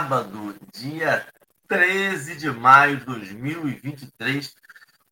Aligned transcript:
sábado, 0.00 0.56
dia 0.72 1.26
13 1.68 2.34
de 2.36 2.50
maio 2.50 2.96
de 2.96 3.04
2023. 3.04 4.56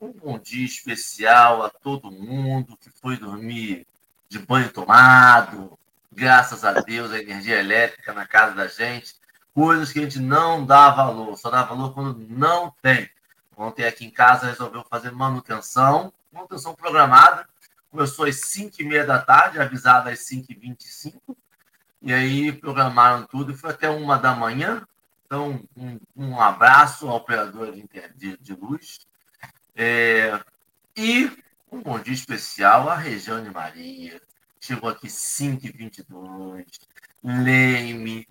Um 0.01 0.13
bom 0.13 0.39
dia 0.39 0.65
especial 0.65 1.63
a 1.63 1.69
todo 1.69 2.11
mundo 2.11 2.75
que 2.75 2.89
foi 2.89 3.19
dormir 3.19 3.87
de 4.31 4.39
banho 4.39 4.73
tomado. 4.73 5.79
Graças 6.11 6.65
a 6.65 6.73
Deus, 6.73 7.13
a 7.13 7.19
energia 7.19 7.59
elétrica 7.61 8.15
na 8.15 8.27
casa 8.27 8.55
da 8.55 8.67
gente. 8.67 9.15
Coisas 9.53 9.93
que 9.93 9.99
a 9.99 10.03
gente 10.03 10.21
não 10.21 10.65
dá 10.65 10.89
valor, 10.89 11.37
só 11.37 11.51
dá 11.51 11.63
valor 11.65 11.93
quando 11.93 12.27
não 12.27 12.73
tem. 12.81 13.11
Ontem 13.55 13.85
aqui 13.85 14.07
em 14.07 14.11
casa 14.11 14.47
resolveu 14.47 14.83
fazer 14.89 15.13
manutenção, 15.13 16.11
manutenção 16.33 16.75
programada 16.75 17.47
Começou 17.91 18.27
às 18.27 18.37
5 18.37 18.77
e 18.81 18.85
meia 18.85 19.05
da 19.05 19.19
tarde, 19.19 19.59
avisado 19.59 20.09
às 20.09 20.21
5 20.21 20.53
e 22.03 22.13
25 22.13 22.15
aí 22.15 22.53
programaram 22.53 23.27
tudo 23.27 23.57
foi 23.57 23.71
até 23.71 23.89
uma 23.89 24.19
da 24.19 24.35
manhã. 24.35 24.87
Então, 25.27 25.63
um, 25.77 25.99
um 26.17 26.41
abraço 26.41 27.09
ao 27.09 27.17
operador 27.17 27.73
de, 27.73 27.85
de, 28.17 28.37
de 28.37 28.55
luz. 28.55 29.07
É, 29.77 30.41
e 30.97 31.31
um 31.71 31.83
bom 31.83 31.99
dia 31.99 32.15
especial 32.15 32.89
à 32.89 32.97
Regiane 32.97 33.51
Maria. 33.51 34.21
Chegou 34.61 34.89
aqui 34.89 35.09
5 35.09 35.67
e 35.67 35.71
22 35.71 36.67
Leime, 37.23 38.27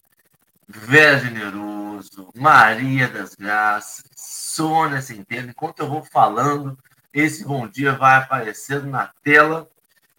Vera 0.67 1.19
Generoso, 1.19 2.29
Maria 2.35 3.07
das 3.07 3.35
Graças, 3.35 4.03
Sônia 4.15 5.01
Centeno. 5.01 5.51
Enquanto 5.51 5.79
eu 5.79 5.89
vou 5.89 6.03
falando, 6.03 6.77
esse 7.13 7.45
bom 7.45 7.67
dia 7.67 7.93
vai 7.93 8.17
aparecendo 8.17 8.87
na 8.87 9.11
tela 9.23 9.69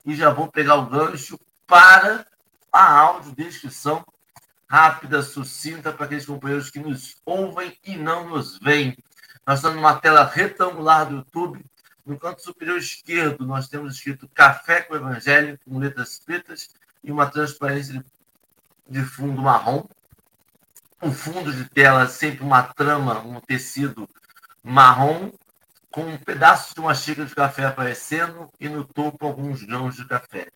e 0.04 0.14
já 0.14 0.30
vou 0.30 0.48
pegar 0.48 0.76
o 0.76 0.86
gancho 0.86 1.38
para 1.66 2.26
a 2.72 2.98
audiodescrição 2.98 4.05
rápida, 4.69 5.22
sucinta 5.22 5.92
para 5.92 6.05
aqueles 6.05 6.27
companheiros 6.27 6.70
que 6.70 6.78
nos 6.78 7.16
ouvem 7.25 7.77
e 7.84 7.97
não 7.97 8.28
nos 8.28 8.58
veem. 8.58 8.97
Nós 9.47 9.58
estamos 9.58 9.77
numa 9.77 9.98
tela 9.98 10.25
retangular 10.25 11.06
do 11.06 11.16
YouTube. 11.16 11.64
No 12.05 12.19
canto 12.19 12.42
superior 12.42 12.78
esquerdo, 12.78 13.47
nós 13.47 13.69
temos 13.69 13.94
escrito 13.94 14.28
Café 14.28 14.83
com 14.83 14.94
Evangelho, 14.94 15.58
com 15.64 15.78
letras 15.78 16.19
pretas 16.19 16.70
e 17.02 17.10
uma 17.10 17.27
transparência 17.27 18.05
de 18.88 19.03
fundo 19.05 19.41
marrom. 19.41 19.84
O 21.00 21.10
fundo 21.12 21.53
de 21.53 21.64
tela 21.70 22.06
sempre 22.08 22.44
uma 22.44 22.62
trama, 22.62 23.20
um 23.20 23.41
tecido 23.41 24.08
marrom 24.62 25.30
com 25.91 26.03
um 26.03 26.19
pedaço 26.19 26.75
de 26.75 26.80
uma 26.80 26.94
xícara 26.94 27.27
de 27.27 27.34
café 27.34 27.64
aparecendo 27.64 28.50
e 28.60 28.69
no 28.69 28.84
topo 28.84 29.27
alguns 29.27 29.62
grãos 29.62 29.97
de 29.97 30.05
café. 30.05 30.48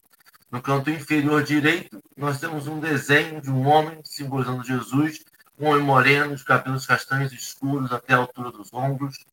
No 0.53 0.61
canto 0.61 0.91
inferior 0.91 1.42
direito, 1.42 2.05
nós 2.14 2.39
temos 2.39 2.67
um 2.67 2.78
desenho 2.78 3.41
de 3.41 3.50
um 3.50 3.67
homem 3.67 3.98
simbolizando 4.05 4.63
Jesus, 4.63 5.20
um 5.58 5.68
homem 5.68 5.83
moreno, 5.83 6.36
de 6.36 6.45
cabelos 6.45 6.85
castanhos 6.85 7.33
escuros 7.33 7.90
até 7.90 8.13
a 8.13 8.18
altura 8.18 8.52
dos 8.52 8.70
ombros. 8.70 9.24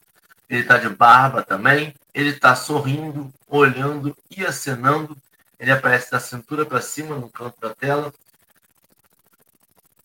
Ele 0.50 0.62
está 0.62 0.78
de 0.78 0.88
barba 0.88 1.44
também. 1.44 1.94
Ele 2.14 2.30
está 2.30 2.56
sorrindo, 2.56 3.34
olhando 3.50 4.16
e 4.32 4.46
acenando. 4.46 5.18
Ele 5.60 5.72
aparece 5.72 6.10
da 6.10 6.22
cintura 6.22 6.66
para 6.66 6.82
cima 6.82 7.18
no 7.18 7.30
canto 7.30 7.60
da 7.60 7.76
tela. 7.76 8.14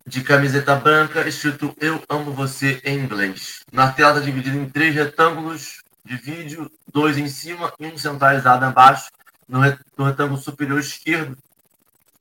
De 0.05 0.21
camiseta 0.21 0.75
branca, 0.75 1.29
escrito 1.29 1.77
Eu 1.81 2.03
amo 2.09 2.33
você 2.33 2.81
em 2.85 2.99
inglês. 2.99 3.61
Na 3.73 3.93
tela 3.93 4.15
está 4.15 4.25
dividida 4.25 4.57
em 4.57 4.69
três 4.69 4.93
retângulos 4.93 5.81
de 6.05 6.17
vídeo, 6.17 6.69
dois 6.93 7.17
em 7.17 7.29
cima 7.29 7.73
e 7.79 7.87
um 7.87 7.97
centralizado 7.97 8.67
embaixo. 8.67 9.11
No, 9.49 9.61
retângulo 10.05 10.41
superior 10.41 10.81
esquerdo, 10.81 11.37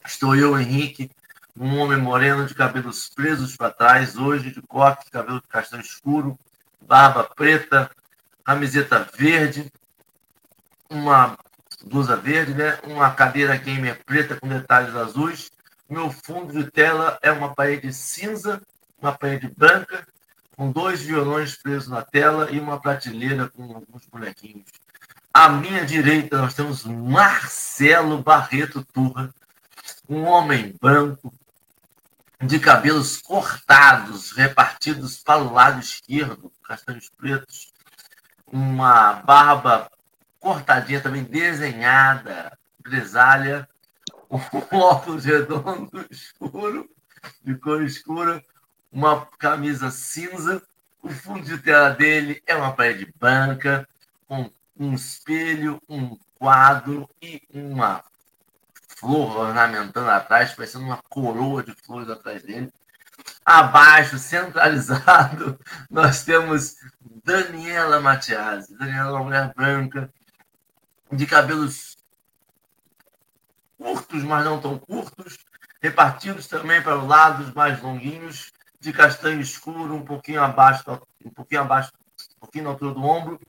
estou 0.06 0.35
eu, 0.35 0.59
Henrique, 0.59 1.09
um 1.57 1.79
homem 1.79 1.97
moreno 1.97 2.45
de 2.45 2.53
cabelos 2.53 3.09
presos 3.09 3.56
para 3.56 3.72
trás, 3.72 4.17
hoje 4.17 4.51
de 4.51 4.61
coque, 4.61 5.09
cabelo 5.09 5.41
castanho 5.44 5.81
escuro, 5.81 6.38
barba 6.81 7.23
preta, 7.23 7.89
camiseta 8.44 9.07
verde, 9.16 9.72
uma 10.89 11.38
blusa 11.85 12.16
verde, 12.16 12.53
né? 12.53 12.79
uma 12.83 13.12
cadeira 13.12 13.56
gamer 13.56 14.03
preta 14.06 14.35
com 14.35 14.47
detalhes 14.47 14.95
azuis. 14.95 15.51
Meu 15.89 16.12
fundo 16.12 16.53
de 16.53 16.69
tela 16.72 17.17
é 17.22 17.31
uma 17.31 17.53
parede 17.53 17.94
cinza, 17.94 18.62
uma 19.01 19.12
parede 19.12 19.47
branca 19.56 20.06
com 20.56 20.72
dois 20.72 21.01
violões 21.01 21.56
presos 21.56 21.88
na 21.88 22.01
tela 22.01 22.50
e 22.51 22.59
uma 22.59 22.79
prateleira 22.79 23.50
com 23.50 23.63
alguns 23.63 24.06
bonequinhos. 24.07 24.66
À 25.35 25.49
minha 25.49 25.83
direita, 25.83 26.38
nós 26.38 26.53
temos 26.53 26.85
Marcelo 26.85 28.21
Barreto 28.21 28.85
Turra, 28.85 29.33
um 30.07 30.25
homem 30.25 30.75
branco, 30.79 31.33
de 32.39 32.59
cabelos 32.59 33.17
cortados, 33.17 34.31
repartidos 34.33 35.23
para 35.23 35.41
o 35.41 35.51
lado 35.51 35.79
esquerdo, 35.79 36.51
castanhos 36.63 37.09
pretos, 37.09 37.73
uma 38.45 39.13
barba 39.13 39.89
cortadinha 40.39 41.01
também 41.01 41.23
desenhada, 41.23 42.55
grisalha, 42.79 43.67
um 44.29 44.38
óculos 44.77 45.25
redondo 45.25 46.05
escuro, 46.11 46.88
de 47.44 47.55
cor 47.55 47.81
escura, 47.81 48.45
uma 48.91 49.25
camisa 49.39 49.89
cinza, 49.89 50.61
o 51.01 51.09
fundo 51.09 51.41
de 51.41 51.57
tela 51.57 51.89
dele 51.89 52.39
é 52.45 52.55
uma 52.55 52.71
parede 52.71 53.11
branca, 53.19 53.89
com 54.27 54.51
um 54.83 54.94
espelho, 54.94 55.81
um 55.88 56.17
quadro 56.35 57.09
e 57.21 57.41
uma 57.53 58.03
flor 58.97 59.38
ornamentando 59.38 60.09
atrás, 60.09 60.53
parecendo 60.53 60.85
uma 60.85 61.01
coroa 61.09 61.63
de 61.63 61.73
flores 61.73 62.09
atrás 62.09 62.44
dele. 62.44 62.71
Abaixo, 63.45 64.17
centralizado, 64.17 65.59
nós 65.89 66.23
temos 66.23 66.75
Daniela 67.23 67.99
Matiasi. 68.01 68.75
Daniela 68.77 69.09
é 69.09 69.13
uma 69.13 69.23
mulher 69.23 69.53
branca, 69.53 70.11
de 71.11 71.25
cabelos 71.25 71.95
curtos, 73.77 74.23
mas 74.23 74.45
não 74.45 74.59
tão 74.59 74.79
curtos, 74.79 75.38
repartidos 75.81 76.47
também 76.47 76.81
para 76.81 76.97
os 76.97 77.07
lados 77.07 77.53
mais 77.53 77.81
longuinhos, 77.81 78.51
de 78.79 78.91
castanho 78.91 79.39
escuro, 79.39 79.95
um 79.95 80.03
pouquinho 80.03 80.41
abaixo, 80.41 80.83
um 81.23 81.29
pouquinho 81.29 81.61
abaixo, 81.61 81.91
um 82.38 82.39
pouquinho 82.39 82.65
na 82.65 82.69
altura 82.71 82.94
do 82.94 83.03
ombro. 83.03 83.39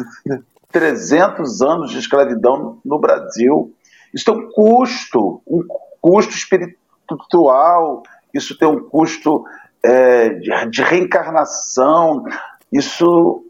300 0.72 1.62
anos 1.62 1.92
de 1.92 2.00
escravidão 2.00 2.80
no 2.84 3.00
Brasil. 3.00 3.74
Isso 4.14 4.26
tem 4.26 4.36
um 4.36 4.50
custo, 4.50 5.42
um 5.48 5.66
custo 6.02 6.34
espiritual, 6.34 8.04
isso 8.34 8.58
tem 8.58 8.68
um 8.68 8.88
custo 8.90 9.44
é, 9.84 10.30
de, 10.70 10.82
reencarnação, 10.82 12.24
isso 12.72 13.44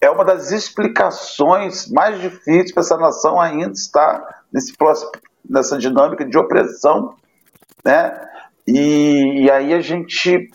é 0.00 0.10
uma 0.10 0.24
das 0.24 0.52
explicações 0.52 1.90
mais 1.90 2.20
difíceis 2.20 2.72
para 2.72 2.82
essa 2.82 2.96
nação 2.96 3.40
ainda 3.40 3.72
estar 3.72 4.42
nesse 4.52 4.76
próximo, 4.76 5.10
nessa 5.48 5.78
dinâmica 5.78 6.24
de 6.24 6.38
opressão, 6.38 7.14
né? 7.84 8.20
E, 8.66 9.44
e 9.44 9.50
aí 9.50 9.74
a 9.74 9.80
gente 9.80 10.50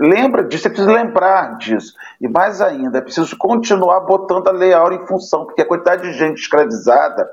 lembra 0.00 0.44
disso, 0.44 0.66
é 0.66 0.70
preciso 0.70 0.92
lembrar 0.92 1.58
disso. 1.58 1.94
E 2.20 2.28
mais 2.28 2.60
ainda, 2.60 2.98
é 2.98 3.00
preciso 3.00 3.36
continuar 3.36 4.00
botando 4.00 4.48
a 4.48 4.52
Lei 4.52 4.72
Áurea 4.72 4.98
em 4.98 5.06
função, 5.06 5.46
porque 5.46 5.62
a 5.62 5.66
quantidade 5.66 6.02
de 6.02 6.18
gente 6.18 6.38
escravizada 6.38 7.28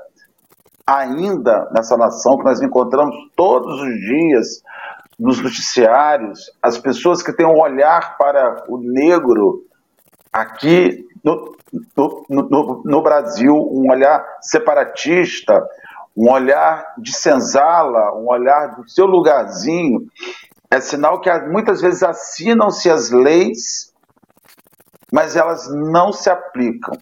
ainda 0.86 1.70
nessa 1.72 1.96
nação 1.96 2.36
que 2.36 2.44
nós 2.44 2.60
encontramos 2.60 3.14
todos 3.36 3.80
os 3.80 3.94
dias 4.00 4.62
nos 5.18 5.40
noticiários, 5.40 6.50
as 6.62 6.78
pessoas 6.78 7.22
que 7.22 7.32
têm 7.32 7.46
um 7.46 7.60
olhar 7.60 8.16
para 8.16 8.64
o 8.68 8.78
negro 8.78 9.64
aqui 10.32 11.06
no, 11.22 11.54
no, 11.96 12.26
no, 12.28 12.82
no 12.84 13.02
Brasil, 13.02 13.54
um 13.54 13.90
olhar 13.90 14.24
separatista, 14.40 15.62
um 16.16 16.30
olhar 16.30 16.94
de 16.98 17.12
senzala, 17.12 18.14
um 18.14 18.28
olhar 18.28 18.76
do 18.76 18.88
seu 18.88 19.06
lugarzinho, 19.06 20.06
é 20.70 20.80
sinal 20.80 21.20
que 21.20 21.30
muitas 21.48 21.80
vezes 21.80 22.02
assinam-se 22.02 22.88
as 22.88 23.10
leis, 23.10 23.92
mas 25.12 25.34
elas 25.34 25.68
não 25.68 26.12
se 26.12 26.30
aplicam. 26.30 26.94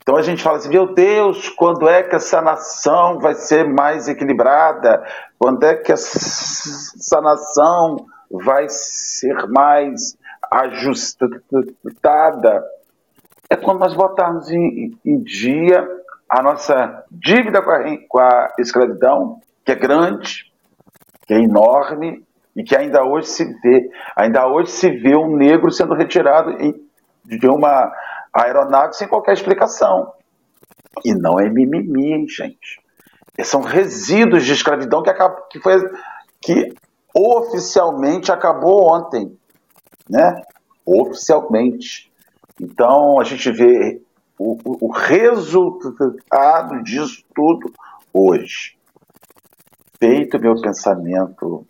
Então 0.00 0.16
a 0.16 0.22
gente 0.22 0.42
fala 0.42 0.56
assim, 0.56 0.70
meu 0.70 0.94
Deus, 0.94 1.48
quando 1.50 1.88
é 1.88 2.02
que 2.02 2.16
essa 2.16 2.40
nação 2.40 3.20
vai 3.20 3.34
ser 3.34 3.68
mais 3.68 4.08
equilibrada? 4.08 5.04
Quando 5.38 5.62
é 5.64 5.76
que 5.76 5.92
essa 5.92 7.20
nação 7.20 8.06
vai 8.30 8.68
ser 8.68 9.46
mais 9.48 10.16
ajustada? 10.50 11.30
É 13.48 13.56
quando 13.56 13.80
nós 13.80 13.94
botarmos 13.94 14.50
em, 14.50 14.98
em 15.04 15.22
dia 15.22 15.86
a 16.28 16.42
nossa 16.42 17.04
dívida 17.10 17.62
com 17.62 17.70
a, 17.70 17.98
com 18.08 18.18
a 18.18 18.54
escravidão, 18.58 19.40
que 19.64 19.70
é 19.70 19.76
grande, 19.76 20.50
que 21.26 21.34
é 21.34 21.38
enorme, 21.38 22.24
e 22.54 22.62
que 22.62 22.76
ainda 22.76 23.02
hoje 23.04 23.28
se 23.28 23.44
vê, 23.60 23.90
ainda 24.16 24.46
hoje 24.46 24.70
se 24.70 24.90
vê 24.90 25.16
um 25.16 25.36
negro 25.36 25.70
sendo 25.70 25.94
retirado 25.94 26.56
de 27.24 27.48
uma 27.48 27.90
aeronave 28.32 28.94
sem 28.94 29.08
qualquer 29.08 29.32
explicação. 29.32 30.12
E 31.04 31.14
não 31.14 31.40
é 31.40 31.48
mimimi, 31.48 32.12
hein, 32.12 32.26
gente. 32.28 32.80
São 33.42 33.62
resíduos 33.62 34.44
de 34.44 34.52
escravidão 34.52 35.02
que, 35.02 35.08
acabou, 35.10 35.42
que, 35.50 35.58
foi, 35.58 35.80
que 36.40 36.74
oficialmente 37.14 38.30
acabou 38.30 38.94
ontem, 38.94 39.36
né? 40.08 40.42
Oficialmente. 40.84 42.12
Então 42.60 43.18
a 43.18 43.24
gente 43.24 43.50
vê 43.50 44.02
o, 44.38 44.86
o, 44.86 44.90
resultado 44.92 46.82
disso 46.82 47.24
tudo 47.34 47.72
hoje. 48.12 48.76
Feito 49.98 50.38
meu 50.38 50.54
pensamento 50.60 51.66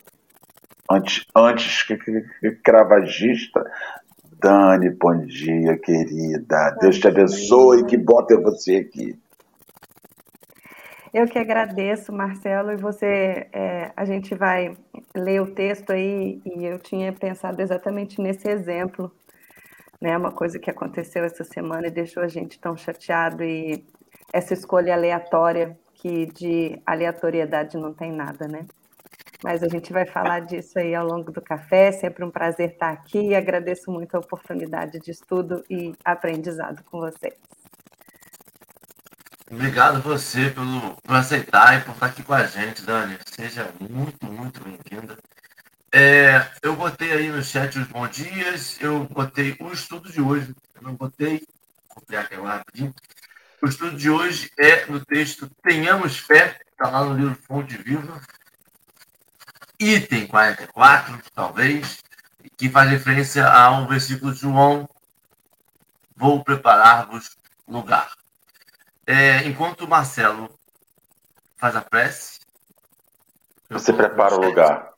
antes, 0.93 1.25
antes 1.35 1.83
que, 1.83 1.97
que, 1.97 2.23
que 2.41 2.51
cravagista, 2.63 3.65
Dani, 4.43 4.91
bom 4.91 5.25
dia, 5.25 5.79
querida. 5.79 6.77
Deus 6.81 6.99
te 6.99 7.07
abençoe, 7.07 7.87
que 7.87 7.97
bom 7.97 8.25
ter 8.25 8.41
você 8.41 8.77
aqui. 8.77 9.17
Eu 11.15 11.27
que 11.27 11.39
agradeço, 11.39 12.13
Marcelo, 12.13 12.73
e 12.73 12.77
você, 12.77 13.47
é, 13.53 13.93
a 13.95 14.05
gente 14.05 14.35
vai 14.35 14.75
ler 15.15 15.43
o 15.43 15.55
texto 15.55 15.91
aí, 15.91 16.41
e 16.45 16.65
eu 16.65 16.79
tinha 16.79 17.13
pensado 17.13 17.61
exatamente 17.61 18.21
nesse 18.21 18.49
exemplo, 18.49 19.13
né, 20.01 20.17
uma 20.17 20.33
coisa 20.33 20.59
que 20.59 20.71
aconteceu 20.71 21.23
essa 21.23 21.45
semana 21.45 21.87
e 21.87 21.91
deixou 21.91 22.23
a 22.23 22.29
gente 22.29 22.59
tão 22.59 22.77
chateado, 22.77 23.45
e 23.45 23.85
essa 24.33 24.55
escolha 24.55 24.95
aleatória, 24.95 25.79
que 25.95 26.27
de 26.27 26.81
aleatoriedade 26.85 27.77
não 27.77 27.93
tem 27.93 28.11
nada, 28.11 28.49
né? 28.49 28.67
Mas 29.43 29.63
a 29.63 29.69
gente 29.69 29.93
vai 29.93 30.07
falar 30.07 30.41
disso 30.41 30.79
aí 30.79 30.95
ao 30.95 31.07
longo 31.07 31.33
do 31.33 31.41
café. 31.41 31.91
Sempre 31.91 32.25
um 32.25 32.31
prazer 32.31 32.71
estar 32.71 32.91
aqui 32.91 33.19
e 33.19 33.35
agradeço 33.35 33.91
muito 33.91 34.15
a 34.15 34.21
oportunidade 34.21 35.01
de 35.01 35.11
estudo 35.11 35.65
e 35.69 35.93
aprendizado 36.05 36.83
com 36.85 37.01
vocês. 37.01 37.35
Obrigado 39.51 40.01
você 40.01 40.49
pelo, 40.49 40.97
por 41.03 41.15
aceitar 41.15 41.79
e 41.79 41.85
por 41.85 41.93
estar 41.93 42.07
aqui 42.07 42.23
com 42.23 42.33
a 42.33 42.45
gente, 42.45 42.83
Dani. 42.87 43.19
Seja 43.27 43.69
muito, 43.81 44.25
muito 44.27 44.63
bem-vinda. 44.63 45.19
É, 45.95 46.47
eu 46.63 46.75
botei 46.75 47.13
aí 47.13 47.29
no 47.29 47.43
chat 47.43 47.79
os 47.79 47.87
bons 47.87 48.09
dias, 48.09 48.81
eu 48.81 49.05
botei 49.05 49.55
o 49.61 49.71
estudo 49.71 50.11
de 50.11 50.23
hoje, 50.23 50.55
eu 50.75 50.83
não 50.83 50.95
botei, 50.95 51.43
vou 51.87 51.97
copiar 51.97 52.25
aqui 52.25 52.35
agora 52.35 52.57
rapidinho. 52.59 52.95
O 53.63 53.69
estudo 53.69 53.95
de 53.95 54.09
hoje 54.09 54.51
é 54.59 54.87
no 54.87 55.05
texto 55.05 55.51
Tenhamos 55.63 56.17
Fé, 56.17 56.59
está 56.71 56.89
lá 56.89 57.05
no 57.05 57.15
livro 57.15 57.35
Fonte 57.47 57.77
Viva, 57.77 58.23
item 59.83 60.27
44, 60.27 61.19
talvez, 61.35 62.03
que 62.57 62.69
faz 62.69 62.91
referência 62.91 63.47
a 63.47 63.71
um 63.73 63.87
versículo 63.87 64.33
de 64.33 64.41
João: 64.41 64.89
Vou 66.17 66.45
preparar-vos 66.45 67.37
lugar. 67.67 68.13
É, 69.07 69.47
enquanto 69.49 69.83
o 69.83 69.89
Marcelo 69.89 70.49
faz 71.57 71.75
a 71.75 71.81
prece, 71.81 72.41
você 73.69 73.93
prepara 73.93 74.37
o 74.37 74.45
lugar. 74.45 74.93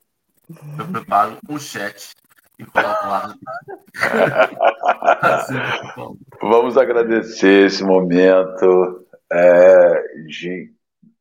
Eu 0.79 0.87
preparo 0.89 1.39
o 1.49 1.59
chat 1.59 2.15
e 2.59 2.65
coloco 2.65 3.07
lá. 3.07 3.35
Vamos 6.43 6.77
agradecer 6.77 7.67
esse 7.67 7.83
momento 7.83 9.07
é, 9.33 10.03
de, 10.27 10.71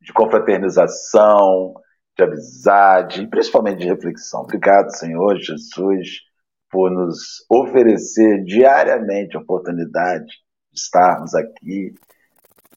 de 0.00 0.12
confraternização, 0.12 1.74
de 2.16 2.22
amizade, 2.22 3.26
principalmente 3.28 3.80
de 3.80 3.88
reflexão. 3.88 4.42
Obrigado, 4.42 4.90
Senhor 4.90 5.36
Jesus, 5.36 6.22
por 6.70 6.90
nos 6.90 7.44
oferecer 7.50 8.44
diariamente 8.44 9.36
a 9.36 9.40
oportunidade 9.40 10.26
de 10.26 10.80
estarmos 10.80 11.34
aqui 11.34 11.94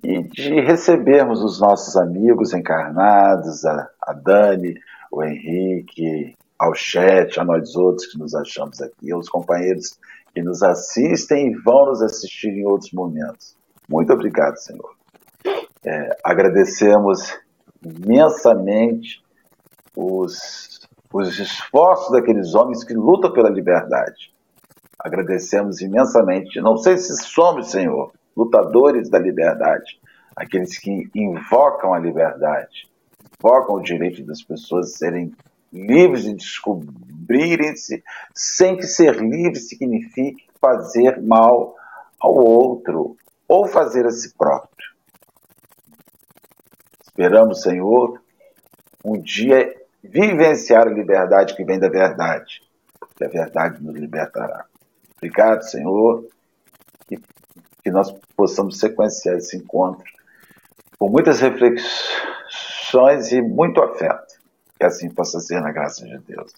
e 0.03 0.24
de 0.24 0.62
recebermos 0.62 1.44
os 1.44 1.60
nossos 1.60 1.96
amigos 1.96 2.53
encarnados, 2.53 3.65
a, 3.65 3.89
a 4.01 4.13
Dani, 4.13 4.75
o 5.12 5.24
Henrique, 5.24 6.36
ao 6.60 6.74
chat, 6.74 7.39
a 7.39 7.46
nós 7.46 7.75
outros 7.75 8.08
que 8.08 8.17
nos 8.17 8.34
achamos 8.34 8.82
aqui, 8.82 9.12
aos 9.12 9.29
companheiros 9.29 9.98
que 10.34 10.41
nos 10.41 10.62
assistem 10.63 11.51
e 11.51 11.56
vão 11.56 11.88
nos 11.88 12.01
assistir 12.01 12.50
em 12.50 12.65
outros 12.65 12.91
momentos. 12.91 13.56
Muito 13.89 14.12
obrigado, 14.12 14.58
Senhor. 14.58 14.96
É, 15.86 16.17
agradecemos 16.24 17.34
imensamente 17.84 19.22
os, 19.98 20.80
os 21.12 21.39
esforços 21.39 22.12
daqueles 22.12 22.54
homens 22.54 22.84
que 22.84 22.94
lutam 22.94 23.34
pela 23.34 23.50
liberdade. 23.50 24.32
Agradecemos 25.00 25.82
imensamente. 25.82 26.62
Não 26.62 26.77
sei 26.77 26.98
se 26.98 27.18
somos, 27.24 27.72
Senhor, 27.72 28.12
lutadores 28.36 29.10
da 29.10 29.18
liberdade, 29.18 30.00
aqueles 30.36 30.77
que 30.77 31.10
invocam 31.16 31.96
a 31.96 32.00
liberdade, 32.00 32.88
invocam 33.39 33.75
o 33.75 33.82
direito 33.82 34.24
das 34.24 34.44
pessoas 34.44 34.94
serem 34.94 35.34
livres 35.74 36.24
de 36.24 36.36
descobrirem-se, 36.36 38.04
sem 38.36 38.77
que 38.77 38.86
ser 38.86 39.16
livre 39.16 39.60
signifique 39.60 40.46
fazer 40.62 41.20
mal 41.22 41.75
ao 42.20 42.36
outro 42.36 43.18
ou 43.48 43.68
fazer 43.68 44.06
a 44.06 44.12
si 44.12 44.36
próprio. 44.36 44.96
Esperamos, 47.01 47.63
Senhor, 47.63 48.22
um 49.04 49.20
dia 49.20 49.74
vivenciar 50.10 50.88
a 50.88 50.92
liberdade 50.92 51.56
que 51.56 51.64
vem 51.64 51.80
da 51.80 51.90
verdade, 51.90 52.62
porque 53.00 53.24
a 53.24 53.30
verdade 53.30 53.84
nos 53.84 53.96
libertará. 53.96 54.66
Obrigado, 55.18 55.64
Senhor, 55.64 56.28
e 57.10 57.18
que 57.84 57.92
nós 57.92 58.12
possamos 58.36 58.80
sequenciar 58.80 59.38
esse 59.38 59.58
encontro 59.58 60.06
com 61.00 61.10
muitas 61.10 61.40
reflexões 61.40 63.32
e 63.32 63.42
muito 63.42 63.82
afeto. 63.82 64.38
Que 64.78 64.86
assim 64.86 65.10
possa 65.10 65.40
ser 65.40 65.60
na 65.60 65.72
graça 65.72 66.06
de 66.06 66.18
Deus. 66.20 66.52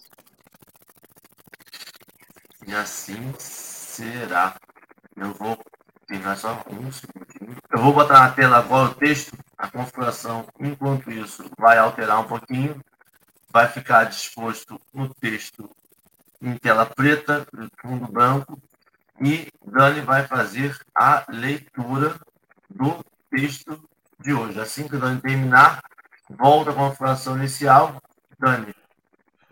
E 2.66 2.74
assim 2.74 3.32
será. 3.38 4.56
Eu 5.16 5.32
vou 5.32 5.58
pegar 6.06 6.36
só 6.36 6.62
um 6.70 6.92
segundinho. 6.92 7.56
Eu 7.72 7.78
vou 7.78 7.94
botar 7.94 8.20
na 8.20 8.32
tela 8.32 8.58
agora 8.58 8.90
o 8.90 8.94
texto, 8.94 9.36
a 9.56 9.68
configuração, 9.68 10.46
enquanto 10.58 11.10
isso, 11.10 11.50
vai 11.58 11.78
alterar 11.78 12.20
um 12.20 12.28
pouquinho 12.28 12.78
vai 13.50 13.68
ficar 13.68 14.04
disposto 14.04 14.80
no 14.92 15.12
texto 15.14 15.70
em 16.40 16.56
tela 16.56 16.86
preta, 16.86 17.46
fundo 17.80 18.10
branco, 18.10 18.60
e 19.20 19.48
Dani 19.64 20.00
vai 20.00 20.26
fazer 20.26 20.78
a 20.94 21.24
leitura 21.28 22.18
texto 23.30 23.88
de 24.20 24.32
hoje. 24.32 24.60
Assim 24.60 24.88
que 24.88 24.96
Dani 24.96 25.20
terminar, 25.20 25.80
volta 26.28 26.72
com 26.72 26.84
a 26.84 26.94
fração 26.94 27.36
inicial. 27.38 28.02
Dani, 28.38 28.74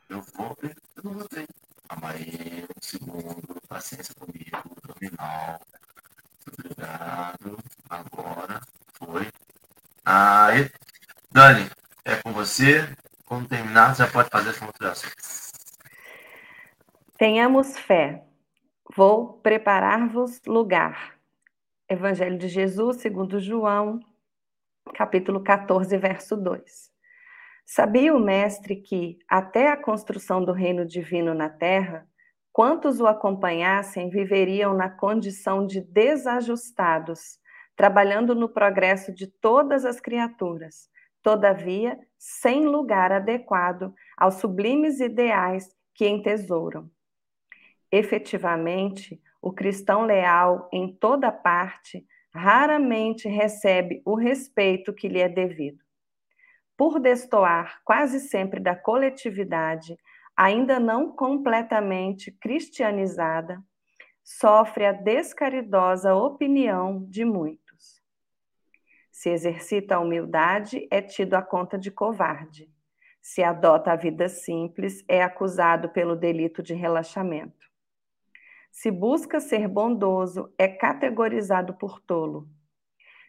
eu 0.09 0.23
vou 0.35 0.57
ver, 0.61 0.77
eu 0.97 1.03
não. 1.05 1.27
Calma 1.89 2.11
aí, 2.11 2.67
um 2.69 2.83
segundo, 2.83 3.63
paciência 3.67 4.15
comigo, 4.15 4.77
terminal. 4.99 5.61
Obrigado. 6.47 7.59
Agora 7.89 8.61
foi. 8.93 9.33
Aí, 10.05 10.71
Dani, 11.31 11.71
é 12.05 12.17
com 12.17 12.33
você. 12.33 12.95
Quando 13.29 13.47
terminar, 13.47 13.95
já 13.95 14.07
pode 14.07 14.31
fazer 14.31 14.49
as 14.49 14.59
considerações. 14.59 15.53
Tenhamos 17.19 17.79
fé. 17.79 18.25
Vou 18.97 19.35
preparar-vos 19.35 20.41
lugar. 20.47 21.19
Evangelho 21.87 22.39
de 22.39 22.49
Jesus, 22.49 23.03
segundo 23.03 23.39
João, 23.39 24.01
capítulo 24.95 25.43
14, 25.43 25.95
verso 25.99 26.39
2. 26.39 26.91
Sabia 27.67 28.17
o 28.17 28.19
mestre 28.19 28.77
que, 28.77 29.19
até 29.29 29.71
a 29.71 29.77
construção 29.77 30.43
do 30.43 30.53
reino 30.53 30.87
divino 30.87 31.35
na 31.35 31.51
terra, 31.51 32.09
quantos 32.51 32.99
o 32.99 33.07
acompanhassem 33.07 34.09
viveriam 34.09 34.73
na 34.73 34.89
condição 34.89 35.67
de 35.67 35.83
desajustados, 35.83 37.39
trabalhando 37.77 38.35
no 38.35 38.49
progresso 38.49 39.13
de 39.13 39.27
todas 39.27 39.85
as 39.85 40.01
criaturas, 40.01 40.89
todavia 41.23 41.99
sem 42.19 42.67
lugar 42.67 43.13
adequado 43.13 43.95
aos 44.17 44.35
sublimes 44.35 45.01
ideais 45.01 45.75
que 45.95 46.09
entesouram. 46.09 46.91
Efetivamente, 47.91 49.21
o 49.41 49.53
cristão 49.53 50.05
leal 50.05 50.69
em 50.73 50.93
toda 50.93 51.31
parte 51.33 52.07
raramente 52.33 53.29
recebe 53.29 54.03
o 54.05 54.15
respeito 54.15 54.93
que 54.93 55.09
lhe 55.09 55.21
é 55.21 55.29
devido. 55.29 55.83
Por 56.77 57.01
destoar 57.01 57.81
quase 57.85 58.21
sempre 58.21 58.61
da 58.61 58.77
coletividade, 58.77 59.97
ainda 60.37 60.79
não 60.79 61.11
completamente 61.11 62.31
cristianizada, 62.31 63.61
sofre 64.23 64.87
a 64.87 64.93
descaridosa 64.93 66.15
opinião 66.15 67.05
de 67.09 67.25
muitos. 67.25 67.68
Se 69.19 69.31
exercita 69.31 69.97
a 69.97 69.99
humildade, 69.99 70.87
é 70.93 71.03
tido 71.03 71.35
a 71.35 71.43
conta 71.43 71.77
de 71.77 71.91
covarde. 71.91 72.73
Se 73.21 73.43
adota 73.43 73.91
a 73.91 73.97
vida 73.97 74.29
simples, 74.29 75.05
é 75.09 75.21
acusado 75.21 75.89
pelo 75.89 76.15
delito 76.15 76.63
de 76.63 76.73
relaxamento. 76.73 77.67
Se 78.71 78.93
busca 78.93 79.41
ser 79.41 79.67
bondoso, 79.67 80.55
é 80.57 80.69
categorizado 80.69 81.75
por 81.75 81.99
tolo. 81.99 82.49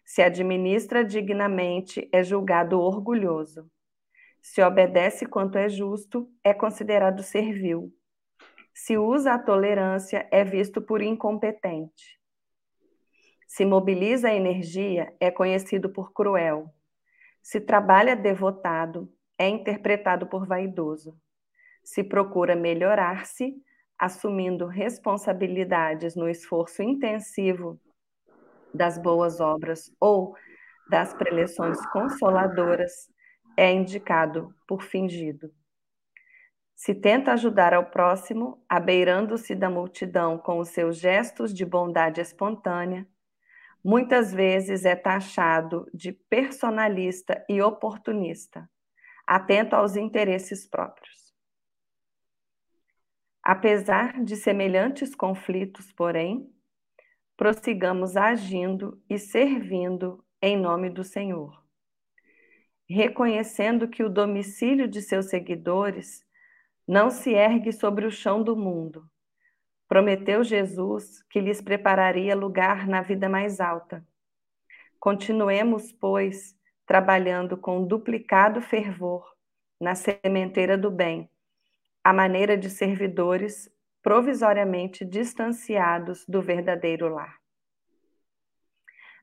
Se 0.05 0.21
administra 0.21 1.03
dignamente, 1.03 2.07
é 2.13 2.23
julgado 2.23 2.79
orgulhoso. 2.79 3.67
Se 4.39 4.61
obedece 4.61 5.25
quanto 5.25 5.57
é 5.57 5.67
justo, 5.67 6.31
é 6.43 6.53
considerado 6.53 7.23
servil. 7.23 7.91
Se 8.75 8.95
usa 8.95 9.33
a 9.33 9.39
tolerância, 9.39 10.29
é 10.31 10.43
visto 10.43 10.83
por 10.83 11.01
incompetente. 11.01 12.18
Se 13.49 13.65
mobiliza 13.65 14.29
a 14.29 14.35
energia, 14.35 15.11
é 15.19 15.31
conhecido 15.31 15.89
por 15.89 16.13
cruel. 16.13 16.71
Se 17.41 17.59
trabalha 17.59 18.15
devotado, 18.15 19.11
é 19.39 19.49
interpretado 19.49 20.27
por 20.27 20.45
vaidoso. 20.45 21.17
Se 21.83 22.03
procura 22.03 22.55
melhorar-se, 22.55 23.55
assumindo 23.97 24.67
responsabilidades 24.67 26.15
no 26.15 26.29
esforço 26.29 26.83
intensivo 26.83 27.81
das 28.71 28.99
boas 28.99 29.39
obras 29.39 29.91
ou 29.99 30.35
das 30.87 31.15
preleções 31.15 31.83
consoladoras, 31.87 33.09
é 33.57 33.73
indicado 33.73 34.53
por 34.67 34.83
fingido. 34.83 35.51
Se 36.75 36.93
tenta 36.93 37.33
ajudar 37.33 37.73
ao 37.73 37.87
próximo, 37.87 38.63
abeirando-se 38.69 39.55
da 39.55 39.71
multidão 39.71 40.37
com 40.37 40.59
os 40.59 40.69
seus 40.69 40.99
gestos 40.99 41.51
de 41.51 41.65
bondade 41.65 42.21
espontânea, 42.21 43.07
muitas 43.83 44.33
vezes 44.33 44.85
é 44.85 44.95
taxado 44.95 45.89
de 45.93 46.11
personalista 46.11 47.43
e 47.47 47.61
oportunista, 47.61 48.69
atento 49.25 49.75
aos 49.75 49.95
interesses 49.95 50.67
próprios. 50.67 51.33
Apesar 53.41 54.23
de 54.23 54.35
semelhantes 54.35 55.15
conflitos, 55.15 55.91
porém, 55.93 56.53
prossigamos 57.37 58.17
agindo 58.17 59.01
e 59.09 59.17
servindo 59.17 60.23
em 60.41 60.57
nome 60.57 60.89
do 60.89 61.03
Senhor, 61.03 61.63
reconhecendo 62.87 63.87
que 63.87 64.03
o 64.03 64.09
domicílio 64.09 64.87
de 64.87 65.01
seus 65.01 65.29
seguidores 65.29 66.25
não 66.87 67.09
se 67.09 67.31
ergue 67.31 67.71
sobre 67.71 68.05
o 68.05 68.11
chão 68.11 68.43
do 68.43 68.57
mundo, 68.57 69.09
Prometeu 69.89 70.43
Jesus 70.43 71.23
que 71.23 71.41
lhes 71.41 71.59
prepararia 71.61 72.35
lugar 72.35 72.87
na 72.87 73.01
vida 73.01 73.27
mais 73.27 73.59
alta. 73.59 74.05
Continuemos, 74.99 75.91
pois, 75.91 76.55
trabalhando 76.85 77.57
com 77.57 77.83
duplicado 77.83 78.61
fervor 78.61 79.35
na 79.81 79.95
sementeira 79.95 80.77
do 80.77 80.91
bem, 80.91 81.27
à 82.03 82.13
maneira 82.13 82.55
de 82.55 82.69
servidores 82.69 83.67
provisoriamente 84.03 85.03
distanciados 85.03 86.23
do 86.27 86.39
verdadeiro 86.39 87.09
lar. 87.09 87.39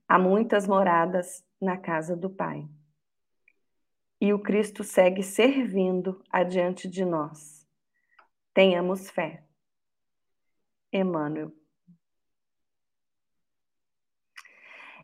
Há 0.08 0.18
muitas 0.18 0.66
moradas 0.66 1.44
na 1.61 1.76
casa 1.76 2.16
do 2.16 2.28
Pai. 2.28 2.68
E 4.20 4.32
o 4.32 4.38
Cristo 4.40 4.82
segue 4.82 5.23
servindo 5.23 6.20
adiante 6.28 6.88
de 6.88 7.04
nós. 7.04 7.64
Tenhamos 8.52 9.08
fé. 9.08 9.46
Emmanuel. 10.93 11.52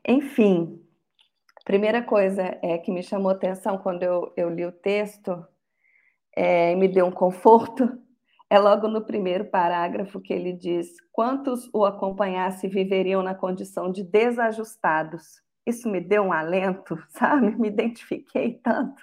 Enfim, 0.07 0.85
primeira 1.65 2.03
coisa 2.03 2.59
é 2.62 2.79
que 2.79 2.91
me 2.91 3.03
chamou 3.03 3.31
atenção 3.31 3.79
quando 3.79 4.03
eu, 4.03 4.33
eu 4.37 4.49
li 4.49 4.65
o 4.65 4.73
texto 4.73 5.47
é, 6.37 6.73
e 6.73 6.77
me 6.77 6.89
deu 6.89 7.07
um 7.07 7.12
conforto 7.12 8.03
é 8.53 8.59
logo 8.59 8.87
no 8.87 9.01
primeiro 9.01 9.47
parágrafo 9.47 10.21
que 10.21 10.31
ele 10.31 10.53
diz: 10.53 10.89
quantos 11.11 11.71
o 11.73 11.87
acompanhasse 11.87 12.69
viveriam 12.69 13.23
na 13.23 13.35
condição 13.35 13.91
de 13.91 14.05
desajustados. 14.05 15.41
Isso 15.65 15.89
me 15.89 16.03
deu 16.03 16.25
um 16.25 16.35
alento, 16.35 17.03
sabe? 17.09 17.57
Me 17.57 17.69
identifiquei 17.69 18.61
tanto. 18.62 19.03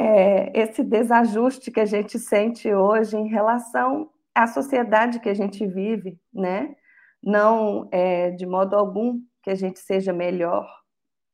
É, 0.00 0.58
esse 0.58 0.82
desajuste 0.82 1.70
que 1.70 1.78
a 1.78 1.84
gente 1.84 2.18
sente 2.18 2.72
hoje 2.72 3.18
em 3.18 3.28
relação 3.28 4.08
a 4.38 4.46
sociedade 4.46 5.18
que 5.18 5.28
a 5.28 5.34
gente 5.34 5.66
vive, 5.66 6.16
né? 6.32 6.76
Não 7.20 7.88
é, 7.90 8.30
de 8.30 8.46
modo 8.46 8.76
algum 8.76 9.20
que 9.42 9.50
a 9.50 9.54
gente 9.56 9.80
seja 9.80 10.12
melhor 10.12 10.64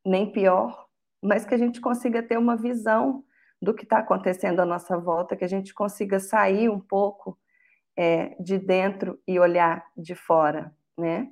nem 0.03 0.33
pior, 0.33 0.87
mas 1.23 1.45
que 1.45 1.55
a 1.55 1.59
gente 1.59 1.83
consiga 1.83 2.23
ter 2.23 2.39
uma 2.39 2.57
visão 2.57 3.23
do 3.61 3.75
que 3.75 3.85
está 3.85 3.99
acontecendo 3.99 4.61
à 4.61 4.65
nossa 4.65 4.97
volta, 4.97 5.37
que 5.37 5.45
a 5.45 5.49
gente 5.49 5.75
consiga 5.75 6.19
sair 6.19 6.71
um 6.71 6.81
pouco 6.81 7.39
é, 7.95 8.35
de 8.43 8.59
dentro 8.59 9.21
e 9.29 9.39
olhar 9.39 9.85
de 9.95 10.15
fora, 10.15 10.75
né? 10.97 11.31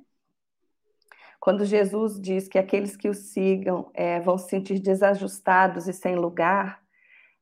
Quando 1.39 1.65
Jesus 1.65 2.21
diz 2.21 2.47
que 2.47 2.59
aqueles 2.59 2.95
que 2.95 3.09
o 3.09 3.15
sigam 3.15 3.89
é, 3.95 4.19
vão 4.19 4.37
se 4.37 4.47
sentir 4.47 4.79
desajustados 4.79 5.87
e 5.87 5.93
sem 5.93 6.15
lugar, 6.15 6.81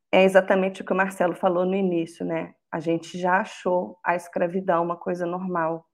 é 0.10 0.24
exatamente 0.24 0.82
o 0.82 0.86
que 0.86 0.94
o 0.94 0.96
Marcelo 0.96 1.36
falou 1.36 1.66
no 1.66 1.76
início, 1.76 2.26
né? 2.26 2.56
A 2.72 2.80
gente 2.80 3.18
já 3.18 3.42
achou 3.42 4.00
a 4.04 4.16
escravidão 4.16 4.84
uma 4.84 4.96
coisa 4.96 5.26
normal. 5.26 5.86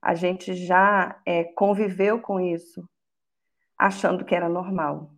A 0.00 0.14
gente 0.14 0.54
já 0.54 1.20
é, 1.26 1.44
conviveu 1.44 2.20
com 2.20 2.40
isso, 2.40 2.88
achando 3.78 4.24
que 4.24 4.34
era 4.34 4.48
normal. 4.48 5.10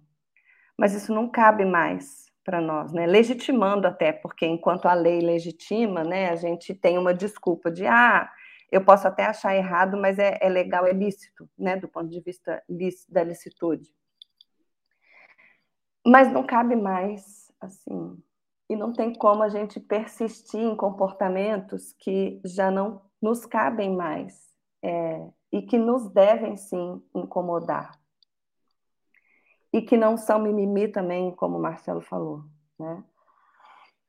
Mas 0.77 0.93
isso 0.93 1.15
não 1.15 1.31
cabe 1.31 1.65
mais 1.65 2.27
para 2.45 2.61
nós, 2.61 2.93
né? 2.93 3.07
Legitimando 3.07 3.87
até, 3.87 4.13
porque 4.13 4.47
enquanto 4.47 4.87
a 4.87 4.95
lei 4.95 5.21
legitima, 5.21 6.05
né, 6.05 6.31
a 6.31 6.37
gente 6.37 6.75
tem 6.75 6.97
uma 6.97 7.13
desculpa 7.13 7.71
de 7.71 7.87
ah, 7.87 8.31
eu 8.71 8.85
posso 8.85 9.07
até 9.09 9.25
achar 9.25 9.57
errado, 9.57 9.97
mas 9.97 10.19
é, 10.19 10.39
é 10.41 10.49
legal, 10.49 10.87
é 10.87 10.93
lícito, 10.93 11.49
né, 11.59 11.77
do 11.77 11.89
ponto 11.89 12.09
de 12.09 12.21
vista 12.21 12.63
da 13.09 13.25
licitude. 13.25 13.89
Mas 16.07 16.31
não 16.33 16.47
cabe 16.47 16.77
mais, 16.77 17.51
assim, 17.61 18.17
e 18.69 18.77
não 18.77 18.93
tem 18.93 19.15
como 19.15 19.43
a 19.43 19.49
gente 19.49 19.79
persistir 19.79 20.61
em 20.61 20.77
comportamentos 20.77 21.93
que 21.93 22.41
já 22.45 22.71
não 22.71 23.03
nos 23.23 23.47
cabem 23.47 23.95
mais 23.95 24.47
é, 24.83 25.29
e 25.53 25.63
que 25.63 25.79
nos 25.79 26.11
devem 26.11 26.57
sim 26.57 27.03
incomodar. 27.15 27.99
E 29.73 29.83
que 29.83 29.97
não 29.97 30.17
são 30.17 30.41
mimimi 30.41 30.89
também, 30.89 31.35
como 31.35 31.59
o 31.59 31.63
Marcelo 31.63 32.01
falou. 32.01 32.45
Né? 32.79 33.05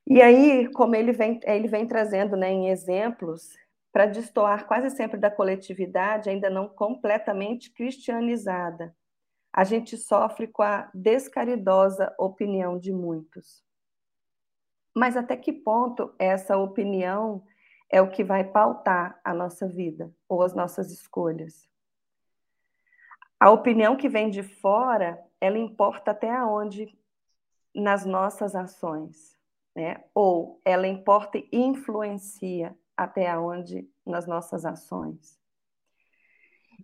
E 0.06 0.22
aí, 0.22 0.72
como 0.72 0.96
ele 0.96 1.12
vem, 1.12 1.40
ele 1.44 1.68
vem 1.68 1.86
trazendo 1.86 2.38
né, 2.38 2.50
em 2.50 2.70
exemplos, 2.70 3.50
para 3.92 4.06
destoar 4.06 4.68
quase 4.68 4.96
sempre 4.96 5.20
da 5.20 5.30
coletividade, 5.30 6.30
ainda 6.30 6.50
não 6.50 6.70
completamente 6.70 7.74
cristianizada, 7.74 8.96
a 9.52 9.64
gente 9.64 9.98
sofre 9.98 10.48
com 10.48 10.62
a 10.62 10.90
descaridosa 10.94 12.14
opinião 12.20 12.78
de 12.78 12.94
muitos. 12.94 13.67
Mas 14.98 15.16
até 15.16 15.38
que 15.38 15.54
ponto 15.54 16.12
essa 16.18 16.58
opinião 16.58 17.44
é 17.88 18.02
o 18.02 18.10
que 18.10 18.24
vai 18.24 18.44
pautar 18.44 19.22
a 19.24 19.32
nossa 19.32 19.68
vida 19.68 20.12
ou 20.28 20.42
as 20.42 20.56
nossas 20.56 20.92
escolhas? 20.92 21.70
A 23.40 23.52
opinião 23.52 23.96
que 23.96 24.10
vem 24.10 24.32
de 24.32 24.42
fora, 24.42 25.24
ela 25.40 25.60
importa 25.60 26.10
até 26.10 26.44
onde 26.44 26.98
nas 27.76 28.08
nossas 28.08 28.56
ações, 28.56 29.38
né? 29.76 30.04
Ou 30.16 30.60
ela 30.66 30.88
importa 30.88 31.38
e 31.38 31.48
influencia 31.52 32.76
até 32.98 33.38
onde 33.38 33.88
nas 34.04 34.26
nossas 34.26 34.66
ações. 34.66 35.40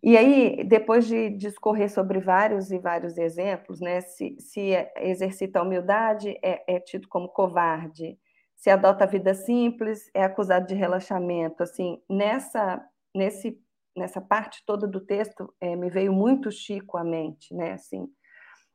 E 0.03 0.17
aí, 0.17 0.65
depois 0.65 1.07
de 1.07 1.29
discorrer 1.29 1.89
sobre 1.89 2.19
vários 2.19 2.71
e 2.71 2.77
vários 2.77 3.17
exemplos, 3.17 3.79
né, 3.79 4.01
se, 4.01 4.35
se 4.37 4.71
exercita 4.97 5.59
a 5.59 5.63
humildade, 5.63 6.37
é, 6.43 6.75
é 6.75 6.77
tido 6.77 7.07
como 7.07 7.29
covarde, 7.29 8.19
se 8.53 8.69
adota 8.69 9.05
a 9.05 9.07
vida 9.07 9.33
simples, 9.33 10.11
é 10.13 10.21
acusado 10.21 10.67
de 10.67 10.75
relaxamento. 10.75 11.63
Assim, 11.63 12.01
nessa, 12.09 12.85
nesse, 13.15 13.57
nessa 13.95 14.19
parte 14.19 14.61
toda 14.65 14.85
do 14.85 14.99
texto, 14.99 15.53
é, 15.61 15.73
me 15.73 15.89
veio 15.89 16.11
muito 16.11 16.51
Chico 16.51 16.97
à 16.97 17.03
mente, 17.03 17.53
né? 17.55 17.71
Assim, 17.71 18.05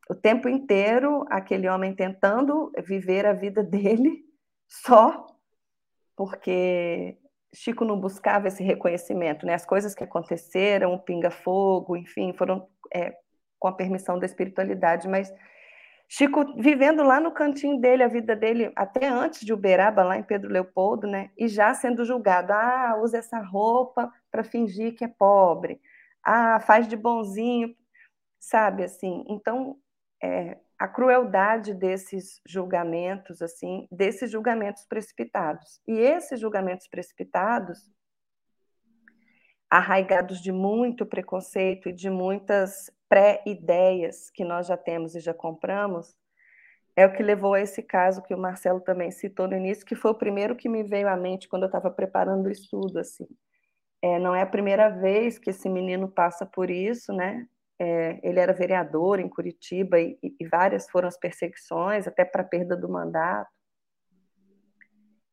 o 0.09 0.15
tempo 0.15 0.49
inteiro, 0.49 1.23
aquele 1.29 1.69
homem 1.69 1.93
tentando 1.93 2.71
viver 2.87 3.27
a 3.27 3.33
vida 3.33 3.61
dele 3.63 4.25
só 4.67 5.27
porque 6.15 7.18
Chico 7.53 7.83
não 7.83 7.99
buscava 7.99 8.47
esse 8.47 8.63
reconhecimento, 8.63 9.45
né? 9.45 9.53
As 9.53 9.65
coisas 9.65 9.95
que 9.95 10.03
aconteceram, 10.03 10.93
o 10.93 10.99
pinga-fogo, 10.99 11.97
enfim, 11.97 12.33
foram 12.33 12.67
é, 12.93 13.15
com 13.57 13.67
a 13.67 13.73
permissão 13.73 14.19
da 14.19 14.25
espiritualidade, 14.25 15.07
mas 15.07 15.33
Chico 16.11 16.55
vivendo 16.59 17.03
lá 17.03 17.19
no 17.19 17.31
cantinho 17.31 17.79
dele, 17.79 18.01
a 18.01 18.07
vida 18.07 18.35
dele, 18.35 18.71
até 18.75 19.07
antes 19.07 19.41
de 19.41 19.53
Uberaba, 19.53 20.03
lá 20.03 20.17
em 20.17 20.23
Pedro 20.23 20.51
Leopoldo, 20.51 21.05
né? 21.05 21.29
E 21.37 21.47
já 21.47 21.71
sendo 21.75 22.03
julgado. 22.03 22.51
Ah, 22.51 22.99
usa 22.99 23.19
essa 23.19 23.39
roupa 23.39 24.11
para 24.31 24.43
fingir 24.43 24.95
que 24.95 25.05
é 25.05 25.07
pobre. 25.07 25.79
Ah, 26.23 26.59
faz 26.59 26.87
de 26.87 26.97
bonzinho, 26.97 27.75
sabe? 28.39 28.83
Assim, 28.83 29.23
então, 29.29 29.77
é, 30.21 30.57
a 30.79 30.87
crueldade 30.87 31.73
desses 31.73 32.39
julgamentos, 32.47 33.41
assim, 33.41 33.85
desses 33.91 34.31
julgamentos 34.31 34.85
precipitados. 34.85 35.81
E 35.85 35.91
esses 35.91 36.39
julgamentos 36.39 36.87
precipitados, 36.87 37.91
arraigados 39.69 40.41
de 40.41 40.53
muito 40.53 41.05
preconceito 41.05 41.89
e 41.89 41.93
de 41.93 42.09
muitas 42.09 42.89
pré-ideias 43.09 44.29
que 44.31 44.45
nós 44.45 44.67
já 44.67 44.77
temos 44.77 45.15
e 45.15 45.19
já 45.19 45.33
compramos, 45.33 46.15
é 46.95 47.05
o 47.05 47.13
que 47.13 47.23
levou 47.23 47.55
a 47.55 47.61
esse 47.61 47.83
caso 47.83 48.21
que 48.23 48.33
o 48.33 48.37
Marcelo 48.37 48.79
também 48.79 49.11
citou 49.11 49.47
no 49.47 49.57
início, 49.57 49.85
que 49.85 49.95
foi 49.95 50.11
o 50.11 50.15
primeiro 50.15 50.55
que 50.55 50.69
me 50.69 50.83
veio 50.83 51.09
à 51.09 51.17
mente 51.17 51.49
quando 51.49 51.63
eu 51.63 51.67
estava 51.67 51.91
preparando 51.91 52.45
o 52.45 52.51
estudo, 52.51 52.99
assim. 52.99 53.27
É, 54.01 54.17
não 54.17 54.33
é 54.33 54.41
a 54.41 54.47
primeira 54.47 54.89
vez 54.89 55.37
que 55.37 55.49
esse 55.49 55.67
menino 55.67 56.09
passa 56.09 56.45
por 56.45 56.69
isso, 56.69 57.11
né? 57.11 57.45
É, 57.79 58.19
ele 58.21 58.39
era 58.39 58.51
vereador 58.51 59.19
em 59.19 59.29
Curitiba 59.29 59.99
e, 59.99 60.17
e 60.21 60.45
várias 60.47 60.89
foram 60.89 61.07
as 61.07 61.17
perseguições, 61.17 62.07
até 62.07 62.25
para 62.25 62.43
perda 62.43 62.75
do 62.75 62.89
mandato. 62.89 63.49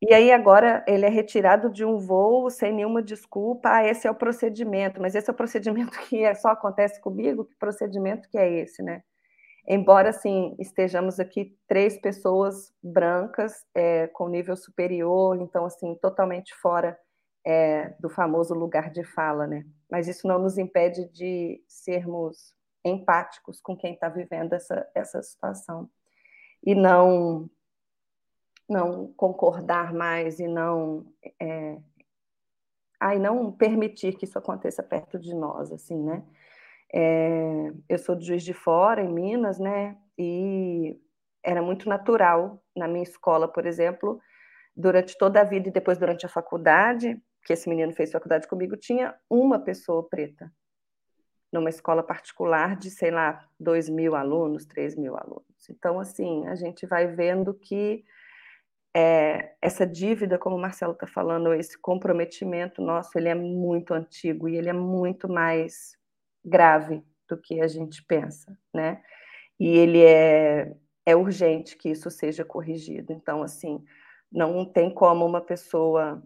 E 0.00 0.12
aí 0.12 0.30
agora 0.30 0.84
ele 0.86 1.06
é 1.06 1.08
retirado 1.08 1.70
de 1.70 1.84
um 1.84 1.98
voo 1.98 2.50
sem 2.50 2.72
nenhuma 2.72 3.02
desculpa. 3.02 3.70
Ah, 3.70 3.84
esse 3.84 4.06
é 4.06 4.10
o 4.10 4.14
procedimento, 4.14 5.00
mas 5.00 5.14
esse 5.14 5.28
é 5.30 5.32
o 5.32 5.36
procedimento 5.36 5.98
que 6.08 6.22
é, 6.22 6.34
só 6.34 6.50
acontece 6.50 7.00
comigo? 7.00 7.44
Que 7.44 7.56
procedimento 7.56 8.28
que 8.28 8.38
é 8.38 8.48
esse, 8.60 8.82
né? 8.82 9.02
Embora, 9.68 10.10
assim, 10.10 10.54
estejamos 10.60 11.18
aqui 11.18 11.56
três 11.66 11.98
pessoas 12.00 12.72
brancas 12.80 13.52
é, 13.74 14.06
com 14.08 14.28
nível 14.28 14.56
superior, 14.56 15.36
então, 15.40 15.64
assim, 15.64 15.96
totalmente 15.96 16.54
fora 16.54 16.96
é, 17.44 17.88
do 17.98 18.08
famoso 18.08 18.54
lugar 18.54 18.90
de 18.90 19.02
fala, 19.02 19.46
né? 19.46 19.64
Mas 19.90 20.08
isso 20.08 20.26
não 20.26 20.38
nos 20.38 20.58
impede 20.58 21.08
de 21.08 21.62
sermos 21.66 22.54
empáticos 22.84 23.60
com 23.60 23.76
quem 23.76 23.94
está 23.94 24.08
vivendo 24.08 24.52
essa, 24.52 24.88
essa 24.94 25.22
situação 25.22 25.90
e 26.64 26.74
não 26.74 27.50
não 28.68 29.12
concordar 29.12 29.94
mais 29.94 30.40
e 30.40 30.48
não 30.48 31.06
é, 31.40 31.78
ai, 32.98 33.16
não 33.18 33.52
permitir 33.52 34.16
que 34.16 34.24
isso 34.24 34.36
aconteça 34.36 34.82
perto 34.82 35.20
de 35.20 35.32
nós, 35.34 35.70
assim, 35.70 36.02
né? 36.02 36.24
É, 36.92 37.72
eu 37.88 37.98
sou 37.98 38.16
de 38.16 38.26
Juiz 38.26 38.42
de 38.42 38.52
Fora, 38.52 39.02
em 39.02 39.12
Minas, 39.12 39.58
né? 39.60 39.96
E 40.18 41.00
era 41.44 41.62
muito 41.62 41.88
natural 41.88 42.60
na 42.74 42.88
minha 42.88 43.04
escola, 43.04 43.46
por 43.46 43.66
exemplo, 43.66 44.20
durante 44.76 45.16
toda 45.16 45.40
a 45.40 45.44
vida 45.44 45.68
e 45.68 45.72
depois 45.72 45.98
durante 45.98 46.26
a 46.26 46.28
faculdade, 46.28 47.20
que 47.46 47.52
esse 47.52 47.68
menino 47.68 47.92
fez 47.92 48.10
faculdade 48.10 48.48
comigo, 48.48 48.76
tinha 48.76 49.14
uma 49.30 49.60
pessoa 49.60 50.06
preta 50.08 50.52
numa 51.52 51.70
escola 51.70 52.02
particular 52.02 52.76
de, 52.76 52.90
sei 52.90 53.12
lá, 53.12 53.48
dois 53.58 53.88
mil 53.88 54.16
alunos, 54.16 54.66
três 54.66 54.96
mil 54.96 55.16
alunos. 55.16 55.70
Então, 55.70 56.00
assim, 56.00 56.44
a 56.48 56.56
gente 56.56 56.84
vai 56.86 57.06
vendo 57.06 57.54
que 57.54 58.04
é, 58.92 59.54
essa 59.62 59.86
dívida, 59.86 60.38
como 60.38 60.56
o 60.56 60.60
Marcelo 60.60 60.92
está 60.92 61.06
falando, 61.06 61.54
esse 61.54 61.78
comprometimento 61.78 62.82
nosso, 62.82 63.16
ele 63.16 63.28
é 63.28 63.34
muito 63.34 63.94
antigo 63.94 64.48
e 64.48 64.56
ele 64.56 64.68
é 64.68 64.72
muito 64.72 65.28
mais 65.28 65.96
grave 66.44 67.04
do 67.28 67.36
que 67.36 67.60
a 67.60 67.68
gente 67.68 68.02
pensa, 68.02 68.58
né? 68.74 69.00
E 69.58 69.68
ele 69.68 70.02
é, 70.02 70.74
é 71.06 71.14
urgente 71.14 71.76
que 71.76 71.90
isso 71.90 72.10
seja 72.10 72.44
corrigido. 72.44 73.12
Então, 73.12 73.42
assim, 73.42 73.84
não 74.32 74.64
tem 74.64 74.92
como 74.92 75.24
uma 75.24 75.40
pessoa 75.40 76.20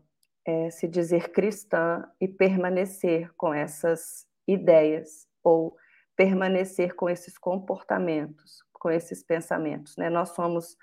é, 0.44 0.70
se 0.70 0.88
dizer 0.88 1.31
cristã 1.31 2.05
e 2.20 2.26
permanecer 2.26 3.33
com 3.37 3.53
essas 3.53 4.26
ideias 4.46 5.26
ou 5.42 5.76
permanecer 6.16 6.94
com 6.94 7.09
esses 7.09 7.38
comportamentos, 7.38 8.62
com 8.72 8.90
esses 8.90 9.22
pensamentos. 9.22 9.96
Né? 9.96 10.11
Nós 10.11 10.31
somos 10.31 10.76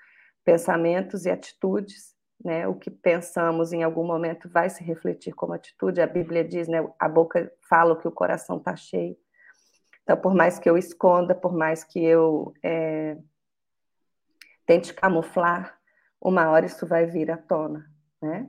pensamentos 0.44 1.26
e 1.26 1.30
atitudes. 1.30 2.16
Né? 2.44 2.66
O 2.66 2.74
que 2.74 2.90
pensamos 2.90 3.72
em 3.72 3.82
algum 3.82 4.04
momento 4.04 4.48
vai 4.48 4.70
se 4.70 4.82
refletir 4.82 5.34
como 5.34 5.52
atitude. 5.52 6.00
A 6.00 6.06
Bíblia 6.06 6.44
diz, 6.44 6.68
né? 6.68 6.86
a 6.98 7.08
boca 7.08 7.52
fala 7.68 7.92
o 7.92 7.96
que 7.96 8.08
o 8.08 8.12
coração 8.12 8.58
está 8.58 8.74
cheio. 8.74 9.16
Então, 10.02 10.16
por 10.16 10.34
mais 10.34 10.58
que 10.58 10.70
eu 10.70 10.78
esconda, 10.78 11.34
por 11.34 11.52
mais 11.52 11.84
que 11.84 12.02
eu 12.02 12.54
é, 12.62 13.18
tente 14.64 14.94
camuflar, 14.94 15.78
uma 16.20 16.50
hora 16.50 16.66
isso 16.66 16.86
vai 16.86 17.06
vir 17.06 17.30
à 17.30 17.36
tona, 17.36 17.90
né? 18.20 18.48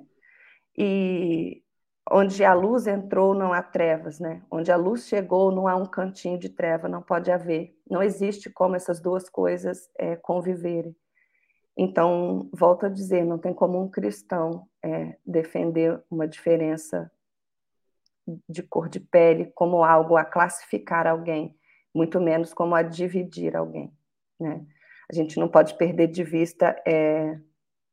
E 0.82 1.62
onde 2.10 2.42
a 2.46 2.54
luz 2.54 2.88
entrou 2.88 3.34
não 3.34 3.52
há 3.52 3.62
trevas, 3.62 4.18
né? 4.18 4.42
Onde 4.50 4.72
a 4.72 4.78
luz 4.78 5.08
chegou 5.08 5.52
não 5.52 5.68
há 5.68 5.76
um 5.76 5.86
cantinho 5.86 6.40
de 6.40 6.48
treva, 6.48 6.88
não 6.88 7.02
pode 7.02 7.30
haver. 7.30 7.78
Não 7.90 8.02
existe 8.02 8.50
como 8.50 8.78
essas 8.78 9.02
duas 9.02 9.30
coisas 9.30 9.90
é, 9.98 10.16
conviverem. 10.16 10.96
Então, 11.78 12.50
volto 12.54 12.86
a 12.86 12.90
dizer, 12.90 13.26
não 13.26 13.38
tem 13.38 13.54
como 13.54 13.82
um 13.82 13.90
cristão 13.90 14.68
é, 14.82 15.18
defender 15.26 16.02
uma 16.10 16.28
diferença 16.28 17.12
de 18.48 18.64
cor 18.64 18.88
de 18.88 19.00
pele 19.00 19.52
como 19.56 19.84
algo 19.84 20.16
a 20.16 20.24
classificar 20.24 21.08
alguém, 21.08 21.58
muito 21.94 22.22
menos 22.22 22.54
como 22.54 22.76
a 22.76 22.82
dividir 22.84 23.56
alguém, 23.56 23.92
né? 24.40 24.66
A 25.12 25.16
gente 25.16 25.40
não 25.40 25.48
pode 25.48 25.74
perder 25.74 26.08
de 26.08 26.24
vista 26.24 26.80
é, 26.86 27.40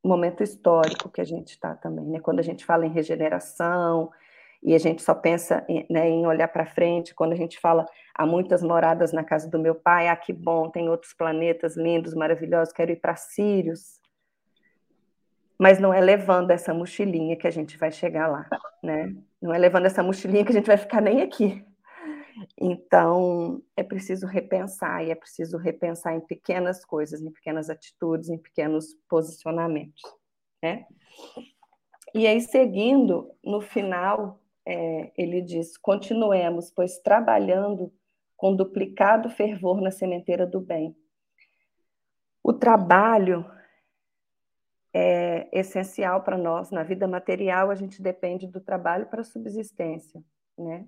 momento 0.07 0.43
histórico 0.43 1.09
que 1.09 1.21
a 1.21 1.25
gente 1.25 1.49
está 1.49 1.75
também, 1.75 2.05
né? 2.07 2.21
Quando 2.21 2.41
a 2.41 2.43
gente 2.43 2.65
fala 2.65 2.87
em 2.87 2.91
regeneração 2.91 4.11
e 4.63 4.75
a 4.75 4.79
gente 4.79 5.03
só 5.03 5.15
pensa 5.15 5.65
em, 5.69 5.87
né, 5.91 6.09
em 6.09 6.27
olhar 6.27 6.49
para 6.49 6.67
frente, 6.67 7.15
quando 7.15 7.33
a 7.33 7.37
gente 7.37 7.59
fala 7.59 7.87
há 8.15 8.27
muitas 8.27 8.63
moradas 8.63 9.13
na 9.13 9.23
casa 9.23 9.49
do 9.49 9.59
meu 9.59 9.75
pai, 9.75 10.09
ah, 10.09 10.17
que 10.17 10.33
bom, 10.33 10.71
tem 10.71 10.89
outros 10.89 11.13
planetas 11.13 11.77
lindos, 11.77 12.15
maravilhosos, 12.15 12.73
quero 12.73 12.91
ir 12.91 12.97
para 12.97 13.17
Sirius. 13.17 14.01
Mas 15.59 15.79
não 15.79 15.93
é 15.93 16.01
levando 16.01 16.51
essa 16.51 16.75
mochilinha 16.75 17.37
que 17.37 17.47
a 17.47 17.51
gente 17.51 17.79
vai 17.79 17.91
chegar 17.91 18.27
lá, 18.27 18.47
né? 18.83 19.15
Não 19.41 19.55
é 19.55 19.59
levando 19.59 19.87
essa 19.87 20.03
mochilinha 20.03 20.45
que 20.45 20.53
a 20.53 20.55
gente 20.55 20.67
vai 20.67 20.77
ficar 20.77 21.01
nem 21.01 21.23
aqui. 21.23 21.65
Então, 22.59 23.63
é 23.77 23.83
preciso 23.83 24.27
repensar, 24.27 25.05
e 25.05 25.11
é 25.11 25.15
preciso 25.15 25.57
repensar 25.57 26.15
em 26.15 26.21
pequenas 26.21 26.85
coisas, 26.85 27.21
em 27.23 27.31
pequenas 27.31 27.71
atitudes, 27.71 28.29
em 28.29 28.39
pequenos 28.39 28.95
posicionamentos. 29.09 30.03
Né? 30.63 30.87
E 32.15 32.27
aí, 32.27 32.41
seguindo, 32.41 33.31
no 33.43 33.61
final, 33.61 34.41
é, 34.65 35.13
ele 35.17 35.41
diz: 35.41 35.77
continuemos, 35.77 36.71
pois 36.71 36.99
trabalhando 36.99 37.93
com 38.37 38.55
duplicado 38.55 39.31
fervor 39.31 39.81
na 39.81 39.91
sementeira 39.91 40.47
do 40.47 40.61
bem. 40.61 40.95
O 42.43 42.53
trabalho 42.53 43.45
é 44.93 45.49
essencial 45.53 46.23
para 46.23 46.39
nós. 46.39 46.71
Na 46.71 46.83
vida 46.83 47.07
material, 47.07 47.71
a 47.71 47.75
gente 47.75 48.01
depende 48.01 48.47
do 48.47 48.61
trabalho 48.61 49.07
para 49.07 49.23
a 49.23 49.25
subsistência, 49.25 50.23
né? 50.57 50.87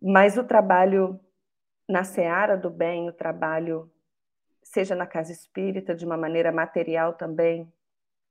Mas 0.00 0.36
o 0.36 0.44
trabalho 0.44 1.20
na 1.88 2.04
seara 2.04 2.56
do 2.56 2.70
bem, 2.70 3.08
o 3.08 3.12
trabalho, 3.12 3.90
seja 4.62 4.94
na 4.94 5.06
casa 5.06 5.32
espírita, 5.32 5.94
de 5.94 6.06
uma 6.06 6.16
maneira 6.16 6.52
material 6.52 7.14
também, 7.14 7.70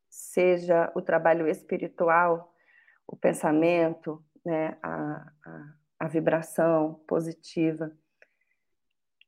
seja 0.09 0.91
o 0.95 1.01
trabalho 1.01 1.47
espiritual, 1.47 2.53
o 3.05 3.15
pensamento, 3.15 4.23
né, 4.45 4.77
a, 4.81 5.31
a, 5.45 5.73
a 5.99 6.07
vibração 6.07 6.95
positiva. 7.07 7.91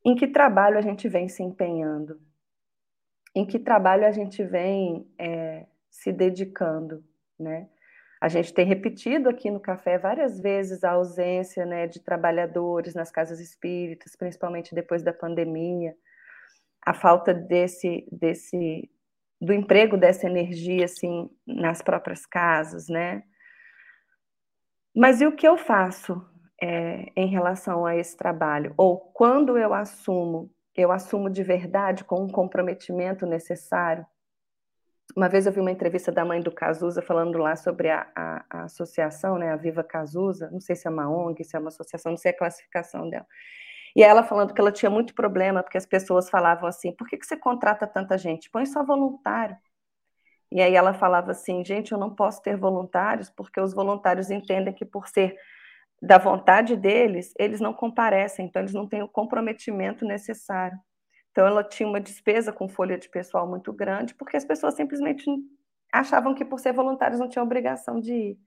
Em 0.04 0.16
que 0.16 0.28
trabalho 0.28 0.78
a 0.78 0.82
gente 0.82 1.08
vem 1.08 1.28
se 1.28 1.44
empenhando? 1.44 2.20
Em 3.36 3.46
que 3.46 3.60
trabalho 3.60 4.06
a 4.06 4.12
gente 4.12 4.44
vem 4.44 5.08
é, 5.18 5.68
se 5.90 6.12
dedicando, 6.12 7.04
né? 7.38 7.70
A 8.22 8.30
gente 8.30 8.54
tem 8.54 8.64
repetido 8.64 9.28
aqui 9.28 9.50
no 9.50 9.60
café 9.60 9.98
várias 9.98 10.40
vezes 10.40 10.84
a 10.84 10.92
ausência 10.92 11.66
né, 11.66 11.88
de 11.88 12.00
trabalhadores 12.00 12.94
nas 12.94 13.10
casas 13.10 13.40
espíritas, 13.40 14.16
principalmente 14.16 14.76
depois 14.76 15.02
da 15.02 15.12
pandemia, 15.12 15.96
a 16.86 16.94
falta 16.94 17.34
desse, 17.34 18.08
desse 18.12 18.88
do 19.42 19.52
emprego 19.52 19.98
dessa 19.98 20.28
energia 20.28 20.86
assim 20.86 21.32
nas 21.48 21.82
próprias 21.82 22.28
casas, 22.28 22.88
né? 22.88 23.24
Mas 24.96 25.20
e 25.20 25.26
o 25.26 25.36
que 25.36 25.48
eu 25.48 25.58
faço 25.58 26.24
é, 26.62 27.12
em 27.16 27.28
relação 27.28 27.88
a 27.88 27.96
esse 27.96 28.16
trabalho? 28.16 28.76
Ou 28.78 29.00
quando 29.00 29.58
eu 29.58 29.74
assumo, 29.74 30.52
eu 30.76 30.92
assumo 30.92 31.28
de 31.28 31.42
verdade 31.44 32.04
com 32.04 32.24
um 32.24 32.30
comprometimento 32.30 33.26
necessário? 33.26 34.06
Uma 35.16 35.28
vez 35.28 35.46
eu 35.46 35.52
vi 35.52 35.60
uma 35.60 35.72
entrevista 35.72 36.12
da 36.12 36.24
mãe 36.24 36.42
do 36.42 36.52
Cazuza 36.52 37.02
falando 37.02 37.38
lá 37.38 37.56
sobre 37.56 37.90
a, 37.90 38.08
a, 38.16 38.46
a, 38.50 38.64
associação, 38.64 39.38
né, 39.38 39.52
a 39.52 39.56
Viva 39.56 39.84
Cazuza, 39.84 40.50
não 40.52 40.60
sei 40.60 40.76
se 40.76 40.88
é 40.88 40.92
uma 40.92 41.10
ONG, 41.10 41.44
se 41.44 41.56
é 41.56 41.60
uma 41.60 41.68
associação, 41.70 42.12
não 42.12 42.18
sei 42.18 42.32
a 42.32 42.38
classificação 42.38 43.10
dela. 43.10 43.26
E 43.96 44.04
ela 44.04 44.24
falando 44.24 44.54
que 44.54 44.62
ela 44.62 44.72
tinha 44.72 44.90
muito 44.90 45.14
problema, 45.14 45.62
porque 45.62 45.78
as 45.78 45.86
pessoas 45.86 46.30
falavam 46.30 46.68
assim, 46.68 46.94
por 46.94 47.08
que, 47.08 47.18
que 47.18 47.26
você 47.26 47.36
contrata 47.36 47.86
tanta 47.86 48.18
gente? 48.18 48.50
Põe 48.50 48.66
só 48.66 48.84
voluntário. 48.84 49.58
E 50.52 50.62
aí 50.62 50.76
ela 50.76 50.94
falava 50.94 51.32
assim, 51.32 51.64
gente, 51.64 51.92
eu 51.92 51.98
não 51.98 52.14
posso 52.14 52.42
ter 52.42 52.56
voluntários, 52.58 53.30
porque 53.30 53.60
os 53.60 53.74
voluntários 53.74 54.30
entendem 54.30 54.74
que 54.74 54.86
por 54.86 55.08
ser 55.08 55.38
da 56.02 56.18
vontade 56.18 56.76
deles, 56.76 57.34
eles 57.38 57.60
não 57.60 57.74
comparecem, 57.74 58.46
então 58.46 58.62
eles 58.62 58.74
não 58.74 58.88
têm 58.88 59.04
o 59.04 59.08
comprometimento 59.08 60.04
necessário. 60.04 60.78
Então, 61.32 61.48
ela 61.48 61.64
tinha 61.64 61.88
uma 61.88 62.02
despesa 62.02 62.52
com 62.52 62.68
folha 62.68 62.98
de 62.98 63.10
pessoal 63.10 63.48
muito 63.48 63.72
grande, 63.72 64.14
porque 64.16 64.38
as 64.38 64.46
pessoas 64.46 64.74
simplesmente 64.76 65.26
achavam 65.92 66.34
que, 66.36 66.46
por 66.46 66.60
ser 66.60 66.74
voluntários, 66.74 67.20
não 67.20 67.30
tinham 67.30 67.46
obrigação 67.46 68.00
de 68.00 68.14
ir. 68.14 68.40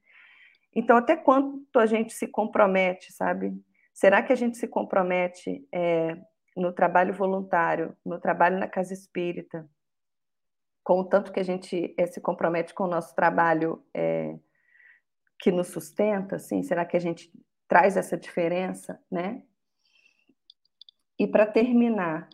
Então, 0.73 0.97
até 0.97 1.15
quanto 1.15 1.79
a 1.79 1.85
gente 1.85 2.13
se 2.13 2.27
compromete, 2.27 3.11
sabe? 3.13 3.53
Será 3.93 4.21
que 4.21 4.33
a 4.33 4.35
gente 4.35 4.57
se 4.57 4.67
compromete 4.67 5.65
é, 5.71 6.17
no 6.55 6.71
trabalho 6.73 7.13
voluntário, 7.13 7.95
no 8.05 8.19
trabalho 8.19 8.59
na 8.59 8.67
casa 8.67 8.93
espírita, 8.93 9.67
com 10.83 10.99
o 10.99 11.05
tanto 11.05 11.31
que 11.31 11.39
a 11.39 11.43
gente 11.43 11.95
é, 11.97 12.05
se 12.05 12.19
compromete 12.19 12.73
com 12.73 12.83
o 12.83 12.89
nosso 12.89 13.15
trabalho 13.15 13.83
é, 13.93 14.37
que 15.39 15.51
nos 15.51 15.67
sustenta? 15.67 16.35
Assim? 16.35 16.61
Será 16.61 16.85
que 16.85 16.97
a 16.97 16.99
gente 16.99 17.31
traz 17.67 17.97
essa 17.97 18.17
diferença, 18.17 19.01
né? 19.09 19.41
E 21.17 21.25
para 21.25 21.45
terminar, 21.45 22.29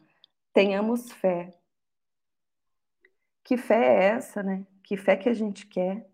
tenhamos 0.53 1.11
fé. 1.11 1.53
Que 3.43 3.57
fé 3.57 3.75
é 3.75 4.03
essa, 4.15 4.43
né? 4.43 4.65
Que 4.83 4.95
fé 4.97 5.15
que 5.15 5.29
a 5.29 5.33
gente 5.33 5.65
quer? 5.67 6.07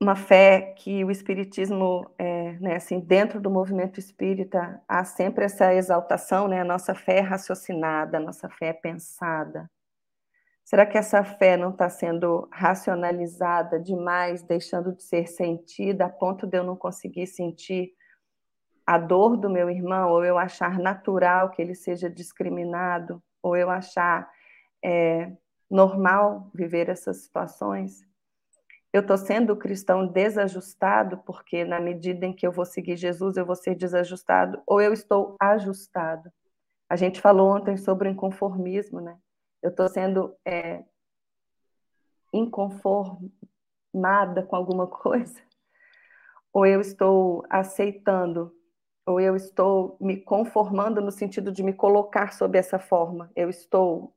Uma 0.00 0.16
fé 0.16 0.74
que 0.76 1.04
o 1.04 1.10
Espiritismo, 1.10 2.10
é, 2.18 2.52
né, 2.58 2.76
assim, 2.76 2.98
dentro 2.98 3.40
do 3.40 3.50
movimento 3.50 4.00
espírita, 4.00 4.82
há 4.88 5.04
sempre 5.04 5.44
essa 5.44 5.72
exaltação, 5.74 6.48
né? 6.48 6.60
A 6.60 6.64
nossa 6.64 6.94
fé 6.94 7.18
é 7.18 7.20
raciocinada, 7.20 8.16
a 8.16 8.20
nossa 8.20 8.48
fé 8.48 8.68
é 8.68 8.72
pensada. 8.72 9.70
Será 10.64 10.86
que 10.86 10.96
essa 10.96 11.22
fé 11.22 11.56
não 11.56 11.70
está 11.70 11.88
sendo 11.88 12.48
racionalizada 12.50 13.78
demais, 13.78 14.42
deixando 14.42 14.92
de 14.92 15.02
ser 15.02 15.26
sentida 15.28 16.06
a 16.06 16.08
ponto 16.08 16.46
de 16.46 16.56
eu 16.56 16.64
não 16.64 16.76
conseguir 16.76 17.26
sentir 17.26 17.92
a 18.86 18.98
dor 18.98 19.36
do 19.36 19.48
meu 19.48 19.70
irmão, 19.70 20.10
ou 20.10 20.24
eu 20.24 20.38
achar 20.38 20.78
natural 20.78 21.50
que 21.50 21.62
ele 21.62 21.74
seja 21.74 22.10
discriminado, 22.10 23.22
ou 23.42 23.56
eu 23.56 23.70
achar 23.70 24.30
é, 24.84 25.32
normal 25.70 26.50
viver 26.54 26.88
essas 26.88 27.18
situações. 27.18 28.04
Eu 28.92 29.00
estou 29.00 29.16
sendo 29.16 29.56
cristão 29.56 30.06
desajustado, 30.06 31.18
porque 31.18 31.64
na 31.64 31.80
medida 31.80 32.26
em 32.26 32.32
que 32.32 32.46
eu 32.46 32.52
vou 32.52 32.66
seguir 32.66 32.96
Jesus, 32.96 33.36
eu 33.36 33.46
vou 33.46 33.56
ser 33.56 33.74
desajustado, 33.74 34.62
ou 34.66 34.82
eu 34.82 34.92
estou 34.92 35.36
ajustado. 35.40 36.30
A 36.88 36.96
gente 36.96 37.20
falou 37.20 37.56
ontem 37.56 37.76
sobre 37.78 38.08
o 38.08 38.12
inconformismo, 38.12 39.00
né? 39.00 39.16
Eu 39.62 39.70
estou 39.70 39.88
sendo 39.88 40.36
é, 40.44 40.84
inconformada 42.32 44.42
com 44.46 44.56
alguma 44.56 44.86
coisa, 44.86 45.40
ou 46.52 46.66
eu 46.66 46.82
estou 46.82 47.46
aceitando 47.48 48.54
ou 49.06 49.20
eu 49.20 49.34
estou 49.34 49.96
me 50.00 50.16
conformando 50.16 51.00
no 51.00 51.10
sentido 51.10 51.50
de 51.50 51.62
me 51.62 51.72
colocar 51.72 52.32
sob 52.32 52.56
essa 52.58 52.78
forma, 52.78 53.30
eu 53.34 53.50
estou 53.50 54.14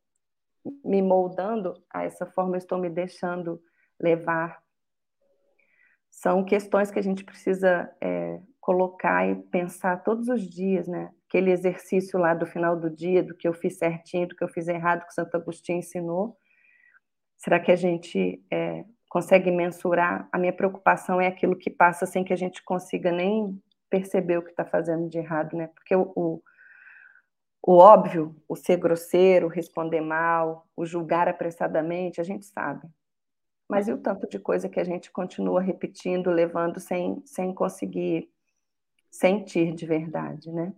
me 0.83 1.01
moldando 1.01 1.73
a 1.91 2.03
essa 2.03 2.25
forma, 2.25 2.55
eu 2.55 2.59
estou 2.59 2.77
me 2.77 2.89
deixando 2.89 3.61
levar. 3.99 4.59
São 6.09 6.43
questões 6.43 6.89
que 6.89 6.99
a 6.99 7.03
gente 7.03 7.23
precisa 7.23 7.91
é, 8.01 8.39
colocar 8.59 9.27
e 9.27 9.35
pensar 9.35 10.03
todos 10.03 10.27
os 10.27 10.41
dias, 10.41 10.87
né? 10.87 11.11
Aquele 11.27 11.51
exercício 11.51 12.17
lá 12.19 12.33
do 12.33 12.45
final 12.45 12.79
do 12.79 12.89
dia, 12.89 13.21
do 13.21 13.35
que 13.35 13.47
eu 13.47 13.53
fiz 13.53 13.77
certinho, 13.77 14.27
do 14.27 14.35
que 14.35 14.43
eu 14.43 14.47
fiz 14.47 14.67
errado, 14.67 15.05
que 15.05 15.13
Santo 15.13 15.35
Agostinho 15.35 15.79
ensinou. 15.79 16.37
Será 17.37 17.59
que 17.59 17.71
a 17.71 17.75
gente 17.75 18.43
é, 18.51 18.85
consegue 19.09 19.51
mensurar? 19.51 20.27
A 20.31 20.39
minha 20.39 20.53
preocupação 20.53 21.19
é 21.19 21.27
aquilo 21.27 21.57
que 21.57 21.69
passa 21.69 22.05
sem 22.05 22.23
que 22.23 22.33
a 22.33 22.37
gente 22.37 22.63
consiga 22.63 23.11
nem 23.11 23.61
perceber 23.89 24.37
o 24.37 24.43
que 24.43 24.49
está 24.49 24.65
fazendo 24.65 25.09
de 25.09 25.17
errado, 25.17 25.55
né? 25.55 25.67
Porque 25.67 25.95
o, 25.95 26.11
o, 26.15 26.43
o, 27.61 27.77
óbvio, 27.77 28.35
o 28.47 28.55
ser 28.55 28.77
grosseiro, 28.77 29.47
responder 29.47 30.01
mal, 30.01 30.67
o 30.75 30.85
julgar 30.85 31.27
apressadamente, 31.27 32.21
a 32.21 32.23
gente 32.23 32.45
sabe. 32.45 32.87
Mas 33.67 33.87
e 33.87 33.93
o 33.93 33.97
tanto 33.97 34.27
de 34.27 34.39
coisa 34.39 34.69
que 34.69 34.79
a 34.79 34.83
gente 34.83 35.11
continua 35.11 35.61
repetindo, 35.61 36.29
levando 36.29 36.79
sem, 36.79 37.21
sem 37.25 37.53
conseguir 37.53 38.29
sentir 39.09 39.73
de 39.73 39.85
verdade, 39.85 40.51
né? 40.51 40.73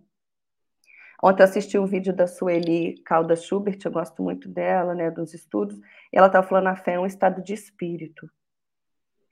Ontem 1.22 1.42
eu 1.42 1.44
assisti 1.44 1.76
um 1.76 1.86
vídeo 1.86 2.14
da 2.14 2.28
Sueli 2.28 3.02
Calda 3.02 3.34
Schubert, 3.34 3.78
eu 3.84 3.90
gosto 3.90 4.22
muito 4.22 4.48
dela, 4.48 4.94
né, 4.94 5.10
dos 5.10 5.34
estudos, 5.34 5.76
e 6.12 6.16
ela 6.16 6.28
estava 6.28 6.46
falando 6.46 6.68
a 6.68 6.76
fé 6.76 6.94
é 6.94 7.00
um 7.00 7.06
estado 7.06 7.42
de 7.42 7.52
espírito. 7.52 8.30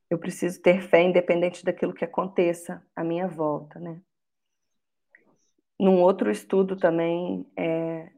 Eu 0.09 0.19
preciso 0.19 0.61
ter 0.62 0.83
fé 0.83 1.03
independente 1.03 1.64
daquilo 1.64 1.92
que 1.92 2.05
aconteça 2.05 2.83
à 2.95 3.03
minha 3.03 3.27
volta, 3.27 3.79
né? 3.79 4.01
Num 5.79 6.01
outro 6.01 6.31
estudo 6.31 6.77
também 6.77 7.47
é, 7.57 8.11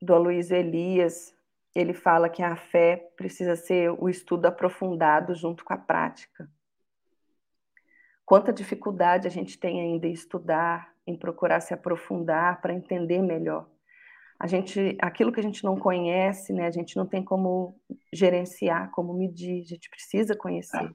do 0.00 0.14
Aloysio 0.14 0.56
Elias, 0.56 1.34
ele 1.74 1.94
fala 1.94 2.28
que 2.28 2.42
a 2.42 2.54
fé 2.54 2.96
precisa 3.16 3.56
ser 3.56 3.90
o 3.90 4.08
estudo 4.08 4.46
aprofundado 4.46 5.34
junto 5.34 5.64
com 5.64 5.72
a 5.72 5.78
prática. 5.78 6.48
Quanta 8.24 8.52
dificuldade 8.52 9.26
a 9.26 9.30
gente 9.30 9.58
tem 9.58 9.80
ainda 9.80 10.06
em 10.06 10.12
estudar, 10.12 10.92
em 11.06 11.18
procurar 11.18 11.60
se 11.60 11.74
aprofundar 11.74 12.60
para 12.60 12.74
entender 12.74 13.20
melhor. 13.20 13.68
A 14.38 14.46
gente, 14.46 14.96
aquilo 15.00 15.32
que 15.32 15.40
a 15.40 15.42
gente 15.42 15.64
não 15.64 15.76
conhece, 15.76 16.52
né, 16.52 16.66
a 16.66 16.70
gente 16.70 16.96
não 16.96 17.06
tem 17.06 17.24
como 17.24 17.80
gerenciar, 18.12 18.90
como 18.90 19.14
medir, 19.14 19.62
a 19.62 19.66
gente 19.66 19.88
precisa 19.88 20.36
conhecer. 20.36 20.90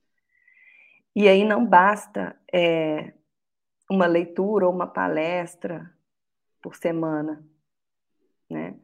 E 1.19 1.27
aí 1.27 1.43
não 1.43 1.65
basta 1.65 2.39
é, 2.53 3.12
uma 3.89 4.06
leitura 4.06 4.67
ou 4.67 4.71
uma 4.71 4.86
palestra 4.86 5.91
por 6.62 6.75
semana, 6.75 7.43
né? 8.47 8.75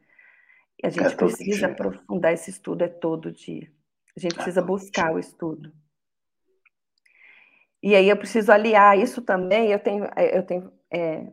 A 0.84 0.90
gente 0.90 1.14
é 1.14 1.16
precisa 1.16 1.68
dia. 1.68 1.68
aprofundar 1.68 2.34
esse 2.34 2.50
estudo 2.50 2.84
é 2.84 2.88
todo 2.88 3.32
dia. 3.32 3.72
A 4.18 4.20
gente 4.20 4.32
é 4.32 4.36
precisa 4.36 4.64
buscar 4.64 5.10
dia. 5.10 5.14
o 5.14 5.20
estudo. 5.20 5.72
E 7.84 7.96
aí 7.96 8.10
eu 8.10 8.18
preciso 8.18 8.52
aliar 8.52 8.98
isso 8.98 9.22
também. 9.22 9.72
Eu 9.72 9.78
tenho, 9.78 10.06
eu 10.18 10.44
tenho 10.44 10.74
é, 10.92 11.32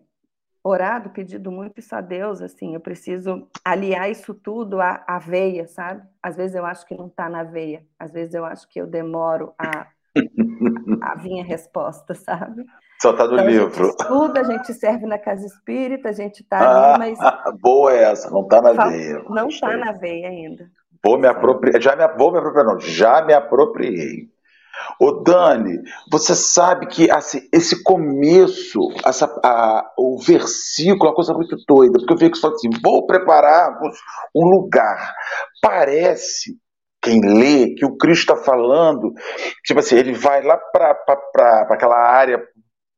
orado, 0.63 1.09
pedido 1.09 1.51
muito 1.51 1.81
isso 1.81 1.97
a 1.97 2.03
Deus. 2.03 2.43
Assim, 2.43 2.75
eu 2.75 2.81
preciso 2.81 3.49
aliar 3.65 4.11
isso 4.11 4.35
tudo 4.35 4.83
à, 4.83 5.03
à 5.09 5.19
veia, 5.19 5.67
sabe? 5.67 6.07
Às 6.23 6.37
vezes 6.37 6.55
eu 6.55 6.67
acho 6.67 6.85
que 6.85 6.95
não 6.95 7.07
está 7.07 7.27
na 7.27 7.43
veia. 7.43 7.87
Às 7.99 8.13
vezes 8.13 8.35
eu 8.35 8.45
acho 8.45 8.69
que 8.69 8.79
eu 8.79 8.87
demoro 8.87 9.55
a 9.57 9.89
a 11.03 11.15
vinha 11.17 11.45
resposta, 11.45 12.15
sabe? 12.15 12.65
Só 13.01 13.13
está 13.13 13.27
no 13.27 13.35
então, 13.35 13.47
livro. 13.47 13.83
A 13.83 13.87
gente 13.87 14.01
estuda, 14.01 14.41
a 14.41 14.45
gente 14.45 14.75
serve 14.75 15.07
na 15.07 15.19
casa 15.19 15.47
espírita, 15.47 16.11
a 16.11 16.13
gente 16.13 16.43
está 16.43 16.59
ah, 16.59 16.95
ali, 16.95 16.99
mas. 16.99 17.19
Boa 17.61 17.93
essa, 17.95 18.31
não 18.31 18.43
está 18.43 18.61
na 18.61 18.73
veia. 18.73 19.25
Não 19.29 19.49
está 19.49 19.77
na 19.77 19.93
veia 19.93 20.29
ainda. 20.29 20.71
Vou 21.03 21.19
me 21.19 21.27
apropriar, 21.27 21.81
já 21.81 21.97
me, 21.97 22.07
vou 22.19 22.31
me 22.31 22.39
apropriar, 22.39 22.67
não, 22.67 22.79
já 22.79 23.25
me 23.25 23.33
apropriei. 23.33 24.29
Ô 24.99 25.23
Dani, 25.23 25.83
você 26.11 26.35
sabe 26.35 26.87
que 26.87 27.11
assim, 27.11 27.41
esse 27.53 27.83
começo, 27.83 28.81
essa, 29.05 29.27
a, 29.45 29.91
o 29.99 30.19
versículo, 30.19 31.07
é 31.07 31.09
uma 31.09 31.15
coisa 31.15 31.35
muito 31.35 31.57
doida, 31.67 31.99
porque 31.99 32.13
eu 32.13 32.19
vi 32.19 32.31
que 32.31 32.39
fala 32.39 32.55
assim: 32.55 32.69
vou 32.83 33.07
preparar 33.07 33.79
um 34.35 34.47
lugar. 34.47 35.15
Parece, 35.63 36.57
quem 37.03 37.21
lê, 37.21 37.75
que 37.75 37.85
o 37.85 37.97
Cristo 37.97 38.33
está 38.33 38.37
falando, 38.37 39.13
tipo 39.65 39.81
assim, 39.81 39.97
ele 39.97 40.13
vai 40.13 40.43
lá 40.43 40.57
para 40.57 41.67
aquela 41.71 41.97
área 41.97 42.43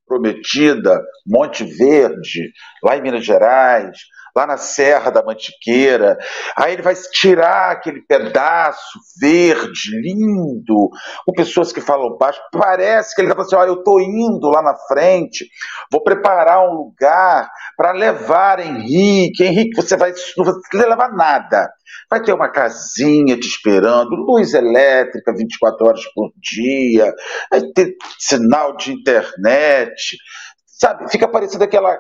prometida, 0.07 1.01
Monte 1.27 1.65
Verde, 1.65 2.53
lá 2.83 2.97
em 2.97 3.03
Minas 3.03 3.25
Gerais, 3.25 3.97
lá 4.35 4.47
na 4.47 4.57
Serra 4.57 5.11
da 5.11 5.23
Mantiqueira. 5.23 6.17
Aí 6.57 6.73
ele 6.73 6.83
vai 6.83 6.95
tirar 6.95 7.73
aquele 7.73 8.01
pedaço 8.03 8.99
verde, 9.21 9.91
lindo, 10.01 10.91
com 11.25 11.33
pessoas 11.35 11.73
que 11.73 11.81
falam 11.81 12.17
baixo. 12.17 12.41
Parece 12.53 13.15
que 13.15 13.21
ele 13.21 13.29
está 13.29 13.35
falando 13.35 13.47
assim: 13.47 13.57
olha, 13.57 13.69
eu 13.69 13.79
estou 13.81 14.01
indo 14.01 14.49
lá 14.49 14.63
na 14.63 14.75
frente, 14.89 15.47
vou 15.91 16.03
preparar 16.03 16.67
um 16.67 16.75
lugar 16.75 17.49
para 17.77 17.93
levar 17.93 18.59
Henrique. 18.59 19.45
Henrique, 19.45 19.77
você 19.77 19.97
vai, 19.97 20.13
não 20.37 20.45
vai 20.45 20.55
levar 20.89 21.13
nada. 21.13 21.71
Vai 22.11 22.23
ter 22.23 22.33
uma 22.33 22.51
casinha 22.51 23.39
te 23.39 23.47
esperando, 23.47 24.11
luz 24.11 24.55
elétrica 24.55 25.33
24 25.35 25.87
horas 25.87 26.05
por 26.15 26.31
dia, 26.37 27.13
vai 27.51 27.63
ter 27.75 27.95
sinal 28.19 28.77
de 28.77 28.93
internet, 28.93 30.17
sabe? 30.67 31.11
Fica 31.11 31.27
parecendo 31.27 31.65
aquela 31.65 31.99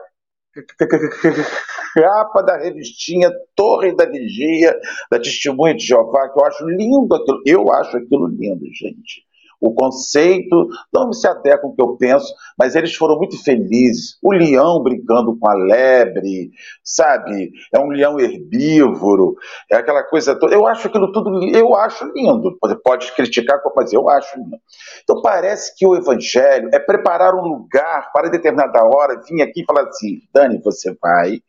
capa 1.94 2.42
da 2.42 2.56
revistinha 2.56 3.30
Torre 3.54 3.94
da 3.94 4.06
Vigia, 4.06 4.74
da 5.10 5.18
Testemunha 5.18 5.74
de 5.74 5.86
Jeová, 5.86 6.28
que 6.28 6.38
eu 6.38 6.44
acho 6.44 6.66
lindo 6.66 7.14
aquilo. 7.14 7.42
Eu 7.46 7.72
acho 7.72 7.96
aquilo 7.96 8.26
lindo, 8.26 8.64
gente 8.74 9.31
o 9.62 9.72
conceito 9.72 10.68
não 10.92 11.12
se 11.12 11.26
adequa 11.28 11.60
com 11.62 11.68
o 11.68 11.74
que 11.74 11.80
eu 11.80 11.96
penso, 11.96 12.34
mas 12.58 12.74
eles 12.74 12.94
foram 12.96 13.16
muito 13.16 13.40
felizes. 13.42 14.18
O 14.20 14.32
leão 14.32 14.82
brincando 14.82 15.38
com 15.38 15.48
a 15.48 15.54
lebre, 15.54 16.50
sabe? 16.82 17.52
É 17.72 17.78
um 17.78 17.88
leão 17.88 18.18
herbívoro, 18.18 19.36
é 19.70 19.76
aquela 19.76 20.02
coisa 20.02 20.34
toda. 20.36 20.52
Eu 20.52 20.66
acho 20.66 20.88
aquilo 20.88 21.12
tudo, 21.12 21.44
eu 21.56 21.76
acho 21.76 22.04
lindo. 22.12 22.58
Você 22.60 22.76
pode 22.76 23.12
criticar, 23.12 23.60
mas 23.76 23.92
eu 23.92 24.08
acho 24.08 24.36
lindo. 24.36 24.56
Então 25.04 25.22
parece 25.22 25.76
que 25.76 25.86
o 25.86 25.94
evangelho 25.94 26.68
é 26.74 26.80
preparar 26.80 27.32
um 27.34 27.42
lugar 27.42 28.10
para 28.12 28.28
determinada 28.28 28.84
hora, 28.84 29.20
vir 29.22 29.42
aqui 29.42 29.62
e 29.62 29.64
falar 29.64 29.88
assim: 29.88 30.22
Dani, 30.34 30.60
você 30.60 30.92
vai. 31.00 31.40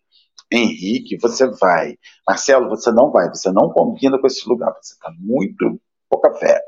Henrique, 0.51 1.17
você 1.19 1.47
vai. 1.47 1.97
Marcelo, 2.27 2.69
você 2.69 2.91
não 2.91 3.09
vai, 3.11 3.27
você 3.27 3.51
não 3.51 3.69
combina 3.69 4.19
com 4.19 4.27
esse 4.27 4.47
lugar, 4.47 4.71
você 4.79 4.93
está 4.93 5.09
muito 5.19 5.79
pouca 6.07 6.31
fé. 6.35 6.61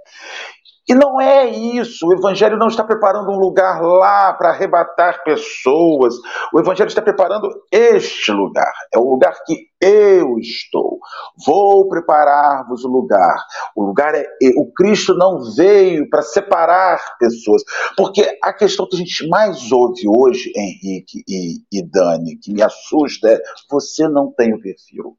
E 0.87 0.93
não 0.93 1.19
é 1.19 1.49
isso. 1.49 2.07
O 2.07 2.13
Evangelho 2.13 2.57
não 2.57 2.67
está 2.67 2.83
preparando 2.83 3.31
um 3.31 3.39
lugar 3.39 3.81
lá 3.81 4.33
para 4.33 4.49
arrebatar 4.49 5.23
pessoas. 5.23 6.15
O 6.53 6.59
Evangelho 6.59 6.87
está 6.87 7.01
preparando 7.01 7.49
este 7.71 8.31
lugar. 8.31 8.71
É 8.93 8.99
o 8.99 9.09
lugar 9.09 9.33
que 9.45 9.67
eu 9.81 10.37
estou. 10.37 10.99
Vou 11.45 11.87
preparar-vos 11.87 12.85
o 12.85 12.87
lugar. 12.87 13.35
O 13.75 13.83
lugar 13.83 14.13
é. 14.13 14.25
O 14.57 14.71
Cristo 14.71 15.15
não 15.15 15.39
veio 15.55 16.07
para 16.07 16.21
separar 16.21 17.17
pessoas. 17.17 17.63
Porque 17.97 18.37
a 18.43 18.53
questão 18.53 18.87
que 18.87 18.95
a 18.95 18.99
gente 18.99 19.27
mais 19.27 19.71
ouve 19.71 20.07
hoje, 20.07 20.51
Henrique 20.55 21.23
e, 21.27 21.61
e 21.71 21.83
Dani, 21.83 22.37
que 22.37 22.53
me 22.53 22.61
assusta, 22.61 23.27
é: 23.29 23.41
você 23.69 24.07
não 24.07 24.31
tem 24.31 24.53
o 24.53 24.61
perfil. 24.61 25.17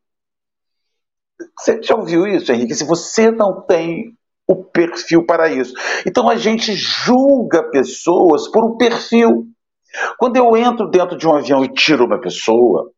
Você 1.59 1.83
já 1.83 1.97
ouviu 1.97 2.27
isso, 2.27 2.53
Henrique? 2.53 2.75
Se 2.75 2.85
você 2.85 3.31
não 3.31 3.61
tem 3.63 4.17
o 4.47 4.65
perfil 4.65 5.25
para 5.27 5.49
isso. 5.49 5.75
Então 6.07 6.29
a 6.29 6.37
gente 6.37 6.73
julga 6.73 7.69
pessoas 7.71 8.49
por 8.51 8.65
um 8.65 8.77
perfil. 8.77 9.47
Quando 10.19 10.37
eu 10.37 10.57
entro 10.57 10.89
dentro 10.89 11.17
de 11.17 11.27
um 11.27 11.37
avião 11.37 11.65
e 11.65 11.73
tiro 11.73 12.05
uma 12.05 12.21
pessoa, 12.21 12.91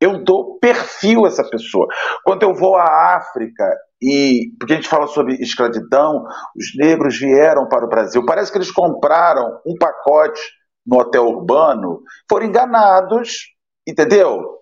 eu 0.00 0.22
dou 0.22 0.58
perfil 0.58 1.24
a 1.24 1.28
essa 1.28 1.48
pessoa. 1.48 1.86
Quando 2.24 2.42
eu 2.42 2.54
vou 2.54 2.76
à 2.76 3.16
África 3.16 3.64
e 4.00 4.50
porque 4.58 4.74
a 4.74 4.76
gente 4.76 4.88
fala 4.88 5.06
sobre 5.06 5.34
escravidão, 5.34 6.24
os 6.56 6.76
negros 6.76 7.18
vieram 7.18 7.68
para 7.68 7.84
o 7.84 7.88
Brasil. 7.88 8.24
Parece 8.24 8.52
que 8.52 8.58
eles 8.58 8.70
compraram 8.70 9.60
um 9.66 9.74
pacote 9.78 10.40
no 10.86 10.98
hotel 10.98 11.26
urbano, 11.26 12.02
foram 12.28 12.46
enganados, 12.46 13.54
entendeu? 13.88 14.53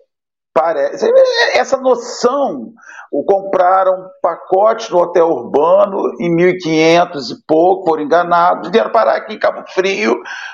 Parece, 0.53 1.09
essa 1.55 1.77
noção, 1.77 2.73
o 3.11 3.25
compraram 3.25 4.07
pacote 4.21 4.91
no 4.91 4.99
hotel 4.99 5.25
urbano 5.27 5.97
em 6.19 6.29
1500 6.35 7.31
e 7.31 7.45
pouco, 7.47 7.89
foram 7.89 8.03
enganados, 8.03 8.69
vieram 8.69 8.91
parar 8.91 9.15
aqui 9.15 9.33
em 9.33 9.39
Cabo 9.39 9.63
Frio. 9.73 10.13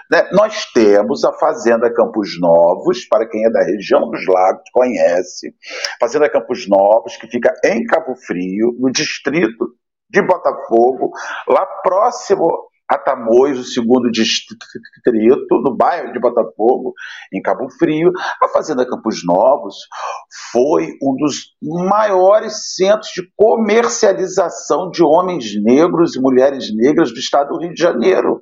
Né? 0.09 0.29
Nós 0.31 0.65
temos 0.71 1.25
a 1.25 1.33
Fazenda 1.33 1.93
Campos 1.93 2.39
Novos, 2.39 3.05
para 3.09 3.27
quem 3.27 3.45
é 3.45 3.49
da 3.49 3.61
região 3.61 4.09
dos 4.09 4.25
lagos 4.25 4.63
conhece, 4.71 5.53
Fazenda 5.99 6.29
Campos 6.29 6.65
Novos, 6.65 7.17
que 7.17 7.27
fica 7.27 7.53
em 7.65 7.83
Cabo 7.83 8.15
Frio, 8.15 8.77
no 8.79 8.89
distrito 8.89 9.75
de 10.09 10.21
Botafogo, 10.21 11.11
lá 11.45 11.65
próximo 11.83 12.68
a 12.89 12.97
Tamoios, 12.97 13.59
o 13.59 13.63
segundo 13.63 14.09
distrito, 14.09 14.65
no 15.63 15.75
bairro 15.75 16.11
de 16.11 16.19
Botafogo, 16.19 16.93
em 17.31 17.39
Cabo 17.39 17.69
Frio. 17.69 18.11
A 18.41 18.47
Fazenda 18.47 18.85
Campos 18.85 19.23
Novos 19.23 19.75
foi 20.51 20.97
um 21.01 21.15
dos 21.15 21.55
maiores 21.61 22.75
centros 22.75 23.11
de 23.11 23.21
comercialização 23.37 24.89
de 24.89 25.03
homens 25.03 25.53
negros 25.61 26.15
e 26.15 26.21
mulheres 26.21 26.75
negras 26.75 27.11
do 27.11 27.19
estado 27.19 27.49
do 27.49 27.59
Rio 27.59 27.73
de 27.73 27.81
Janeiro. 27.81 28.41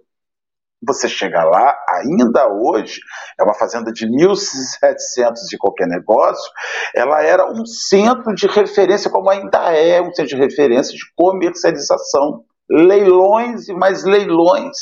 Você 0.81 1.09
chega 1.09 1.43
lá, 1.43 1.75
ainda 1.89 2.47
hoje, 2.47 3.01
é 3.37 3.43
uma 3.43 3.55
fazenda 3.55 3.91
de 3.91 4.05
1.700 4.05 5.33
de 5.49 5.57
qualquer 5.57 5.87
negócio, 5.87 6.49
ela 6.95 7.21
era 7.21 7.51
um 7.51 7.65
centro 7.65 8.33
de 8.35 8.45
referência, 8.45 9.09
como 9.09 9.29
ainda 9.29 9.73
é 9.73 9.99
um 9.99 10.13
centro 10.13 10.37
de 10.37 10.41
referência 10.41 10.93
de 10.93 11.03
comercialização 11.15 12.45
leilões 12.69 13.67
e 13.67 13.73
mais 13.73 14.03
leilões 14.03 14.75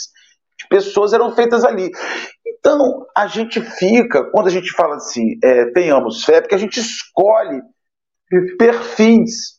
de 0.57 0.67
pessoas 0.69 1.13
eram 1.13 1.35
feitas 1.35 1.63
ali. 1.63 1.91
Então, 2.47 3.05
a 3.15 3.27
gente 3.27 3.61
fica, 3.61 4.29
quando 4.31 4.47
a 4.47 4.51
gente 4.51 4.71
fala 4.71 4.95
assim, 4.95 5.37
é, 5.43 5.71
tenhamos 5.71 6.23
fé, 6.23 6.41
porque 6.41 6.55
a 6.55 6.59
gente 6.59 6.79
escolhe 6.79 7.61
perfis. 8.57 9.55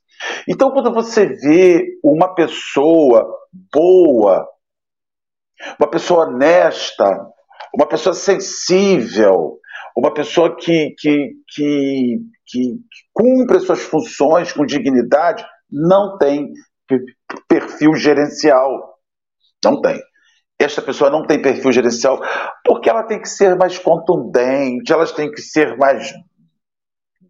Então, 0.49 0.71
quando 0.71 0.93
você 0.93 1.27
vê 1.27 1.85
uma 2.03 2.35
pessoa 2.35 3.25
boa, 3.73 4.47
uma 5.79 5.89
pessoa 5.89 6.27
honesta, 6.27 7.07
uma 7.75 7.87
pessoa 7.87 8.15
sensível, 8.15 9.59
uma 9.97 10.13
pessoa 10.13 10.57
que, 10.57 10.95
que, 10.99 11.33
que, 11.49 12.19
que 12.47 12.75
cumpre 13.13 13.59
as 13.59 13.65
suas 13.65 13.83
funções 13.83 14.53
com 14.53 14.67
dignidade, 14.67 15.45
não 15.71 16.19
tem 16.19 16.53
perfil 17.49 17.95
gerencial. 17.95 18.97
Não 19.65 19.81
tem. 19.81 20.01
Esta 20.59 20.81
pessoa 20.81 21.11
não 21.11 21.27
tem 21.27 21.41
perfil 21.41 21.71
gerencial 21.71 22.19
porque 22.65 22.89
ela 22.89 23.03
tem 23.03 23.21
que 23.21 23.29
ser 23.29 23.57
mais 23.57 23.79
contundente, 23.79 24.93
ela 24.93 25.07
tem 25.07 25.31
que 25.31 25.41
ser 25.41 25.77
mais 25.77 26.13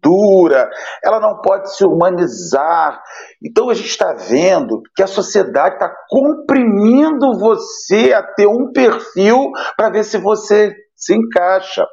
dura, 0.01 0.69
ela 1.03 1.19
não 1.19 1.41
pode 1.41 1.75
se 1.75 1.83
humanizar. 1.85 3.01
Então 3.43 3.69
a 3.69 3.73
gente 3.73 3.89
está 3.89 4.13
vendo 4.13 4.81
que 4.95 5.03
a 5.03 5.07
sociedade 5.07 5.75
está 5.75 5.93
comprimindo 6.09 7.37
você 7.37 8.13
a 8.13 8.23
ter 8.23 8.47
um 8.47 8.71
perfil 8.71 9.51
para 9.75 9.89
ver 9.89 10.03
se 10.03 10.17
você 10.17 10.73
se 10.95 11.13
encaixa. 11.13 11.85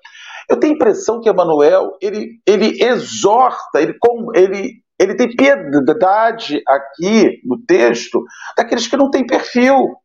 Eu 0.48 0.58
tenho 0.58 0.74
a 0.74 0.76
impressão 0.76 1.20
que 1.20 1.28
Emmanuel 1.28 1.96
ele, 2.00 2.40
ele 2.46 2.82
exorta, 2.82 3.80
ele, 3.80 3.96
ele 4.34 4.83
ele 4.98 5.16
tem 5.16 5.34
piedade 5.34 6.62
aqui 6.66 7.40
no 7.44 7.60
texto 7.66 8.22
daqueles 8.56 8.86
que 8.86 8.96
não 8.96 9.10
têm 9.10 9.26
perfil. 9.26 9.96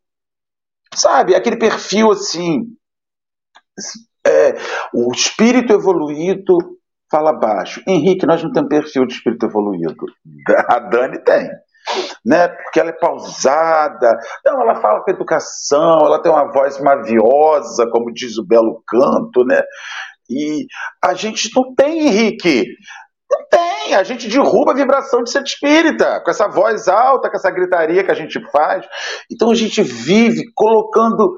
Sabe? 0.94 1.36
Aquele 1.36 1.58
perfil 1.58 2.12
assim. 2.12 2.64
É, 4.26 4.54
o 4.94 5.12
espírito 5.12 5.74
evoluído 5.74 6.58
fala 7.10 7.34
baixo. 7.34 7.82
Henrique, 7.88 8.26
nós 8.26 8.44
não 8.44 8.52
temos 8.52 8.70
perfil 8.70 9.06
de 9.06 9.14
espírito 9.14 9.46
evoluído. 9.46 10.06
A 10.68 10.80
Dani 10.80 11.20
tem. 11.24 11.50
Né? 12.26 12.48
Porque 12.48 12.80
ela 12.80 12.90
é 12.90 13.00
pausada. 13.00 14.20
Não, 14.46 14.62
ela 14.62 14.82
fala 14.82 15.04
com 15.04 15.12
educação, 15.12 16.00
ela 16.00 16.22
tem 16.22 16.32
uma 16.32 16.52
voz 16.52 16.80
maviosa, 16.80 17.90
como 17.90 18.14
diz 18.14 18.38
o 18.38 18.46
belo 18.46 18.84
canto, 18.88 19.44
né? 19.46 19.62
E 20.30 20.68
a 21.04 21.14
gente 21.14 21.50
não 21.56 21.74
tem, 21.74 22.08
Henrique. 22.08 22.66
Não 23.32 23.48
tem, 23.48 23.69
a 23.94 24.04
gente 24.04 24.28
derruba 24.28 24.72
a 24.72 24.76
vibração 24.76 25.24
de 25.24 25.32
ser 25.32 25.44
espírita, 25.44 26.22
com 26.24 26.32
essa 26.32 26.48
voz 26.48 26.88
alta, 26.88 27.30
com 27.30 27.36
essa 27.36 27.52
gritaria 27.52 28.04
que 28.04 28.12
a 28.12 28.16
gente 28.16 28.40
faz. 28.52 28.86
Então 29.32 29.52
a 29.52 29.56
gente 29.56 29.82
vive 29.82 30.44
colocando 30.54 31.38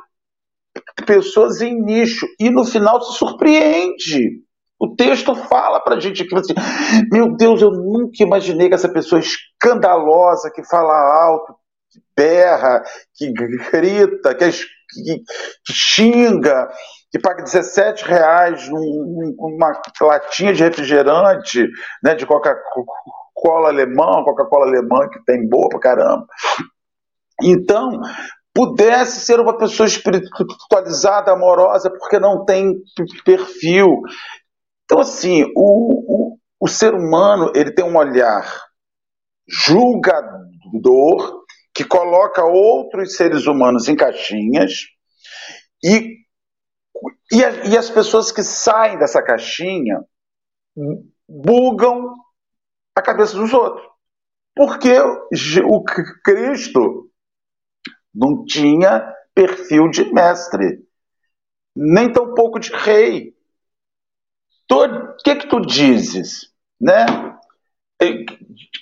pessoas 1.06 1.62
em 1.62 1.82
nicho 1.82 2.28
e 2.40 2.50
no 2.50 2.64
final 2.64 3.02
se 3.02 3.18
surpreende. 3.18 4.42
O 4.80 4.96
texto 4.96 5.36
fala 5.36 5.80
pra 5.80 6.00
gente 6.00 6.24
aqui 6.24 6.36
assim: 6.36 6.54
meu 7.12 7.36
Deus, 7.36 7.62
eu 7.62 7.70
nunca 7.70 8.24
imaginei 8.24 8.68
que 8.68 8.76
essa 8.76 8.90
pessoa 8.90 9.22
escandalosa, 9.22 10.52
que 10.52 10.64
fala 10.64 10.94
alto, 11.26 11.56
berra, 12.16 12.84
que 13.16 13.32
grita, 13.32 14.34
que, 14.34 14.50
que, 14.52 15.24
que 15.66 15.74
xinga, 15.74 16.68
que 17.12 17.20
paga 17.20 17.44
17 17.44 18.06
reais 18.06 18.70
numa 18.70 19.82
latinha 20.02 20.54
de 20.54 20.64
refrigerante, 20.64 21.68
né, 22.02 22.16
de 22.16 22.26
Coca-Cola 22.26 23.68
alemã, 23.68 24.24
Coca-Cola 24.24 24.68
alemã 24.68 25.10
que 25.10 25.24
tem 25.26 25.48
boa 25.48 25.68
pra 25.70 25.80
caramba. 25.80 26.26
Então, 27.44 28.00
pudesse 28.54 29.22
ser 29.22 29.40
uma 29.40 29.58
pessoa 29.58 29.88
espiritualizada, 29.88 31.32
amorosa, 31.32 31.90
porque 31.90 32.20
não 32.20 32.46
tem 32.46 32.76
perfil. 33.26 34.02
Então, 34.86 35.00
assim, 35.00 35.44
o, 35.56 36.34
o, 36.34 36.38
o 36.62 36.68
ser 36.68 36.94
humano 36.94 37.52
ele 37.56 37.74
tem 37.74 37.84
um 37.84 37.98
olhar 37.98 38.46
julgador 39.48 41.42
que 41.74 41.84
coloca 41.84 42.44
outros 42.44 43.16
seres 43.16 43.48
humanos 43.48 43.88
em 43.88 43.96
caixinhas 43.96 44.72
e, 45.84 46.21
e, 47.32 47.70
e 47.70 47.78
as 47.78 47.90
pessoas 47.90 48.32
que 48.32 48.44
saem 48.44 48.98
dessa 48.98 49.22
caixinha 49.22 50.04
bugam 51.28 52.16
a 52.96 53.02
cabeça 53.02 53.36
dos 53.36 53.54
outros. 53.54 53.86
Porque 54.56 54.92
o 55.00 55.84
Cristo 56.24 57.10
não 58.14 58.44
tinha 58.46 59.14
perfil 59.34 59.90
de 59.90 60.12
mestre, 60.14 60.86
nem 61.76 62.12
tampouco 62.12 62.60
de 62.60 62.72
rei. 62.72 63.34
O 64.70 65.16
que 65.24 65.36
que 65.36 65.48
tu 65.48 65.62
dizes, 65.62 66.52
né? 66.80 67.06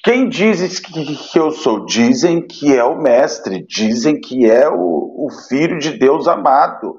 Quem 0.03 0.29
dizes 0.29 0.79
que, 0.79 1.37
eu 1.37 1.51
sou? 1.51 1.85
Dizem 1.85 2.45
que 2.45 2.73
é 2.73 2.83
o 2.83 3.01
mestre, 3.01 3.65
dizem 3.67 4.19
que 4.19 4.49
é 4.49 4.69
o, 4.69 5.25
o 5.25 5.29
filho 5.47 5.77
de 5.77 5.97
Deus 5.97 6.27
amado. 6.27 6.97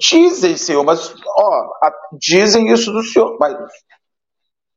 Dizem, 0.00 0.56
Senhor, 0.56 0.84
mas 0.84 1.14
ó, 1.26 1.70
dizem 2.18 2.68
isso 2.72 2.92
do 2.92 3.02
Senhor, 3.02 3.36
mas 3.38 3.56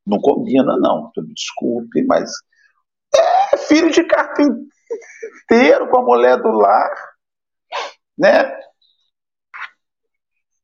não 0.05 0.19
combina, 0.19 0.77
não. 0.79 1.11
Desculpe, 1.33 2.03
mas 2.05 2.31
é 3.53 3.57
filho 3.57 3.91
de 3.91 4.03
carpinteiro 4.03 5.89
com 5.89 5.97
a 5.97 6.03
mulher 6.03 6.37
do 6.41 6.51
lar, 6.51 6.91
né? 8.17 8.57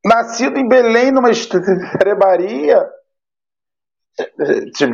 Nascido 0.04 0.58
em 0.58 0.68
Belém, 0.68 1.12
numa 1.12 1.30
estrebaria, 1.30 2.90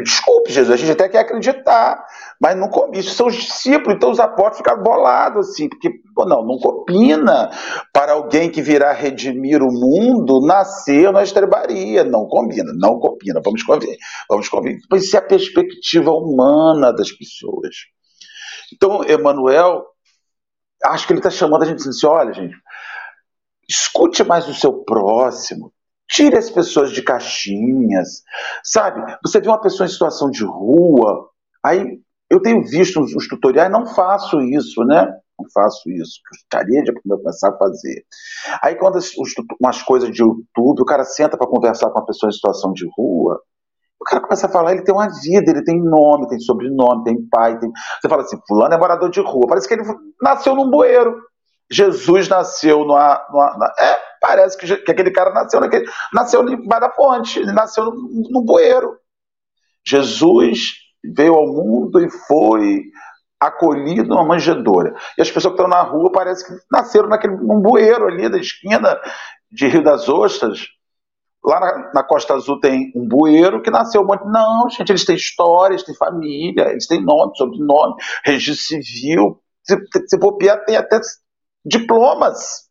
Desculpe, 0.04 0.52
Jesus, 0.52 0.72
a 0.74 0.76
gente 0.76 0.92
até 0.92 1.08
quer 1.08 1.20
acreditar, 1.20 2.06
mas 2.42 2.58
não 2.58 2.70
isso 2.94 3.16
são 3.16 3.28
os 3.28 3.36
discípulos, 3.36 3.96
então 3.96 4.12
os 4.12 4.20
apóstolos 4.20 4.58
ficaram 4.58 4.84
bolados 4.84 5.50
assim, 5.50 5.70
porque, 5.70 5.90
não, 6.18 6.46
não 6.46 6.58
combina 6.58 7.50
para 7.94 8.12
alguém 8.12 8.50
que 8.50 8.62
virá 8.62 8.92
redimir 8.92 9.64
o 9.64 9.72
mundo 9.72 10.46
nascer 10.46 11.10
na 11.14 11.24
estrebaria, 11.24 12.04
não 12.04 12.28
combina, 12.28 12.74
não 12.76 13.00
combina, 13.00 13.40
vamos 13.42 13.64
convir, 13.64 13.98
vamos 14.30 14.50
convir, 14.50 14.80
mas 14.92 15.06
isso 15.06 15.16
é 15.16 15.20
a 15.20 15.26
perspectiva 15.26 16.12
humana 16.12 16.92
das 16.92 17.10
pessoas. 17.10 17.76
Então, 18.74 19.06
Emanuel, 19.06 19.86
acho 20.84 21.08
que 21.08 21.14
ele 21.14 21.20
está 21.20 21.30
chamando 21.30 21.64
a 21.64 21.66
gente 21.66 21.88
assim, 21.88 22.06
olha, 22.06 22.34
gente, 22.34 22.56
escute 23.70 24.22
mais 24.22 24.50
o 24.50 24.54
seu 24.54 24.84
próximo, 24.84 25.72
Tire 26.10 26.38
as 26.38 26.50
pessoas 26.50 26.92
de 26.92 27.02
caixinhas, 27.02 28.24
sabe? 28.64 29.18
Você 29.26 29.40
vê 29.40 29.48
uma 29.48 29.62
pessoa 29.62 29.88
em 29.88 29.92
situação 29.92 30.30
de 30.30 30.44
rua, 30.44 31.30
aí 31.64 32.00
eu 32.30 32.42
tenho 32.42 32.64
visto 32.64 33.02
os, 33.02 33.16
os 33.16 33.28
tutoriais, 33.28 33.72
não 33.72 33.86
faço 33.86 34.42
isso, 34.42 34.84
né? 34.84 35.06
Não 35.40 35.50
faço 35.52 35.90
isso, 35.90 36.20
gostaria 36.30 36.84
de 36.84 36.94
começar 37.02 37.50
a 37.50 37.58
fazer. 37.58 38.04
Aí 38.62 38.76
quando 38.76 38.98
as, 38.98 39.12
os, 39.18 39.34
umas 39.60 39.82
coisas 39.82 40.12
de 40.12 40.22
YouTube, 40.22 40.82
o 40.82 40.86
cara 40.86 41.04
senta 41.04 41.38
para 41.38 41.48
conversar 41.48 41.90
com 41.90 42.00
uma 42.00 42.06
pessoa 42.06 42.30
em 42.30 42.34
situação 42.34 42.72
de 42.74 42.88
rua, 42.96 43.42
o 44.00 44.06
cara 44.06 44.22
começa 44.22 44.48
a 44.48 44.50
falar, 44.50 44.74
ele 44.74 44.84
tem 44.84 44.94
uma 44.94 45.08
vida, 45.08 45.50
ele 45.50 45.64
tem 45.64 45.82
nome, 45.82 46.28
tem 46.28 46.40
sobrenome, 46.40 47.06
tem 47.06 47.26
pai, 47.30 47.58
tem... 47.58 47.72
Você 47.72 48.10
fala 48.10 48.22
assim, 48.22 48.38
fulano 48.48 48.74
é 48.74 48.78
morador 48.78 49.10
de 49.10 49.22
rua, 49.22 49.48
parece 49.48 49.68
que 49.68 49.74
ele 49.74 49.84
nasceu 50.22 50.56
num 50.56 50.70
bueiro. 50.70 51.16
Jesus 51.72 52.28
nasceu 52.28 52.80
numa, 52.80 53.26
numa, 53.32 53.54
numa 53.54 53.74
é, 53.80 53.98
parece 54.24 54.58
que, 54.58 54.78
que, 54.78 54.92
aquele 54.92 55.12
cara 55.12 55.34
nasceu 55.34 55.60
naquele, 55.60 55.86
nasceu 56.14 56.48
embaixo 56.48 56.88
da 56.88 56.90
fonte, 56.92 57.46
nasceu 57.48 57.84
no, 57.84 58.30
no 58.32 58.42
bueiro. 58.42 58.98
Jesus 59.86 60.76
veio 61.04 61.34
ao 61.34 61.46
mundo 61.46 62.00
e 62.00 62.10
foi 62.10 62.84
acolhido 63.38 64.08
numa 64.08 64.26
manjedoura. 64.26 64.96
E 65.18 65.22
as 65.22 65.30
pessoas 65.30 65.54
que 65.54 65.62
estão 65.62 65.68
na 65.68 65.82
rua 65.84 66.10
parece 66.10 66.48
que 66.48 66.54
nasceram 66.72 67.10
naquele, 67.10 67.36
num 67.36 67.60
bueiro 67.60 68.08
ali 68.08 68.30
da 68.30 68.38
esquina 68.38 68.98
de 69.52 69.68
Rio 69.68 69.84
das 69.84 70.08
Ostras. 70.08 70.68
Lá 71.44 71.60
na, 71.60 71.92
na, 71.96 72.04
Costa 72.04 72.34
Azul 72.34 72.62
tem 72.62 72.94
um 72.96 73.06
bueiro 73.06 73.62
que 73.62 73.70
nasceu 73.70 74.04
um 74.04 74.06
monte. 74.06 74.24
Não, 74.24 74.70
gente, 74.70 74.90
eles 74.90 75.04
têm 75.04 75.18
história, 75.18 75.74
eles 75.74 75.84
têm 75.84 75.94
família, 75.94 76.70
eles 76.70 76.88
têm 76.88 77.04
nome, 77.04 77.36
sobrenome, 77.36 77.96
registro 78.24 78.82
civil. 78.82 79.42
Se, 79.62 79.76
se 80.08 80.18
bobear, 80.18 80.64
tem 80.64 80.78
até 80.78 81.02
diplomas. 81.66 82.63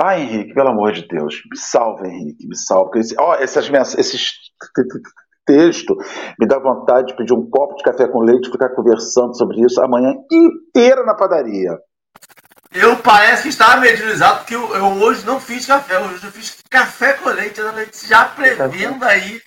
Ah, 0.00 0.16
Henrique, 0.16 0.54
pelo 0.54 0.68
amor 0.68 0.92
de 0.92 1.08
Deus, 1.08 1.42
me 1.50 1.58
salva, 1.58 2.06
Henrique, 2.06 2.46
me 2.46 2.56
salva. 2.56 2.98
Esse, 3.00 3.16
ó, 3.18 3.34
essas, 3.34 3.68
esses 3.96 4.32
texto 5.44 5.96
me 6.38 6.46
dá 6.46 6.58
vontade 6.58 7.08
de 7.08 7.16
pedir 7.16 7.32
um 7.32 7.48
copo 7.50 7.74
de 7.76 7.82
café 7.82 8.06
com 8.06 8.20
leite 8.20 8.48
e 8.48 8.52
ficar 8.52 8.68
conversando 8.68 9.36
sobre 9.36 9.60
isso 9.60 9.82
a 9.82 9.88
manhã 9.88 10.14
inteira 10.30 11.04
na 11.04 11.14
padaria. 11.14 11.76
Eu 12.70 12.96
parece 12.98 13.44
que 13.44 13.48
estava 13.48 13.80
medializado, 13.80 14.40
porque 14.40 14.54
eu, 14.54 14.74
eu, 14.76 14.84
hoje 14.84 15.26
não 15.26 15.40
fiz 15.40 15.66
café, 15.66 15.98
hoje 15.98 16.24
eu 16.24 16.30
fiz 16.30 16.62
café 16.70 17.14
com 17.14 17.30
leite, 17.30 17.60
já 18.06 18.26
prevendo 18.26 19.04
aí 19.04 19.42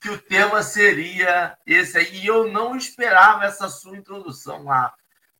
que 0.00 0.10
o 0.10 0.18
tema 0.18 0.62
seria 0.62 1.54
esse 1.64 1.98
aí. 1.98 2.22
E 2.22 2.26
eu 2.26 2.50
não 2.50 2.74
esperava 2.74 3.44
essa 3.44 3.68
sua 3.68 3.96
introdução 3.96 4.64
lá 4.64 4.92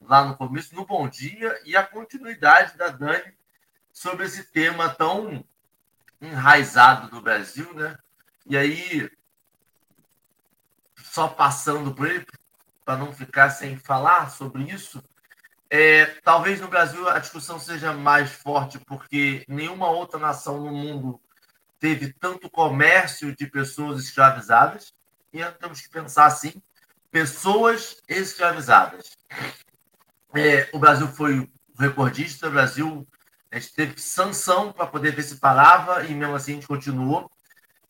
lá 0.06 0.24
no 0.24 0.36
começo, 0.36 0.74
no 0.74 0.84
Bom 0.84 1.08
Dia, 1.08 1.56
e 1.64 1.76
a 1.76 1.82
continuidade 1.82 2.76
da 2.76 2.88
Dani 2.88 3.32
sobre 3.92 4.26
esse 4.26 4.44
tema 4.44 4.88
tão 4.88 5.44
enraizado 6.20 7.08
do 7.10 7.20
Brasil, 7.20 7.72
né? 7.74 7.96
E 8.46 8.56
aí, 8.56 9.10
só 10.96 11.28
passando 11.28 11.94
por 11.94 12.08
ele, 12.08 12.26
para 12.84 12.96
não 12.96 13.12
ficar 13.12 13.50
sem 13.50 13.76
falar 13.76 14.30
sobre 14.30 14.64
isso, 14.64 15.02
é, 15.70 16.06
talvez 16.22 16.60
no 16.60 16.68
Brasil 16.68 17.08
a 17.08 17.18
discussão 17.18 17.58
seja 17.58 17.92
mais 17.92 18.30
forte, 18.30 18.78
porque 18.78 19.44
nenhuma 19.48 19.88
outra 19.88 20.18
nação 20.18 20.60
no 20.60 20.70
mundo 20.70 21.20
teve 21.78 22.12
tanto 22.12 22.50
comércio 22.50 23.34
de 23.34 23.46
pessoas 23.46 24.02
escravizadas, 24.04 24.94
e 25.32 25.44
temos 25.52 25.80
que 25.80 25.88
pensar 25.88 26.26
assim: 26.26 26.52
pessoas 27.10 28.02
escravizadas. 28.06 29.16
É, 30.34 30.68
o 30.72 30.78
Brasil 30.78 31.08
foi 31.08 31.50
recordista, 31.78 32.48
o 32.48 32.52
Brasil 32.52 33.08
a 33.52 33.58
gente 33.58 33.74
teve 33.74 34.00
sanção 34.00 34.72
para 34.72 34.86
poder 34.86 35.14
ver 35.14 35.22
se 35.22 35.36
parava 35.36 36.04
e 36.04 36.14
mesmo 36.14 36.34
assim 36.34 36.52
a 36.52 36.54
gente 36.54 36.66
continuou. 36.66 37.30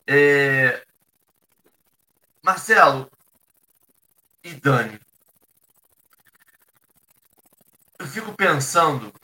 É... 0.05 0.85
Marcelo 2.43 3.09
e 4.43 4.55
Dani, 4.55 4.99
eu 7.97 8.07
fico 8.09 8.35
pensando 8.35 9.15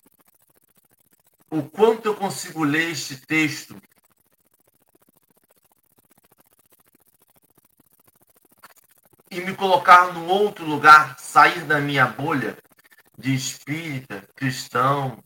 o 1.51 1.65
quanto 1.65 2.07
eu 2.07 2.15
consigo 2.15 2.63
ler 2.63 2.93
este 2.93 3.17
texto 3.17 3.77
e 9.29 9.41
me 9.41 9.57
colocar 9.57 10.15
no 10.15 10.27
outro 10.27 10.65
lugar, 10.65 11.19
sair 11.19 11.65
da 11.65 11.81
minha 11.81 12.07
bolha 12.07 12.57
de 13.19 13.35
espírita, 13.35 14.25
cristão, 14.37 15.21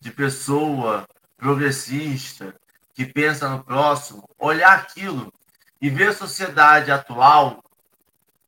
de 0.00 0.10
pessoa 0.10 1.06
progressista, 1.36 2.54
que 2.94 3.06
pensa 3.06 3.48
no 3.48 3.62
próximo, 3.62 4.28
olhar 4.38 4.76
aquilo 4.76 5.32
e 5.80 5.88
ver 5.88 6.08
a 6.08 6.14
sociedade 6.14 6.90
atual 6.90 7.62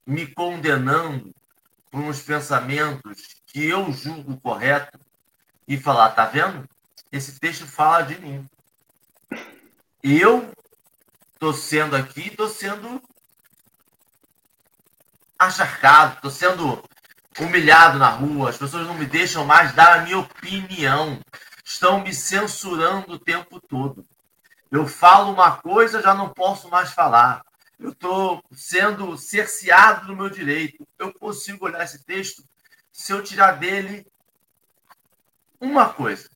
me 0.05 0.27
condenando 0.27 1.33
por 1.91 2.01
uns 2.01 2.21
pensamentos 2.23 3.43
que 3.47 3.65
eu 3.69 3.93
julgo 3.93 4.41
correto 4.41 4.99
e 5.67 5.77
falar, 5.77 6.11
tá 6.11 6.27
vendo? 6.27 6.69
Esse 7.13 7.39
texto 7.39 7.67
fala 7.67 8.03
de 8.03 8.21
mim. 8.21 8.49
Eu 10.03 10.53
tô 11.39 11.53
sendo 11.53 11.95
aqui, 11.95 12.31
tô 12.31 12.49
sendo 12.49 13.01
acharcado, 15.39 16.21
tô 16.21 16.31
sendo 16.31 16.83
humilhado 17.41 17.99
na 17.99 18.11
rua, 18.11 18.51
as 18.51 18.57
pessoas 18.57 18.87
não 18.87 18.95
me 18.95 19.07
deixam 19.07 19.45
mais 19.45 19.75
dar 19.75 19.99
a 19.99 20.03
minha 20.03 20.19
opinião, 20.19 21.19
estão 21.65 22.01
me 22.01 22.15
censurando 22.15 23.13
o 23.15 23.19
tempo 23.19 23.61
todo. 23.61 24.07
Eu 24.71 24.87
falo 24.87 25.33
uma 25.33 25.57
coisa, 25.57 26.03
já 26.03 26.15
não 26.15 26.29
posso 26.29 26.69
mais 26.69 26.93
falar. 26.93 27.43
Eu 27.79 27.91
estou 27.91 28.43
sendo 28.53 29.17
cerceado 29.17 30.07
do 30.07 30.17
meu 30.17 30.29
direito. 30.29 30.87
Eu 30.99 31.13
consigo 31.13 31.65
olhar 31.65 31.83
esse 31.83 32.05
texto 32.05 32.45
se 32.93 33.13
eu 33.13 33.23
tirar 33.23 33.53
dele 33.53 34.07
uma 35.61 35.93
coisa, 35.93 36.29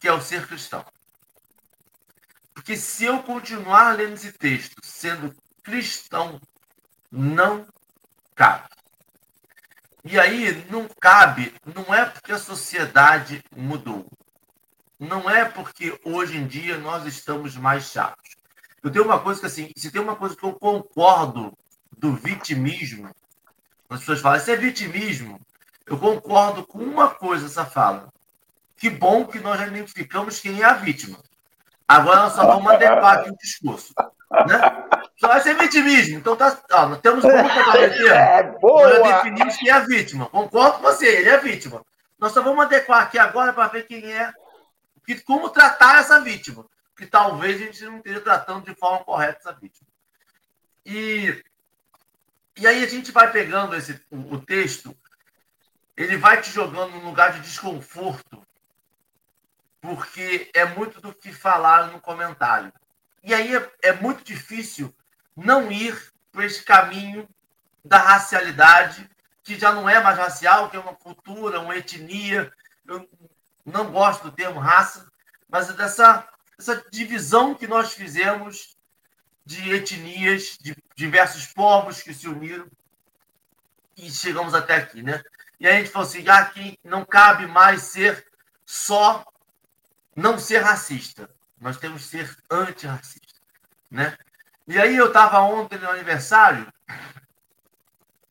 que 0.00 0.08
é 0.08 0.12
o 0.12 0.20
ser 0.20 0.46
cristão. 0.46 0.84
Porque 2.54 2.76
se 2.76 3.04
eu 3.04 3.22
continuar 3.22 3.96
lendo 3.96 4.14
esse 4.14 4.32
texto 4.32 4.74
sendo 4.82 5.34
cristão, 5.62 6.40
não 7.10 7.66
cabe. 8.34 8.68
E 10.04 10.18
aí 10.18 10.66
não 10.68 10.88
cabe, 11.00 11.54
não 11.74 11.94
é 11.94 12.04
porque 12.04 12.32
a 12.32 12.38
sociedade 12.38 13.42
mudou. 13.56 14.06
Não 14.98 15.28
é 15.30 15.44
porque 15.44 15.98
hoje 16.04 16.36
em 16.36 16.46
dia 16.46 16.78
nós 16.78 17.06
estamos 17.06 17.56
mais 17.56 17.84
chatos. 17.84 18.36
Eu 18.82 18.90
tenho 18.90 19.04
uma 19.04 19.20
coisa 19.20 19.40
que 19.40 19.46
assim, 19.46 19.70
se 19.76 19.90
tem 19.90 20.00
uma 20.00 20.16
coisa 20.16 20.36
que 20.36 20.44
eu 20.44 20.54
concordo 20.54 21.56
do 21.96 22.14
vitimismo, 22.14 23.10
as 23.88 24.00
pessoas 24.00 24.20
falam, 24.20 24.38
isso 24.38 24.50
é 24.50 24.56
vitimismo. 24.56 25.40
Eu 25.86 25.98
concordo 25.98 26.66
com 26.66 26.78
uma 26.78 27.10
coisa 27.10 27.46
essa 27.46 27.64
fala. 27.64 28.12
Que 28.76 28.90
bom 28.90 29.24
que 29.26 29.38
nós 29.38 29.60
já 29.60 29.68
identificamos 29.68 30.40
quem 30.40 30.60
é 30.60 30.64
a 30.64 30.74
vítima. 30.74 31.18
Agora 31.92 32.22
nós 32.22 32.32
só 32.32 32.46
vamos 32.46 32.72
adequar 32.72 33.18
aqui 33.18 33.30
o 33.30 33.36
discurso. 33.36 33.92
Né? 33.98 34.58
Só 35.18 35.28
vai 35.28 35.40
ser 35.40 35.54
vitimismo. 35.58 36.18
Então 36.18 36.34
tá, 36.34 36.58
ó, 36.72 36.88
nós 36.88 37.00
temos 37.00 37.22
como 37.22 37.36
comprometer. 37.36 38.12
É 38.12 38.42
boa. 38.58 38.98
Nós 38.98 39.16
definimos 39.16 39.56
quem 39.56 39.68
é 39.68 39.72
a 39.72 39.80
vítima. 39.80 40.26
Concordo 40.30 40.78
com 40.78 40.82
você, 40.84 41.06
ele 41.06 41.28
é 41.28 41.34
a 41.34 41.40
vítima. 41.40 41.84
Nós 42.18 42.32
só 42.32 42.40
vamos 42.40 42.64
adequar 42.64 43.02
aqui 43.02 43.18
agora 43.18 43.52
para 43.52 43.68
ver 43.68 43.86
quem 43.86 44.10
é, 44.10 44.32
que, 45.04 45.20
como 45.20 45.50
tratar 45.50 46.00
essa 46.00 46.18
vítima. 46.20 46.64
Que 46.96 47.04
talvez 47.04 47.56
a 47.60 47.64
gente 47.64 47.84
não 47.84 47.98
esteja 47.98 48.20
tratando 48.20 48.64
de 48.64 48.74
forma 48.74 49.04
correta 49.04 49.38
essa 49.40 49.52
vítima. 49.52 49.86
E, 50.86 51.42
e 52.56 52.66
aí 52.66 52.82
a 52.82 52.88
gente 52.88 53.12
vai 53.12 53.30
pegando 53.30 53.76
esse, 53.76 54.00
o, 54.10 54.34
o 54.34 54.40
texto, 54.40 54.96
ele 55.96 56.16
vai 56.16 56.40
te 56.40 56.50
jogando 56.50 56.92
num 56.92 57.04
lugar 57.04 57.32
de 57.32 57.40
desconforto, 57.40 58.42
porque 59.82 60.48
é 60.54 60.64
muito 60.64 61.00
do 61.00 61.12
que 61.12 61.32
falar 61.32 61.88
no 61.88 62.00
comentário. 62.00 62.72
E 63.22 63.34
aí 63.34 63.54
é, 63.54 63.70
é 63.82 63.92
muito 63.92 64.22
difícil 64.22 64.94
não 65.36 65.70
ir 65.70 66.12
por 66.30 66.44
esse 66.44 66.62
caminho 66.62 67.28
da 67.84 67.98
racialidade, 67.98 69.10
que 69.42 69.58
já 69.58 69.72
não 69.72 69.88
é 69.88 70.00
mais 70.00 70.16
racial, 70.16 70.70
que 70.70 70.76
é 70.76 70.80
uma 70.80 70.94
cultura, 70.94 71.60
uma 71.60 71.76
etnia. 71.76 72.50
Eu 72.86 73.08
não 73.66 73.90
gosto 73.90 74.22
do 74.22 74.32
termo 74.32 74.60
raça, 74.60 75.10
mas 75.48 75.68
é 75.68 75.72
dessa 75.72 76.28
essa 76.56 76.84
divisão 76.92 77.56
que 77.56 77.66
nós 77.66 77.92
fizemos 77.92 78.76
de 79.44 79.72
etnias, 79.72 80.56
de 80.60 80.76
diversos 80.94 81.46
povos 81.46 82.00
que 82.00 82.14
se 82.14 82.28
uniram 82.28 82.68
e 83.96 84.08
chegamos 84.08 84.54
até 84.54 84.76
aqui, 84.76 85.02
né? 85.02 85.20
E 85.58 85.66
a 85.66 85.72
gente 85.72 85.90
falou 85.90 86.06
assim, 86.06 86.24
ah, 86.28 86.52
não 86.84 87.04
cabe 87.04 87.48
mais 87.48 87.82
ser 87.82 88.24
só 88.64 89.24
não 90.14 90.38
ser 90.38 90.58
racista. 90.58 91.28
Nós 91.60 91.76
temos 91.76 92.02
que 92.02 92.08
ser 92.08 92.36
antirracista, 92.50 93.40
né? 93.90 94.16
E 94.66 94.78
aí 94.78 94.96
eu 94.96 95.08
estava 95.08 95.40
ontem 95.40 95.78
no 95.78 95.90
aniversário 95.90 96.66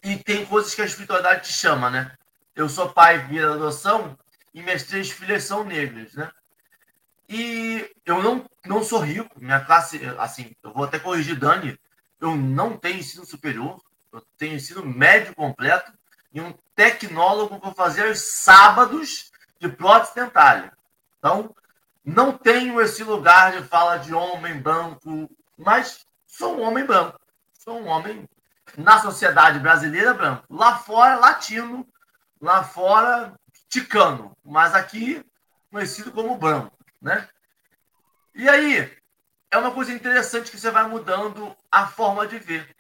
e 0.03 0.17
tem 0.17 0.45
coisas 0.45 0.73
que 0.73 0.81
a 0.81 0.85
espiritualidade 0.85 1.47
te 1.47 1.53
chama, 1.53 1.89
né? 1.89 2.11
Eu 2.55 2.67
sou 2.67 2.89
pai 2.89 3.19
via 3.27 3.51
adoção 3.51 4.17
e 4.53 4.61
minhas 4.61 4.83
três 4.83 5.11
filhas 5.11 5.43
são 5.43 5.63
negras, 5.63 6.13
né? 6.13 6.31
E 7.29 7.89
eu 8.05 8.21
não, 8.21 8.45
não 8.65 8.83
sou 8.83 8.99
rico, 8.99 9.39
minha 9.39 9.61
classe, 9.61 10.01
assim, 10.17 10.51
eu 10.61 10.73
vou 10.73 10.83
até 10.83 10.99
corrigir 10.99 11.39
Dani, 11.39 11.79
eu 12.19 12.35
não 12.35 12.77
tenho 12.77 12.99
ensino 12.99 13.25
superior, 13.25 13.81
eu 14.11 14.21
tenho 14.37 14.55
ensino 14.55 14.85
médio 14.85 15.33
completo 15.33 15.93
e 16.33 16.41
um 16.41 16.53
tecnólogo 16.75 17.59
que 17.59 17.67
eu 17.67 17.73
fazia 17.73 18.07
aos 18.07 18.19
sábados 18.19 19.31
de 19.59 19.69
prótese 19.69 20.15
dentária. 20.15 20.73
Então, 21.17 21.55
não 22.03 22.35
tenho 22.35 22.81
esse 22.81 23.03
lugar 23.03 23.51
de 23.51 23.67
fala 23.67 23.97
de 23.97 24.13
homem 24.13 24.59
branco, 24.59 25.29
mas 25.57 26.05
sou 26.25 26.57
um 26.57 26.61
homem 26.61 26.85
branco. 26.85 27.19
Sou 27.53 27.79
um 27.79 27.87
homem 27.87 28.27
na 28.75 28.99
sociedade 28.99 29.59
brasileira 29.59 30.13
branco. 30.13 30.43
Lá 30.49 30.77
fora, 30.77 31.19
latino. 31.19 31.87
Lá 32.41 32.63
fora, 32.63 33.33
ticano. 33.69 34.35
Mas 34.43 34.73
aqui, 34.73 35.23
conhecido 35.69 36.11
como 36.11 36.37
branco, 36.37 36.75
né? 36.99 37.29
E 38.33 38.49
aí, 38.49 38.97
é 39.51 39.57
uma 39.57 39.71
coisa 39.71 39.93
interessante 39.93 40.49
que 40.49 40.59
você 40.59 40.71
vai 40.71 40.87
mudando 40.87 41.55
a 41.71 41.85
forma 41.85 42.25
de 42.25 42.39
ver. 42.39 42.75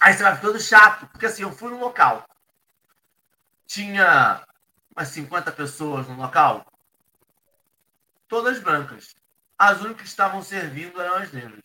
Aí 0.00 0.12
você 0.12 0.22
vai 0.22 0.36
ficando 0.36 0.60
chato, 0.60 1.08
porque 1.08 1.26
assim, 1.26 1.42
eu 1.42 1.50
fui 1.50 1.70
no 1.70 1.80
local. 1.80 2.24
Tinha 3.66 4.46
umas 4.94 5.08
50 5.08 5.50
pessoas 5.52 6.06
no 6.06 6.16
local 6.16 6.64
todas 8.28 8.60
brancas. 8.60 9.16
As 9.58 9.80
únicas 9.80 10.02
que 10.02 10.08
estavam 10.08 10.42
servindo 10.42 11.00
eram 11.00 11.16
as 11.16 11.32
negras. 11.32 11.64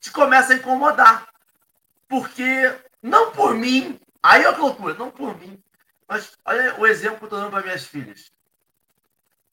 Te 0.00 0.10
começa 0.10 0.52
a 0.52 0.56
incomodar. 0.56 1.28
Porque, 2.08 2.74
não 3.02 3.32
por 3.32 3.54
mim, 3.54 4.00
aí 4.22 4.42
é 4.44 4.50
loucura, 4.50 4.94
não 4.94 5.10
por 5.10 5.38
mim, 5.38 5.62
mas 6.08 6.38
olha 6.44 6.80
o 6.80 6.86
exemplo 6.86 7.18
que 7.18 7.24
eu 7.24 7.26
estou 7.26 7.40
dando 7.40 7.50
para 7.50 7.62
minhas 7.62 7.84
filhas. 7.84 8.32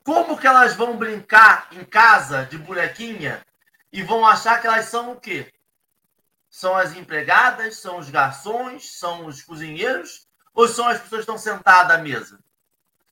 Como 0.04 0.38
que 0.38 0.48
elas 0.48 0.74
vão 0.76 0.96
brincar 0.96 1.68
em 1.72 1.84
casa 1.84 2.46
de 2.46 2.58
bonequinha 2.58 3.46
e 3.92 4.04
vão 4.04 4.26
achar 4.26 4.62
que 4.62 4.68
elas 4.68 4.86
são 4.86 5.12
o 5.12 5.20
quê? 5.20 5.52
São 6.50 6.76
as 6.76 6.96
empregadas, 6.96 7.78
são 7.78 7.98
os 7.98 8.10
garçons, 8.10 8.98
são 8.98 9.26
os 9.26 9.42
cozinheiros 9.42 10.26
ou 10.54 10.68
são 10.68 10.88
as 10.88 11.02
pessoas 11.02 11.26
que 11.26 11.32
estão 11.32 11.38
sentadas 11.38 11.98
à 11.98 12.02
mesa? 12.02 12.40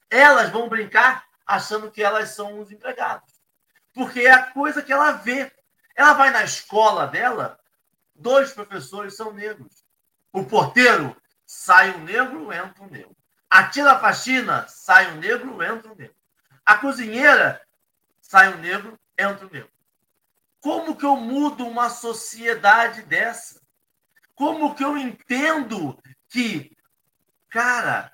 Elas 0.10 0.50
vão 0.52 0.70
brincar 0.70 1.26
achando 1.46 1.92
que 1.92 2.02
elas 2.02 2.30
são 2.30 2.60
os 2.60 2.72
empregados. 2.72 3.34
Porque 3.94 4.22
é 4.22 4.32
a 4.32 4.52
coisa 4.52 4.82
que 4.82 4.92
ela 4.92 5.12
vê. 5.12 5.52
Ela 5.96 6.14
vai 6.14 6.32
na 6.32 6.44
escola 6.44 7.06
dela, 7.08 7.60
dois 8.16 8.52
professores 8.52 9.16
são 9.16 9.32
negros. 9.32 9.86
O 10.32 10.44
porteiro 10.44 11.16
sai 11.46 11.92
um 11.96 12.04
negro, 12.04 12.52
entra 12.52 12.84
um 12.84 12.90
negro. 12.90 13.16
A 13.50 13.68
tia 13.68 14.00
faxina 14.00 14.68
sai 14.68 15.12
um 15.14 15.20
negro, 15.20 15.62
entra 15.62 15.92
um 15.92 15.96
negro. 15.96 16.16
A 16.66 16.78
cozinheira 16.78 17.62
sai 18.20 18.52
um 18.52 18.58
negro, 18.58 19.00
entra 19.18 19.46
um 19.46 19.50
negro. 19.50 19.70
Como 20.60 20.96
que 20.96 21.06
eu 21.06 21.16
mudo 21.16 21.68
uma 21.68 21.90
sociedade 21.90 23.04
dessa? 23.04 23.62
Como 24.34 24.74
que 24.74 24.84
eu 24.84 24.98
entendo 24.98 26.02
que, 26.30 26.76
cara, 27.50 28.12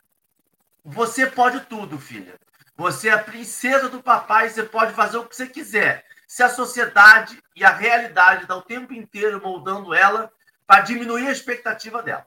você 0.84 1.28
pode 1.28 1.62
tudo, 1.62 1.98
filha. 1.98 2.38
Você 2.80 3.10
é 3.10 3.12
a 3.12 3.22
princesa 3.22 3.90
do 3.90 4.02
papai, 4.02 4.50
você 4.50 4.64
pode 4.64 4.94
fazer 4.94 5.18
o 5.18 5.26
que 5.26 5.36
você 5.36 5.46
quiser. 5.46 6.06
Se 6.26 6.42
a 6.42 6.48
sociedade 6.48 7.44
e 7.54 7.66
a 7.66 7.72
realidade 7.72 8.44
está 8.44 8.56
o 8.56 8.62
tempo 8.62 8.94
inteiro 8.94 9.42
moldando 9.42 9.94
ela 9.94 10.32
para 10.66 10.80
diminuir 10.80 11.28
a 11.28 11.32
expectativa 11.34 12.02
dela. 12.02 12.26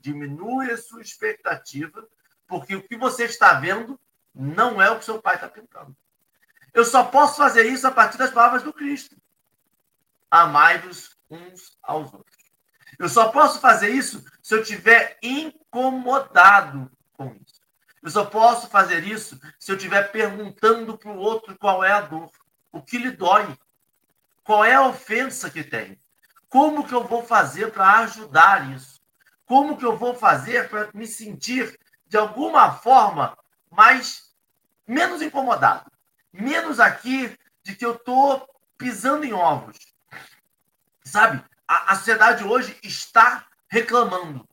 Diminui 0.00 0.70
a 0.70 0.78
sua 0.78 1.02
expectativa, 1.02 2.08
porque 2.46 2.76
o 2.76 2.82
que 2.82 2.96
você 2.96 3.24
está 3.24 3.60
vendo 3.60 4.00
não 4.34 4.80
é 4.80 4.90
o 4.90 4.98
que 4.98 5.04
seu 5.04 5.20
pai 5.20 5.34
está 5.34 5.50
pintando. 5.50 5.94
Eu 6.72 6.86
só 6.86 7.04
posso 7.04 7.36
fazer 7.36 7.66
isso 7.66 7.86
a 7.86 7.90
partir 7.90 8.16
das 8.16 8.30
palavras 8.30 8.62
do 8.62 8.72
Cristo. 8.72 9.16
Amai-vos 10.30 11.14
uns 11.28 11.76
aos 11.82 12.10
outros. 12.14 12.38
Eu 12.98 13.10
só 13.10 13.28
posso 13.28 13.60
fazer 13.60 13.90
isso 13.90 14.24
se 14.42 14.54
eu 14.54 14.62
estiver 14.62 15.18
incomodado 15.22 16.90
com 17.12 17.34
isso. 17.34 17.57
Eu 18.08 18.12
só 18.12 18.24
posso 18.24 18.70
fazer 18.70 19.04
isso 19.04 19.38
se 19.58 19.70
eu 19.70 19.76
estiver 19.76 20.10
perguntando 20.10 20.96
para 20.96 21.10
o 21.10 21.18
outro 21.18 21.54
qual 21.58 21.84
é 21.84 21.92
a 21.92 22.00
dor, 22.00 22.30
o 22.72 22.80
que 22.80 22.96
lhe 22.96 23.10
dói, 23.10 23.46
qual 24.42 24.64
é 24.64 24.72
a 24.72 24.86
ofensa 24.86 25.50
que 25.50 25.62
tem. 25.62 26.00
Como 26.48 26.88
que 26.88 26.94
eu 26.94 27.04
vou 27.04 27.22
fazer 27.22 27.70
para 27.70 27.98
ajudar 27.98 28.74
isso? 28.74 28.98
Como 29.44 29.76
que 29.76 29.84
eu 29.84 29.94
vou 29.94 30.14
fazer 30.14 30.70
para 30.70 30.88
me 30.94 31.06
sentir 31.06 31.78
de 32.06 32.16
alguma 32.16 32.72
forma 32.72 33.36
mais 33.70 34.32
menos 34.86 35.20
incomodado, 35.20 35.92
menos 36.32 36.80
aqui 36.80 37.38
de 37.62 37.76
que 37.76 37.84
eu 37.84 37.92
estou 37.92 38.48
pisando 38.78 39.26
em 39.26 39.34
ovos, 39.34 39.76
sabe? 41.04 41.44
A, 41.68 41.92
a 41.92 41.96
sociedade 41.96 42.42
hoje 42.42 42.74
está 42.82 43.46
reclamando. 43.68 44.48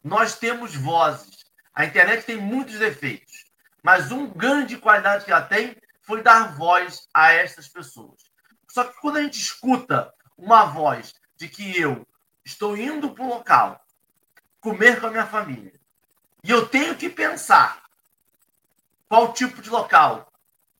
Nós 0.00 0.38
temos 0.38 0.76
vozes. 0.76 1.39
A 1.80 1.86
internet 1.86 2.26
tem 2.26 2.36
muitos 2.36 2.78
defeitos, 2.78 3.46
mas 3.82 4.12
um 4.12 4.26
grande 4.26 4.76
qualidade 4.76 5.24
que 5.24 5.32
ela 5.32 5.40
tem 5.40 5.74
foi 6.02 6.22
dar 6.22 6.54
voz 6.54 7.08
a 7.14 7.32
essas 7.32 7.68
pessoas. 7.68 8.20
Só 8.68 8.84
que 8.84 9.00
quando 9.00 9.16
a 9.16 9.22
gente 9.22 9.40
escuta 9.40 10.12
uma 10.36 10.66
voz 10.66 11.14
de 11.38 11.48
que 11.48 11.80
eu 11.80 12.06
estou 12.44 12.76
indo 12.76 13.14
para 13.14 13.24
um 13.24 13.28
local 13.28 13.82
comer 14.60 15.00
com 15.00 15.06
a 15.06 15.10
minha 15.10 15.26
família 15.26 15.72
e 16.44 16.50
eu 16.50 16.68
tenho 16.68 16.94
que 16.96 17.08
pensar 17.08 17.82
qual 19.08 19.32
tipo 19.32 19.62
de 19.62 19.70
local, 19.70 20.30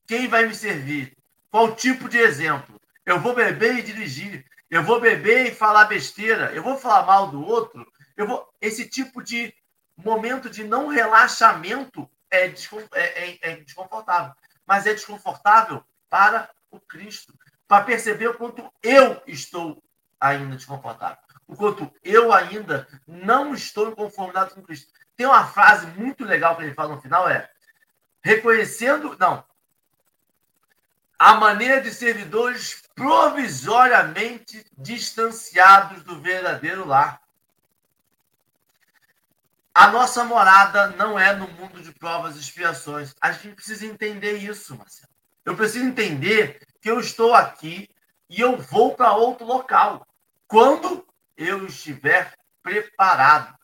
quem 0.05 0.27
vai 0.27 0.45
me 0.45 0.53
servir, 0.53 1.17
qual 1.49 1.75
tipo 1.75 2.07
de 2.07 2.19
exemplo. 2.19 2.79
Eu 3.03 3.19
vou 3.19 3.33
beber 3.33 3.79
e 3.79 3.81
dirigir, 3.81 4.45
eu 4.69 4.83
vou 4.83 5.01
beber 5.01 5.47
e 5.47 5.55
falar 5.55 5.85
besteira, 5.85 6.51
eu 6.53 6.61
vou 6.61 6.77
falar 6.77 7.07
mal 7.07 7.31
do 7.31 7.43
outro, 7.43 7.91
eu 8.15 8.27
vou 8.27 8.47
esse 8.61 8.87
tipo 8.87 9.23
de 9.23 9.51
momento 9.97 10.49
de 10.49 10.63
não 10.63 10.87
relaxamento 10.87 12.09
é, 12.29 12.47
é, 12.47 12.53
é, 12.93 13.37
é 13.41 13.55
desconfortável, 13.57 14.33
mas 14.65 14.85
é 14.85 14.93
desconfortável 14.93 15.83
para 16.09 16.49
o 16.69 16.79
Cristo, 16.79 17.33
para 17.67 17.83
perceber 17.83 18.27
o 18.27 18.37
quanto 18.37 18.71
eu 18.81 19.21
estou 19.27 19.83
ainda 20.19 20.55
desconfortável, 20.55 21.17
o 21.47 21.55
quanto 21.55 21.91
eu 22.03 22.31
ainda 22.31 22.87
não 23.07 23.53
estou 23.53 23.89
em 23.89 23.95
conformidade 23.95 24.53
com 24.53 24.61
Cristo. 24.61 24.91
Tem 25.15 25.25
uma 25.25 25.45
frase 25.47 25.87
muito 25.87 26.23
legal 26.23 26.55
que 26.55 26.63
ele 26.63 26.73
fala 26.73 26.95
no 26.95 27.01
final, 27.01 27.27
é 27.29 27.49
reconhecendo, 28.23 29.15
não, 29.19 29.43
a 31.17 31.35
maneira 31.35 31.79
de 31.79 31.93
servidores 31.93 32.81
provisoriamente 32.95 34.65
distanciados 34.75 36.03
do 36.03 36.19
verdadeiro 36.19 36.87
lar. 36.87 37.21
A 39.73 39.87
nossa 39.87 40.25
morada 40.25 40.87
não 40.89 41.17
é 41.17 41.33
no 41.33 41.47
mundo 41.47 41.81
de 41.81 41.93
provas 41.93 42.35
e 42.35 42.39
expiações. 42.39 43.15
A 43.21 43.31
gente 43.31 43.55
precisa 43.55 43.85
entender 43.85 44.33
isso, 44.33 44.77
Marcelo. 44.77 45.11
Eu 45.45 45.55
preciso 45.55 45.85
entender 45.85 46.59
que 46.81 46.91
eu 46.91 46.99
estou 46.99 47.33
aqui 47.33 47.89
e 48.29 48.41
eu 48.41 48.57
vou 48.57 48.95
para 48.95 49.13
outro 49.13 49.45
local. 49.45 50.05
Quando 50.45 51.05
eu 51.37 51.65
estiver 51.65 52.33
preparado. 52.61 53.57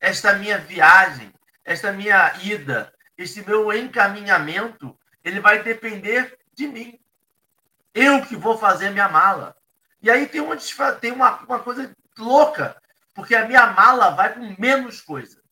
Esta 0.00 0.32
minha 0.34 0.58
viagem, 0.58 1.32
esta 1.64 1.92
minha 1.92 2.32
ida, 2.42 2.92
esse 3.16 3.44
meu 3.44 3.72
encaminhamento, 3.72 4.96
ele 5.24 5.40
vai 5.40 5.62
depender 5.62 6.38
de 6.54 6.68
mim. 6.68 6.98
Eu 7.92 8.24
que 8.24 8.36
vou 8.36 8.56
fazer 8.56 8.90
minha 8.90 9.08
mala. 9.08 9.56
E 10.00 10.08
aí 10.08 10.26
tem 10.26 10.40
uma, 10.40 10.56
tem 11.00 11.10
uma, 11.10 11.38
uma 11.40 11.58
coisa 11.58 11.92
louca, 12.16 12.80
porque 13.12 13.34
a 13.34 13.46
minha 13.46 13.66
mala 13.72 14.10
vai 14.10 14.32
com 14.32 14.54
menos 14.56 15.00
coisa 15.00 15.42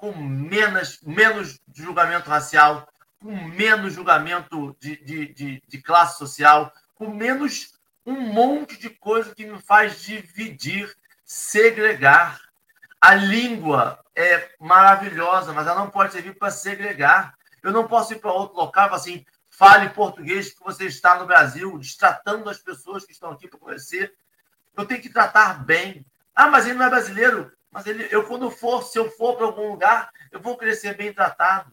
com 0.00 0.12
menos, 0.16 0.98
menos 1.02 1.60
julgamento 1.74 2.30
racial, 2.30 2.88
com 3.20 3.36
menos 3.36 3.92
julgamento 3.92 4.74
de, 4.80 4.96
de, 4.96 5.34
de, 5.34 5.62
de 5.68 5.82
classe 5.82 6.16
social, 6.16 6.72
com 6.94 7.10
menos 7.10 7.74
um 8.06 8.18
monte 8.18 8.78
de 8.78 8.88
coisa 8.88 9.34
que 9.34 9.44
me 9.44 9.60
faz 9.60 10.00
dividir, 10.00 10.90
segregar. 11.22 12.40
A 12.98 13.14
língua 13.14 14.02
é 14.16 14.50
maravilhosa, 14.58 15.52
mas 15.52 15.66
ela 15.66 15.80
não 15.80 15.90
pode 15.90 16.12
servir 16.12 16.34
para 16.38 16.50
segregar. 16.50 17.34
Eu 17.62 17.70
não 17.70 17.86
posso 17.86 18.14
ir 18.14 18.20
para 18.20 18.32
outro 18.32 18.56
local 18.56 18.90
e 18.90 18.94
assim, 18.94 19.26
fale 19.50 19.90
português 19.90 20.50
que 20.54 20.64
você 20.64 20.86
está 20.86 21.18
no 21.18 21.26
Brasil, 21.26 21.76
destratando 21.78 22.48
as 22.48 22.58
pessoas 22.58 23.04
que 23.04 23.12
estão 23.12 23.30
aqui 23.30 23.46
para 23.46 23.58
conhecer. 23.58 24.14
Eu 24.74 24.86
tenho 24.86 25.02
que 25.02 25.10
tratar 25.10 25.62
bem. 25.62 26.06
Ah, 26.34 26.48
mas 26.48 26.64
ele 26.64 26.78
não 26.78 26.86
é 26.86 26.90
brasileiro. 26.90 27.52
Mas 27.70 27.86
ele, 27.86 28.08
eu, 28.10 28.24
quando 28.24 28.50
for, 28.50 28.82
se 28.82 28.98
eu 28.98 29.10
for 29.10 29.36
para 29.36 29.46
algum 29.46 29.70
lugar, 29.70 30.10
eu 30.32 30.40
vou 30.40 30.56
crescer 30.56 30.96
bem 30.96 31.12
tratado. 31.12 31.72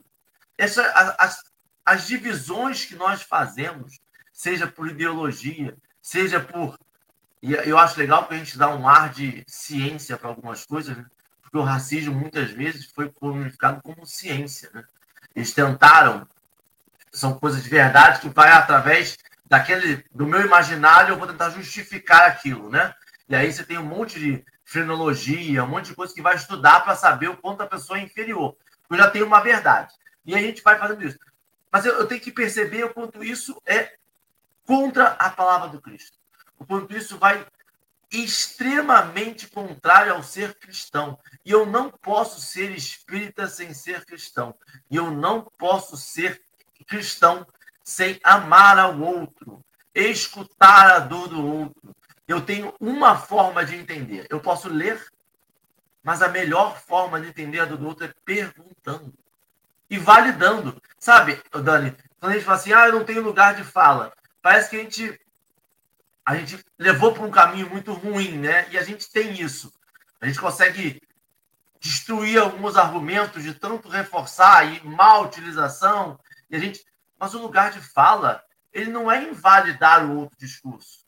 Essa, 0.57 0.83
as, 1.17 1.43
as 1.85 2.05
divisões 2.05 2.85
que 2.85 2.95
nós 2.95 3.21
fazemos, 3.21 3.99
seja 4.31 4.67
por 4.67 4.87
ideologia, 4.87 5.75
seja 6.01 6.39
por. 6.39 6.77
E 7.41 7.53
eu 7.53 7.77
acho 7.77 7.99
legal 7.99 8.27
que 8.27 8.33
a 8.33 8.37
gente 8.37 8.57
dá 8.57 8.69
um 8.69 8.87
ar 8.87 9.11
de 9.11 9.43
ciência 9.47 10.17
para 10.17 10.29
algumas 10.29 10.65
coisas, 10.65 10.95
né? 10.97 11.05
porque 11.41 11.57
o 11.57 11.63
racismo 11.63 12.13
muitas 12.13 12.51
vezes 12.51 12.85
foi 12.85 13.09
comunicado 13.09 13.81
como 13.81 14.05
ciência. 14.05 14.69
Né? 14.73 14.83
Eles 15.35 15.53
tentaram, 15.53 16.27
são 17.11 17.39
coisas 17.39 17.63
de 17.63 17.69
verdade 17.69 18.19
que 18.19 18.29
vai 18.29 18.49
através 18.51 19.17
daquele 19.45 20.03
do 20.13 20.27
meu 20.27 20.41
imaginário, 20.41 21.13
eu 21.13 21.17
vou 21.17 21.27
tentar 21.27 21.51
justificar 21.51 22.29
aquilo, 22.29 22.69
né? 22.69 22.93
E 23.29 23.35
aí 23.35 23.51
você 23.51 23.63
tem 23.63 23.77
um 23.77 23.83
monte 23.83 24.19
de 24.19 24.45
frenologia, 24.63 25.63
um 25.63 25.67
monte 25.67 25.87
de 25.87 25.95
coisa 25.95 26.13
que 26.13 26.21
vai 26.21 26.35
estudar 26.35 26.81
para 26.81 26.95
saber 26.95 27.29
o 27.29 27.37
quanto 27.37 27.61
a 27.61 27.67
pessoa 27.67 27.99
é 27.99 28.03
inferior. 28.03 28.55
Eu 28.89 28.97
já 28.97 29.09
tenho 29.09 29.25
uma 29.25 29.41
verdade. 29.41 29.93
E 30.25 30.35
a 30.35 30.39
gente 30.39 30.61
vai 30.61 30.77
fazendo 30.77 31.03
isso. 31.03 31.17
Mas 31.71 31.85
eu, 31.85 31.93
eu 31.93 32.07
tenho 32.07 32.21
que 32.21 32.31
perceber 32.31 32.83
o 32.85 32.93
quanto 32.93 33.23
isso 33.23 33.61
é 33.65 33.95
contra 34.65 35.07
a 35.09 35.29
palavra 35.29 35.69
do 35.69 35.81
Cristo. 35.81 36.17
O 36.57 36.65
quanto 36.65 36.95
isso 36.95 37.17
vai 37.17 37.45
extremamente 38.11 39.47
contrário 39.47 40.13
ao 40.13 40.23
ser 40.23 40.55
cristão. 40.55 41.19
E 41.45 41.51
eu 41.51 41.65
não 41.65 41.89
posso 41.89 42.39
ser 42.39 42.71
espírita 42.71 43.47
sem 43.47 43.73
ser 43.73 44.05
cristão. 44.05 44.55
E 44.89 44.95
eu 44.95 45.11
não 45.11 45.41
posso 45.57 45.97
ser 45.97 46.41
cristão 46.87 47.45
sem 47.83 48.19
amar 48.23 48.77
ao 48.77 48.99
outro, 48.99 49.63
escutar 49.93 50.91
a 50.91 50.99
dor 50.99 51.27
do 51.27 51.45
outro, 51.45 51.95
eu 52.27 52.41
tenho 52.41 52.73
uma 52.79 53.17
forma 53.17 53.65
de 53.65 53.75
entender. 53.75 54.27
Eu 54.29 54.39
posso 54.39 54.67
ler, 54.67 55.01
mas 56.03 56.21
a 56.21 56.27
melhor 56.27 56.77
forma 56.77 57.21
de 57.21 57.27
entender 57.27 57.61
a 57.61 57.65
do 57.65 57.87
outro 57.87 58.05
é 58.05 58.13
perguntando 58.25 59.13
e 59.89 59.97
validando. 59.97 60.81
Sabe, 60.99 61.41
Dani, 61.63 61.95
quando 62.19 62.33
a 62.33 62.35
gente 62.35 62.43
fala 62.43 62.57
assim, 62.57 62.73
ah, 62.73 62.87
eu 62.87 62.93
não 62.93 63.05
tenho 63.05 63.23
lugar 63.23 63.55
de 63.55 63.63
fala, 63.63 64.11
parece 64.41 64.69
que 64.69 64.75
a 64.75 64.79
gente, 64.79 65.19
a 66.25 66.35
gente 66.35 66.63
levou 66.77 67.13
para 67.13 67.23
um 67.23 67.31
caminho 67.31 67.69
muito 67.69 67.93
ruim, 67.93 68.37
né? 68.37 68.67
E 68.71 68.77
a 68.77 68.83
gente 68.83 69.09
tem 69.09 69.39
isso. 69.39 69.71
A 70.19 70.27
gente 70.27 70.39
consegue 70.39 71.01
destruir 71.79 72.39
alguns 72.39 72.75
argumentos 72.75 73.41
de 73.41 73.53
tanto 73.53 73.87
reforçar 73.87 74.65
e 74.65 74.85
má 74.85 75.19
utilização. 75.19 76.19
E 76.49 76.57
a 76.57 76.59
gente, 76.59 76.83
mas 77.17 77.33
o 77.33 77.41
lugar 77.41 77.71
de 77.71 77.79
fala, 77.79 78.43
ele 78.73 78.91
não 78.91 79.09
é 79.09 79.23
invalidar 79.23 80.05
o 80.05 80.17
outro 80.17 80.37
discurso 80.37 81.06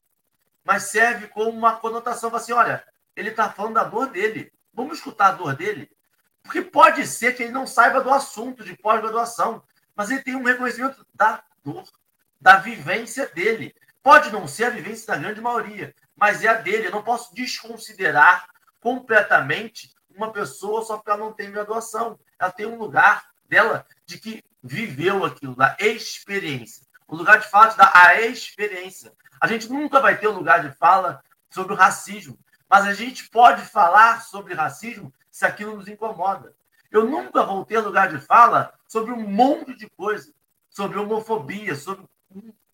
mas 0.63 0.83
serve 0.83 1.27
como 1.27 1.49
uma 1.49 1.77
conotação 1.77 2.33
assim: 2.35 2.51
olha, 2.51 2.83
ele 3.15 3.29
está 3.29 3.49
falando 3.49 3.75
da 3.75 3.83
dor 3.83 4.07
dele. 4.07 4.51
Vamos 4.73 4.97
escutar 4.97 5.29
a 5.29 5.31
dor 5.33 5.55
dele. 5.55 5.89
Porque 6.43 6.61
pode 6.61 7.05
ser 7.05 7.35
que 7.35 7.43
ele 7.43 7.51
não 7.51 7.67
saiba 7.67 8.01
do 8.01 8.09
assunto 8.09 8.63
de 8.63 8.75
pós-graduação, 8.77 9.61
mas 9.95 10.09
ele 10.09 10.23
tem 10.23 10.35
um 10.35 10.43
reconhecimento 10.43 11.05
da 11.13 11.43
dor, 11.63 11.83
da 12.39 12.57
vivência 12.57 13.27
dele. 13.27 13.75
Pode 14.01 14.31
não 14.31 14.47
ser 14.47 14.65
a 14.65 14.69
vivência 14.69 15.07
da 15.07 15.17
grande 15.17 15.41
maioria, 15.41 15.93
mas 16.15 16.43
é 16.43 16.47
a 16.47 16.53
dele. 16.53 16.87
Eu 16.87 16.91
não 16.91 17.03
posso 17.03 17.35
desconsiderar 17.35 18.47
completamente 18.79 19.93
uma 20.15 20.31
pessoa 20.31 20.83
só 20.83 20.97
porque 20.97 21.11
ela 21.11 21.19
não 21.19 21.33
tem 21.33 21.51
graduação. 21.51 22.19
Ela 22.39 22.51
tem 22.51 22.65
um 22.65 22.77
lugar 22.77 23.25
dela 23.47 23.85
de 24.05 24.17
que 24.17 24.43
viveu 24.63 25.25
aquilo, 25.25 25.55
da 25.55 25.75
experiência. 25.79 26.85
O 27.09 27.15
lugar 27.15 27.39
de 27.39 27.47
fala 27.47 27.71
te 27.71 27.77
dá 27.77 27.91
a 27.93 28.21
experiência. 28.21 29.11
A 29.41 29.47
gente 29.47 29.69
nunca 29.69 29.99
vai 29.99 30.17
ter 30.17 30.27
um 30.27 30.35
lugar 30.35 30.61
de 30.61 30.75
fala 30.77 31.21
sobre 31.49 31.73
o 31.73 31.75
racismo, 31.75 32.37
mas 32.69 32.85
a 32.85 32.93
gente 32.93 33.27
pode 33.29 33.63
falar 33.63 34.21
sobre 34.21 34.53
racismo 34.53 35.13
se 35.31 35.45
aquilo 35.45 35.75
nos 35.75 35.87
incomoda. 35.87 36.55
Eu 36.91 37.05
nunca 37.05 37.43
vou 37.43 37.65
ter 37.65 37.79
lugar 37.79 38.09
de 38.09 38.19
fala 38.19 38.73
sobre 38.87 39.11
um 39.11 39.27
monte 39.27 39.75
de 39.75 39.89
coisa, 39.89 40.31
sobre 40.69 40.99
homofobia, 40.99 41.75
sobre 41.75 42.05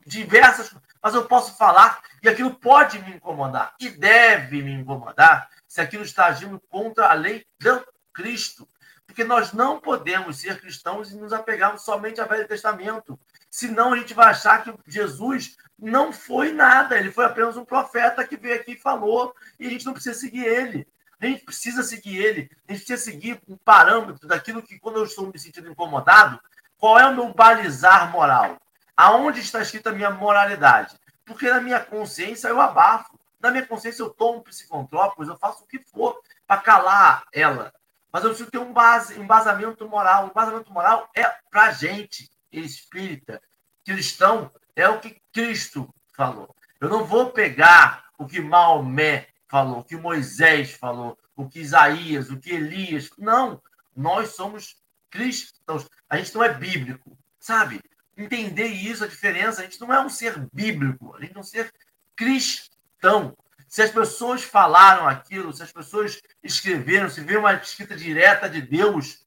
diversas 0.05 0.75
mas 1.05 1.13
eu 1.13 1.25
posso 1.25 1.55
falar 1.55 2.01
e 2.23 2.27
aquilo 2.27 2.55
pode 2.55 2.97
me 2.97 3.15
incomodar 3.15 3.75
e 3.79 3.89
deve 3.89 4.63
me 4.63 4.71
incomodar 4.71 5.47
se 5.67 5.79
aquilo 5.79 6.03
está 6.03 6.25
agindo 6.25 6.59
contra 6.67 7.07
a 7.07 7.13
lei 7.13 7.45
do 7.59 7.85
Cristo. 8.11 8.67
Porque 9.05 9.23
nós 9.23 9.53
não 9.53 9.79
podemos 9.79 10.37
ser 10.37 10.59
cristãos 10.59 11.11
e 11.11 11.15
nos 11.15 11.31
apegarmos 11.31 11.83
somente 11.83 12.19
ao 12.19 12.27
Velho 12.27 12.47
Testamento. 12.47 13.19
Senão 13.55 13.93
a 13.93 13.97
gente 13.97 14.13
vai 14.13 14.31
achar 14.31 14.65
que 14.65 14.73
Jesus 14.85 15.55
não 15.79 16.11
foi 16.11 16.51
nada, 16.51 16.99
ele 16.99 17.09
foi 17.09 17.23
apenas 17.23 17.55
um 17.55 17.63
profeta 17.63 18.27
que 18.27 18.35
veio 18.35 18.55
aqui 18.55 18.73
e 18.73 18.77
falou, 18.77 19.33
e 19.57 19.65
a 19.65 19.69
gente 19.69 19.85
não 19.85 19.93
precisa 19.93 20.19
seguir 20.19 20.43
ele. 20.43 20.85
A 21.21 21.25
gente 21.25 21.45
precisa 21.45 21.81
seguir 21.81 22.17
ele, 22.17 22.51
a 22.67 22.73
gente 22.73 22.85
precisa 22.85 22.97
seguir 22.97 23.41
um 23.47 23.55
parâmetro 23.55 24.27
daquilo 24.27 24.61
que, 24.61 24.77
quando 24.77 24.97
eu 24.97 25.05
estou 25.05 25.31
me 25.31 25.39
sentindo 25.39 25.71
incomodado, 25.71 26.37
qual 26.77 26.99
é 26.99 27.05
o 27.05 27.15
meu 27.15 27.33
balizar 27.33 28.11
moral? 28.11 28.57
Aonde 28.97 29.39
está 29.39 29.61
escrita 29.61 29.89
a 29.89 29.93
minha 29.93 30.09
moralidade? 30.09 30.99
Porque 31.23 31.49
na 31.49 31.61
minha 31.61 31.79
consciência 31.79 32.49
eu 32.49 32.59
abafo. 32.59 33.17
Na 33.39 33.51
minha 33.51 33.65
consciência 33.65 34.03
eu 34.03 34.09
tomo 34.09 34.43
psicotrópicos, 34.43 35.29
eu 35.29 35.37
faço 35.37 35.63
o 35.63 35.67
que 35.67 35.79
for 35.79 36.19
para 36.45 36.59
calar 36.59 37.23
ela. 37.31 37.73
Mas 38.11 38.21
eu 38.21 38.31
preciso 38.31 38.51
ter 38.51 38.57
um 38.57 38.73
base, 38.73 39.17
um 39.17 39.23
embasamento 39.23 39.87
moral. 39.87 40.25
O 40.25 40.31
embasamento 40.31 40.73
moral 40.73 41.09
é 41.15 41.23
para 41.49 41.71
gente, 41.71 42.29
espírita, 42.59 43.41
cristão, 43.85 44.51
é 44.75 44.87
o 44.87 44.99
que 44.99 45.21
Cristo 45.31 45.93
falou. 46.13 46.55
Eu 46.79 46.89
não 46.89 47.05
vou 47.05 47.31
pegar 47.31 48.05
o 48.17 48.25
que 48.25 48.39
Maomé 48.41 49.27
falou, 49.47 49.79
o 49.79 49.83
que 49.83 49.95
Moisés 49.95 50.71
falou, 50.71 51.17
o 51.35 51.47
que 51.47 51.59
Isaías, 51.59 52.29
o 52.29 52.37
que 52.37 52.51
Elias. 52.51 53.09
Não, 53.17 53.61
nós 53.95 54.29
somos 54.35 54.75
cristãos. 55.09 55.87
A 56.09 56.17
gente 56.17 56.33
não 56.35 56.43
é 56.43 56.53
bíblico, 56.53 57.17
sabe? 57.39 57.81
Entender 58.17 58.67
isso, 58.67 59.03
a 59.03 59.07
diferença. 59.07 59.61
A 59.61 59.63
gente 59.63 59.79
não 59.79 59.93
é 59.93 59.99
um 59.99 60.09
ser 60.09 60.47
bíblico, 60.53 61.15
a 61.15 61.21
gente 61.21 61.35
é 61.35 61.39
um 61.39 61.43
ser 61.43 61.73
cristão. 62.15 63.35
Se 63.67 63.81
as 63.81 63.91
pessoas 63.91 64.43
falaram 64.43 65.07
aquilo, 65.07 65.51
se 65.51 65.63
as 65.63 65.71
pessoas 65.71 66.21
escreveram, 66.43 67.09
se 67.09 67.21
vê 67.21 67.35
uma 67.35 67.53
escrita 67.53 67.95
direta 67.95 68.49
de 68.49 68.61
Deus, 68.61 69.24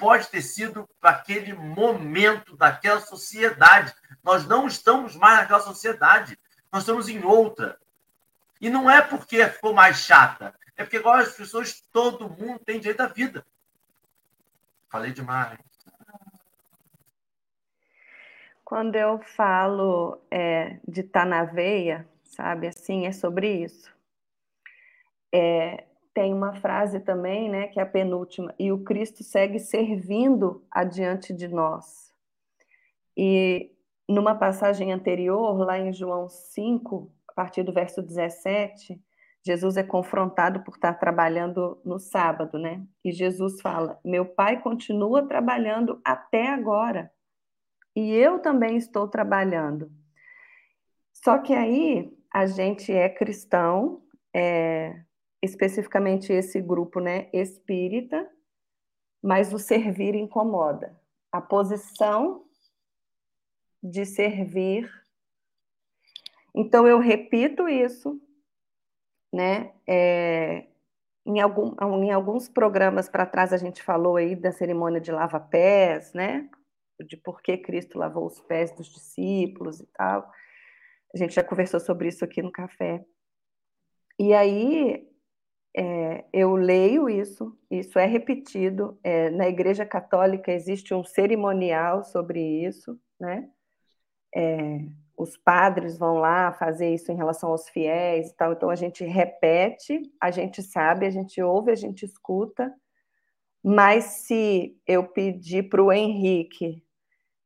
pode 0.00 0.28
ter 0.28 0.40
sido 0.40 0.88
para 0.98 1.10
aquele 1.10 1.52
momento 1.52 2.56
daquela 2.56 3.00
sociedade. 3.00 3.94
Nós 4.24 4.46
não 4.46 4.66
estamos 4.66 5.14
mais 5.14 5.40
naquela 5.40 5.60
sociedade, 5.60 6.38
nós 6.72 6.82
estamos 6.82 7.08
em 7.08 7.22
outra. 7.22 7.78
E 8.58 8.70
não 8.70 8.90
é 8.90 9.02
porque 9.02 9.46
ficou 9.46 9.74
mais 9.74 9.98
chata, 9.98 10.54
é 10.76 10.82
porque 10.82 10.96
igual 10.96 11.16
as 11.16 11.34
pessoas, 11.34 11.82
todo 11.92 12.30
mundo 12.30 12.58
tem 12.60 12.80
direito 12.80 13.02
à 13.02 13.06
vida. 13.06 13.44
Falei 14.88 15.12
demais. 15.12 15.58
Quando 18.64 18.96
eu 18.96 19.18
falo 19.20 20.22
é, 20.30 20.78
de 20.86 21.00
estar 21.00 21.20
tá 21.20 21.26
na 21.26 21.44
veia, 21.44 22.08
sabe, 22.24 22.68
assim, 22.68 23.06
é 23.06 23.12
sobre 23.12 23.64
isso. 23.64 23.94
É, 25.32 25.84
tem 26.20 26.34
uma 26.34 26.52
frase 26.52 27.00
também, 27.00 27.48
né, 27.48 27.68
que 27.68 27.80
é 27.80 27.82
a 27.82 27.86
penúltima, 27.86 28.54
e 28.58 28.70
o 28.70 28.84
Cristo 28.84 29.24
segue 29.24 29.58
servindo 29.58 30.62
adiante 30.70 31.32
de 31.32 31.48
nós. 31.48 32.14
E 33.16 33.72
numa 34.06 34.34
passagem 34.34 34.92
anterior, 34.92 35.56
lá 35.64 35.78
em 35.78 35.94
João 35.94 36.28
5, 36.28 37.10
a 37.26 37.32
partir 37.32 37.62
do 37.62 37.72
verso 37.72 38.02
17, 38.02 39.02
Jesus 39.42 39.78
é 39.78 39.82
confrontado 39.82 40.60
por 40.62 40.74
estar 40.74 40.92
trabalhando 40.92 41.80
no 41.82 41.98
sábado, 41.98 42.58
né? 42.58 42.84
E 43.02 43.12
Jesus 43.12 43.58
fala: 43.62 43.98
Meu 44.04 44.26
pai 44.26 44.60
continua 44.60 45.26
trabalhando 45.26 46.02
até 46.04 46.48
agora, 46.48 47.10
e 47.96 48.12
eu 48.12 48.40
também 48.40 48.76
estou 48.76 49.08
trabalhando. 49.08 49.90
Só 51.14 51.38
que 51.38 51.54
aí 51.54 52.14
a 52.30 52.44
gente 52.44 52.92
é 52.92 53.08
cristão, 53.08 54.02
é, 54.34 55.00
especificamente 55.42 56.32
esse 56.32 56.60
grupo, 56.60 57.00
né, 57.00 57.28
espírita, 57.32 58.30
mas 59.22 59.52
o 59.52 59.58
servir 59.58 60.14
incomoda. 60.14 60.98
A 61.32 61.40
posição 61.40 62.44
de 63.82 64.04
servir. 64.04 64.90
Então 66.54 66.86
eu 66.86 66.98
repito 66.98 67.68
isso, 67.68 68.20
né? 69.32 69.72
É, 69.86 70.66
em, 71.24 71.40
algum, 71.40 71.74
em 72.02 72.10
alguns 72.10 72.48
programas 72.48 73.08
para 73.08 73.26
trás 73.26 73.52
a 73.52 73.56
gente 73.56 73.82
falou 73.82 74.16
aí 74.16 74.34
da 74.34 74.52
cerimônia 74.52 75.00
de 75.00 75.12
lava-pés, 75.12 76.12
né? 76.12 76.48
De 77.06 77.16
por 77.16 77.40
que 77.40 77.56
Cristo 77.56 77.98
lavou 77.98 78.26
os 78.26 78.40
pés 78.40 78.72
dos 78.72 78.88
discípulos 78.88 79.80
e 79.80 79.86
tal. 79.86 80.30
A 81.14 81.18
gente 81.18 81.34
já 81.34 81.44
conversou 81.44 81.80
sobre 81.80 82.08
isso 82.08 82.24
aqui 82.24 82.42
no 82.42 82.52
café. 82.52 83.04
E 84.18 84.34
aí 84.34 85.09
é, 85.76 86.24
eu 86.32 86.56
leio 86.56 87.08
isso, 87.08 87.56
isso 87.70 87.98
é 87.98 88.06
repetido. 88.06 88.98
É, 89.02 89.30
na 89.30 89.48
Igreja 89.48 89.86
Católica 89.86 90.52
existe 90.52 90.92
um 90.94 91.04
cerimonial 91.04 92.04
sobre 92.04 92.40
isso, 92.66 92.98
né? 93.18 93.48
É, 94.34 94.80
os 95.16 95.36
padres 95.36 95.98
vão 95.98 96.14
lá 96.16 96.52
fazer 96.52 96.92
isso 96.94 97.12
em 97.12 97.16
relação 97.16 97.50
aos 97.50 97.68
fiéis 97.68 98.30
e 98.30 98.36
tal. 98.36 98.52
Então 98.52 98.70
a 98.70 98.74
gente 98.74 99.04
repete, 99.04 100.02
a 100.20 100.30
gente 100.30 100.62
sabe, 100.62 101.06
a 101.06 101.10
gente 101.10 101.40
ouve, 101.42 101.70
a 101.70 101.76
gente 101.76 102.04
escuta. 102.04 102.72
Mas 103.62 104.04
se 104.26 104.76
eu 104.86 105.06
pedir 105.06 105.68
para 105.68 105.82
o 105.82 105.92
Henrique 105.92 106.84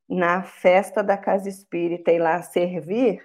na 0.08 0.42
festa 0.44 1.02
da 1.02 1.18
casa 1.18 1.48
espírita 1.48 2.12
ir 2.12 2.20
lá 2.20 2.40
servir, 2.42 3.22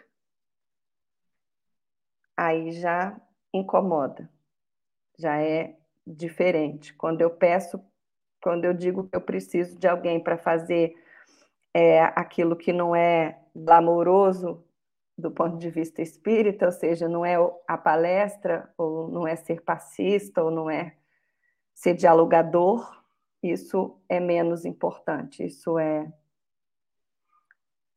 aí 2.35 2.71
já 2.71 3.19
incomoda 3.53 4.29
já 5.19 5.41
é 5.41 5.75
diferente. 6.07 6.93
Quando 6.93 7.21
eu 7.21 7.29
peço, 7.29 7.79
quando 8.41 8.63
eu 8.63 8.73
digo 8.73 9.07
que 9.07 9.15
eu 9.15 9.21
preciso 9.21 9.77
de 9.77 9.87
alguém 9.87 10.19
para 10.23 10.37
fazer 10.37 10.95
é, 11.73 12.01
aquilo 12.15 12.55
que 12.55 12.71
não 12.71 12.95
é 12.95 13.37
glamouroso 13.53 14.63
do 15.17 15.29
ponto 15.29 15.57
de 15.57 15.69
vista 15.69 16.01
espírita, 16.01 16.65
ou 16.65 16.71
seja, 16.71 17.09
não 17.09 17.25
é 17.25 17.35
a 17.67 17.77
palestra, 17.77 18.73
ou 18.77 19.09
não 19.09 19.27
é 19.27 19.35
ser 19.35 19.61
passista, 19.61 20.41
ou 20.41 20.49
não 20.49 20.69
é 20.69 20.95
ser 21.73 21.93
dialogador, 21.93 23.03
isso 23.43 23.99
é 24.07 24.19
menos 24.19 24.63
importante, 24.63 25.45
isso 25.45 25.77
é 25.77 26.09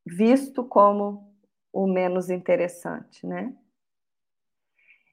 visto 0.05 0.65
como 0.65 1.33
o 1.71 1.87
menos 1.87 2.29
interessante, 2.29 3.25
né? 3.25 3.55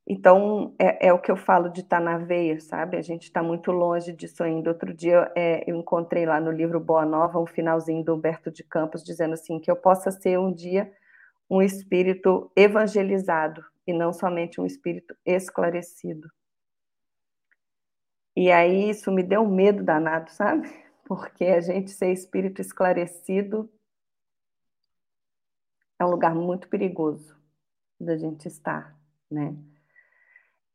Então, 0.07 0.75
é, 0.79 1.09
é, 1.09 1.13
o 1.13 1.21
que 1.21 1.31
eu 1.31 1.37
falo 1.37 1.69
de 1.69 1.81
estar 1.81 1.99
tá 1.99 2.05
na 2.05 2.19
veia, 2.19 2.59
sabe? 2.61 2.97
A 2.97 3.03
gente 3.03 3.25
está 3.25 3.43
muito 3.43 3.71
longe 3.71 4.13
disso 4.13 4.43
ainda. 4.43 4.71
Outro 4.71 4.93
dia 4.93 5.31
é, 5.37 5.63
eu 5.71 5.77
encontrei 5.77 6.27
lá 6.27 6.41
no 6.41 6.51
livro 6.51 6.81
Boa 6.81 7.05
Nova 7.05 7.39
um 7.39 7.47
finalzinho 7.47 8.05
do 8.05 8.15
Humberto 8.15 8.51
de 8.51 8.65
Campos 8.65 9.05
dizendo 9.05 9.35
assim: 9.35 9.61
que 9.61 9.71
eu 9.71 9.77
possa 9.77 10.11
ser 10.11 10.39
um 10.39 10.53
dia 10.53 10.91
um 11.51 11.61
espírito 11.61 12.51
evangelizado 12.55 13.65
e 13.85 13.93
não 13.93 14.13
somente 14.13 14.61
um 14.61 14.67
espírito 14.67 15.17
esclarecido. 15.27 16.31
E 18.37 18.53
aí 18.53 18.89
isso 18.89 19.11
me 19.11 19.25
deu 19.25 19.43
um 19.43 19.53
medo 19.53 19.83
danado, 19.83 20.31
sabe? 20.31 20.71
Porque 21.05 21.45
a 21.45 21.61
gente 21.61 21.91
ser 21.91 22.13
espírito 22.13 22.61
esclarecido 22.61 23.69
é 25.99 26.05
um 26.05 26.11
lugar 26.11 26.35
muito 26.35 26.69
perigoso 26.69 27.37
da 27.99 28.17
gente 28.17 28.47
estar, 28.47 28.97
né? 29.29 29.55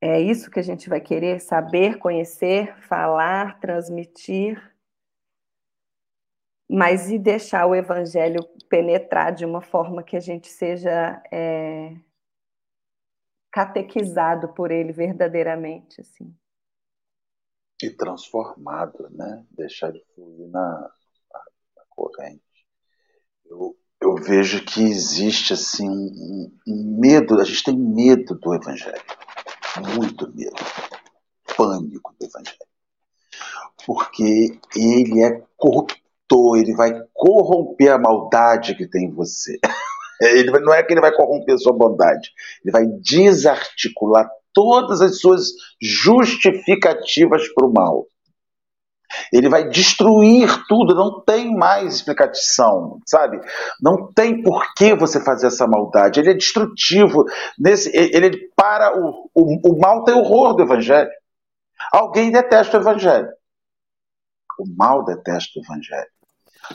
É 0.08 0.22
isso 0.22 0.51
que 0.51 0.60
a 0.60 0.62
gente 0.62 0.88
vai 0.88 1.01
querer 1.01 1.39
saber, 1.39 1.97
conhecer, 1.97 2.78
falar, 2.84 3.60
transmitir, 3.60 4.72
mas 6.70 7.10
e 7.10 7.18
deixar 7.18 7.66
o 7.66 7.74
evangelho 7.74 8.39
penetrar 8.70 9.34
de 9.34 9.43
uma 9.43 9.64
forma 9.64 10.03
que 10.03 10.16
a 10.16 10.20
gente 10.20 10.47
seja 10.47 11.20
é, 11.32 11.95
catequizado 13.51 14.53
por 14.53 14.70
ele 14.70 14.93
verdadeiramente, 14.93 15.99
assim. 15.99 16.32
E 17.82 17.89
transformado, 17.89 19.10
né? 19.10 19.43
Deixar 19.49 19.91
de 19.91 20.06
fluir 20.14 20.47
na, 20.51 20.70
na, 21.34 21.39
na 21.78 21.84
corrente. 21.89 22.43
Eu, 23.43 23.76
eu 23.99 24.16
vejo 24.18 24.64
que 24.64 24.84
existe 24.84 25.51
assim 25.51 25.89
um, 25.89 26.56
um 26.68 26.99
medo, 27.01 27.41
a 27.41 27.43
gente 27.43 27.64
tem 27.64 27.76
medo 27.76 28.36
do 28.36 28.53
evangelho 28.53 29.01
muito 29.82 30.32
medo, 30.34 30.56
pânico 31.56 32.16
do 32.20 32.26
Evangelho. 32.26 32.58
Porque 33.86 34.60
ele 34.76 35.24
é 35.24 35.44
corruptor, 35.58 36.58
ele 36.58 36.74
vai 36.76 36.92
corromper 37.14 37.94
a 37.94 37.98
maldade 37.98 38.76
que 38.76 38.88
tem 38.88 39.06
em 39.06 39.14
você. 39.14 39.60
Ele 40.22 40.50
não 40.62 40.74
é 40.74 40.82
que 40.82 40.94
ele 40.94 41.02
vai 41.02 41.12
corromper 41.12 41.56
a 41.56 41.58
sua 41.58 41.74
bondade, 41.74 42.32
ele 42.64 42.72
vai 42.72 42.86
desarticular 43.02 44.30
todas 44.54 45.02
as 45.02 45.20
suas 45.20 45.50
justificativas 45.82 47.46
para 47.50 47.68
o 47.68 47.74
mal. 47.74 48.08
Ele 49.32 49.49
vai 49.49 49.68
destruir 49.68 50.49
tudo, 50.68 50.95
não 50.95 51.22
tem 51.22 51.55
mais 51.55 51.95
explicação, 51.95 52.99
sabe? 53.05 53.39
Não 53.82 54.11
tem 54.13 54.41
por 54.41 54.74
que 54.74 54.95
você 54.95 55.24
fazer 55.24 55.47
essa 55.47 55.68
maldade. 55.68 56.20
Ele 56.20 56.32
é 56.32 56.34
destrutivo. 56.34 57.26
Nesse, 57.57 57.91
ele 57.95 58.49
para 58.55 58.97
o, 58.97 59.30
o, 59.34 59.74
o 59.74 59.80
mal 59.80 60.03
tem 60.03 60.16
horror 60.16 60.55
do 60.55 60.63
evangelho. 60.63 61.09
Alguém 61.91 62.32
detesta 62.32 62.78
o 62.78 62.82
evangelho. 62.82 63.30
O 64.59 64.66
mal 64.78 65.03
detesta 65.03 65.59
o 65.59 65.63
evangelho. 65.63 66.09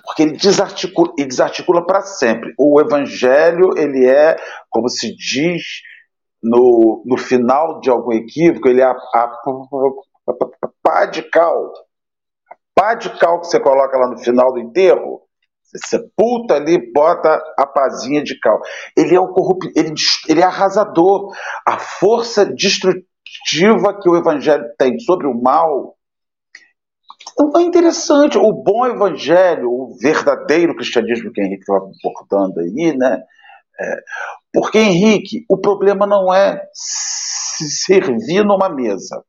Porque 0.04 0.22
ele 0.22 0.36
desarticula, 0.36 1.12
ele 1.18 1.28
desarticula 1.28 1.84
para 1.84 2.02
sempre. 2.02 2.54
O 2.58 2.80
evangelho, 2.80 3.76
ele 3.76 4.06
é, 4.06 4.36
como 4.68 4.88
se 4.88 5.14
diz 5.16 5.62
no, 6.42 7.02
no 7.04 7.18
final 7.18 7.80
de 7.80 7.90
algum 7.90 8.12
equívoco, 8.12 8.68
ele 8.68 8.80
é 8.80 8.84
a, 8.84 8.92
a, 8.92 9.24
a, 9.24 10.32
a 10.62 10.68
pá 10.82 11.06
de 11.06 11.22
cal 11.22 11.72
pá 12.80 12.94
de 12.94 13.10
cal 13.18 13.40
que 13.40 13.48
você 13.48 13.60
coloca 13.60 13.98
lá 13.98 14.08
no 14.08 14.16
final 14.16 14.54
do 14.54 14.58
enterro, 14.58 15.20
você 15.62 15.78
sepulta 15.86 16.54
ali, 16.54 16.90
bota 16.92 17.38
a 17.58 17.66
pazinha 17.66 18.22
de 18.22 18.38
cal. 18.40 18.58
Ele 18.96 19.14
é 19.14 19.20
o 19.20 19.28
corrupto, 19.28 19.70
ele, 19.76 19.92
ele 20.26 20.40
é 20.40 20.44
arrasador. 20.44 21.36
A 21.66 21.78
força 21.78 22.46
destrutiva 22.46 23.98
que 24.00 24.08
o 24.08 24.16
evangelho 24.16 24.64
tem 24.78 24.98
sobre 24.98 25.26
o 25.26 25.34
mal 25.34 25.94
então, 27.38 27.60
é 27.60 27.64
interessante. 27.64 28.38
O 28.38 28.52
bom 28.52 28.86
evangelho, 28.86 29.70
o 29.70 29.96
verdadeiro 30.00 30.74
cristianismo 30.74 31.30
que 31.32 31.40
Henrique 31.40 31.62
estava 31.62 31.86
portando 32.02 32.60
aí, 32.60 32.96
né? 32.96 33.22
É, 33.78 33.96
porque, 34.52 34.78
Henrique, 34.78 35.44
o 35.48 35.56
problema 35.56 36.06
não 36.06 36.32
é 36.32 36.62
se 36.72 37.70
servir 37.70 38.44
numa 38.44 38.68
mesa. 38.68 39.22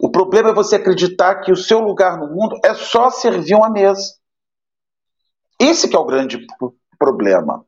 O 0.00 0.10
problema 0.10 0.50
é 0.50 0.54
você 0.54 0.76
acreditar 0.76 1.40
que 1.40 1.52
o 1.52 1.56
seu 1.56 1.80
lugar 1.80 2.18
no 2.18 2.28
mundo 2.28 2.58
é 2.64 2.74
só 2.74 3.10
servir 3.10 3.54
uma 3.54 3.70
mesa. 3.70 4.02
Esse 5.60 5.88
que 5.88 5.96
é 5.96 5.98
o 5.98 6.06
grande 6.06 6.44
problema. 6.98 7.64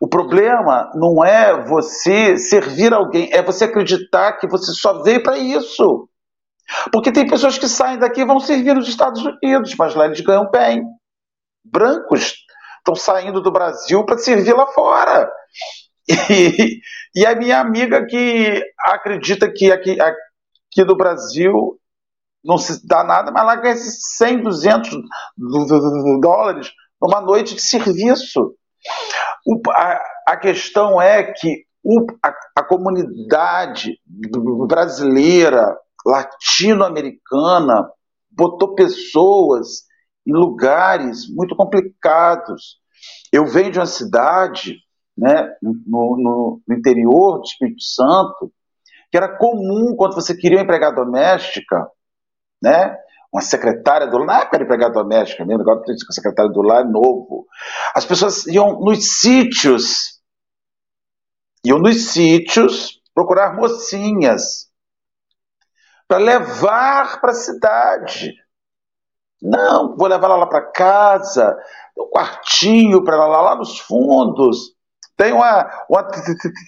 O 0.00 0.06
problema 0.06 0.90
não 0.94 1.24
é 1.24 1.64
você 1.64 2.36
servir 2.36 2.92
alguém, 2.92 3.30
é 3.32 3.42
você 3.42 3.64
acreditar 3.64 4.34
que 4.34 4.46
você 4.46 4.72
só 4.72 5.02
veio 5.02 5.22
para 5.22 5.38
isso. 5.38 6.08
Porque 6.92 7.12
tem 7.12 7.26
pessoas 7.26 7.58
que 7.58 7.68
saem 7.68 7.98
daqui 7.98 8.20
e 8.20 8.26
vão 8.26 8.40
servir 8.40 8.74
nos 8.74 8.88
Estados 8.88 9.22
Unidos, 9.24 9.74
mas 9.78 9.94
lá 9.94 10.06
eles 10.06 10.20
ganham 10.20 10.50
bem. 10.50 10.82
Brancos 11.64 12.34
estão 12.78 12.94
saindo 12.94 13.40
do 13.40 13.50
Brasil 13.50 14.04
para 14.04 14.18
servir 14.18 14.54
lá 14.54 14.66
fora. 14.68 15.30
E, 16.06 16.80
e, 17.16 17.24
a 17.24 17.34
minha 17.34 17.58
amiga 17.58 18.04
que 18.04 18.62
acredita 18.78 19.50
que 19.50 19.72
aqui, 19.72 19.96
aqui 20.74 20.84
no 20.84 20.96
Brasil 20.96 21.78
não 22.44 22.58
se 22.58 22.86
dá 22.86 23.04
nada, 23.04 23.30
mas 23.30 23.46
lá 23.46 23.56
ganha 23.56 23.76
100, 23.76 24.42
200 24.42 24.96
dólares 26.20 26.70
numa 27.00 27.20
noite 27.20 27.54
de 27.54 27.62
serviço. 27.62 28.54
O, 29.46 29.60
a, 29.70 30.00
a, 30.28 30.36
questão 30.36 31.00
é 31.00 31.22
que 31.32 31.64
o, 31.82 32.04
a, 32.22 32.34
a 32.56 32.64
comunidade 32.64 33.98
brasileira, 34.68 35.64
latino-americana, 36.04 37.88
botou 38.30 38.74
pessoas 38.74 39.84
em 40.26 40.32
lugares 40.32 41.26
muito 41.34 41.56
complicados. 41.56 42.78
Eu 43.32 43.46
venho 43.46 43.70
de 43.70 43.78
uma 43.78 43.86
cidade 43.86 44.80
né, 45.16 45.48
no, 45.62 46.60
no 46.66 46.76
interior 46.76 47.38
do 47.38 47.44
Espírito 47.44 47.82
Santo, 47.82 48.52
que 49.14 49.18
era 49.18 49.28
comum 49.28 49.94
quando 49.96 50.16
você 50.16 50.36
queria 50.36 50.58
uma 50.58 50.64
empregada 50.64 50.96
doméstica, 50.96 51.88
né, 52.60 52.98
uma 53.32 53.40
secretária 53.40 54.08
do 54.08 54.18
lar, 54.18 54.50
na 54.50 54.58
de 54.58 54.64
empregada 54.64 54.92
doméstica 54.92 55.44
mesmo, 55.44 55.62
agora 55.62 55.84
a 55.88 56.12
secretária 56.12 56.50
do 56.50 56.60
lar 56.60 56.80
é 56.80 56.84
novo. 56.84 57.46
As 57.94 58.04
pessoas 58.04 58.44
iam 58.48 58.80
nos 58.80 59.20
sítios, 59.20 60.20
iam 61.64 61.78
nos 61.78 62.08
sítios 62.08 63.00
procurar 63.14 63.54
mocinhas 63.54 64.68
para 66.08 66.18
levar 66.18 67.20
para 67.20 67.30
a 67.30 67.34
cidade. 67.34 68.34
Não, 69.40 69.96
vou 69.96 70.08
levar 70.08 70.26
ela 70.26 70.38
lá 70.38 70.46
para 70.48 70.72
casa, 70.72 71.56
um 71.96 72.10
quartinho 72.10 73.04
para 73.04 73.14
ela 73.14 73.42
lá 73.42 73.54
nos 73.54 73.78
fundos. 73.78 74.73
Tem 75.16 75.32
uma, 75.32 75.70
uma 75.88 76.08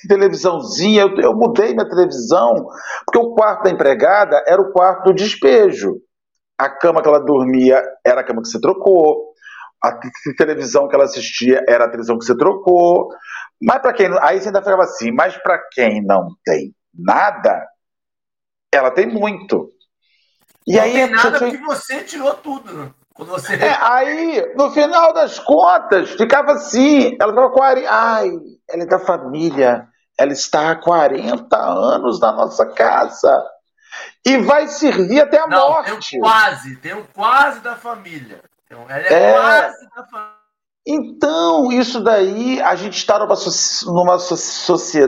televisãozinha, 0.08 1.02
eu, 1.02 1.16
eu 1.16 1.34
mudei 1.34 1.72
minha 1.74 1.88
televisão, 1.88 2.68
porque 3.04 3.18
o 3.18 3.34
quarto 3.34 3.64
da 3.64 3.70
empregada 3.70 4.42
era 4.46 4.60
o 4.60 4.72
quarto 4.72 5.06
do 5.06 5.14
despejo. 5.14 5.96
A 6.56 6.70
cama 6.70 7.02
que 7.02 7.08
ela 7.08 7.18
dormia 7.18 7.82
era 8.04 8.20
a 8.20 8.24
cama 8.24 8.42
que 8.42 8.48
você 8.48 8.60
trocou. 8.60 9.34
A 9.82 9.98
televisão 10.38 10.88
que 10.88 10.94
ela 10.94 11.04
assistia 11.04 11.62
era 11.68 11.84
a 11.84 11.88
televisão 11.88 12.18
que 12.18 12.24
você 12.24 12.36
trocou. 12.36 13.08
Mas 13.60 13.82
para 13.82 13.92
quem. 13.92 14.08
Aí 14.20 14.40
você 14.40 14.48
ainda 14.48 14.62
ficava 14.62 14.84
assim, 14.84 15.10
mas 15.12 15.36
para 15.38 15.58
quem 15.72 16.02
não 16.02 16.28
tem 16.44 16.74
nada, 16.94 17.66
ela 18.72 18.90
tem 18.90 19.06
muito. 19.06 19.70
E 20.66 20.76
não 20.76 20.82
aí 20.82 20.92
tem 20.92 21.10
nada 21.10 21.38
porque 21.38 21.56
você 21.58 22.02
tirou 22.04 22.34
tudo. 22.34 22.94
Você... 23.18 23.54
É, 23.54 23.78
aí, 23.80 24.54
no 24.56 24.70
final 24.70 25.12
das 25.12 25.38
contas, 25.38 26.10
ficava 26.10 26.52
assim. 26.52 27.16
Ela 27.20 27.32
ficava 27.32 27.50
40. 27.50 27.90
Ai, 27.90 28.30
ela 28.68 28.82
é 28.82 28.86
da 28.86 28.98
família. 28.98 29.88
Ela 30.18 30.32
está 30.32 30.70
há 30.70 30.76
40 30.76 31.56
anos 31.56 32.20
na 32.20 32.32
nossa 32.32 32.66
casa. 32.66 33.42
E 34.24 34.38
vai 34.38 34.68
servir 34.68 35.20
até 35.20 35.38
a 35.38 35.46
Não, 35.46 35.70
morte. 35.70 36.18
Um 36.18 36.20
quase, 36.20 36.78
um 36.94 37.04
quase 37.14 37.60
da 37.60 37.76
família. 37.76 38.42
Ela 38.68 38.92
é, 38.92 39.12
é... 39.12 39.32
quase 39.32 39.88
da 39.94 40.04
família. 40.04 40.36
Então, 40.88 41.72
isso 41.72 42.00
daí, 42.00 42.60
a 42.60 42.76
gente 42.76 42.96
está 42.96 43.18
numa, 43.18 43.34
numa 43.86 44.18
sociedade. 44.20 45.00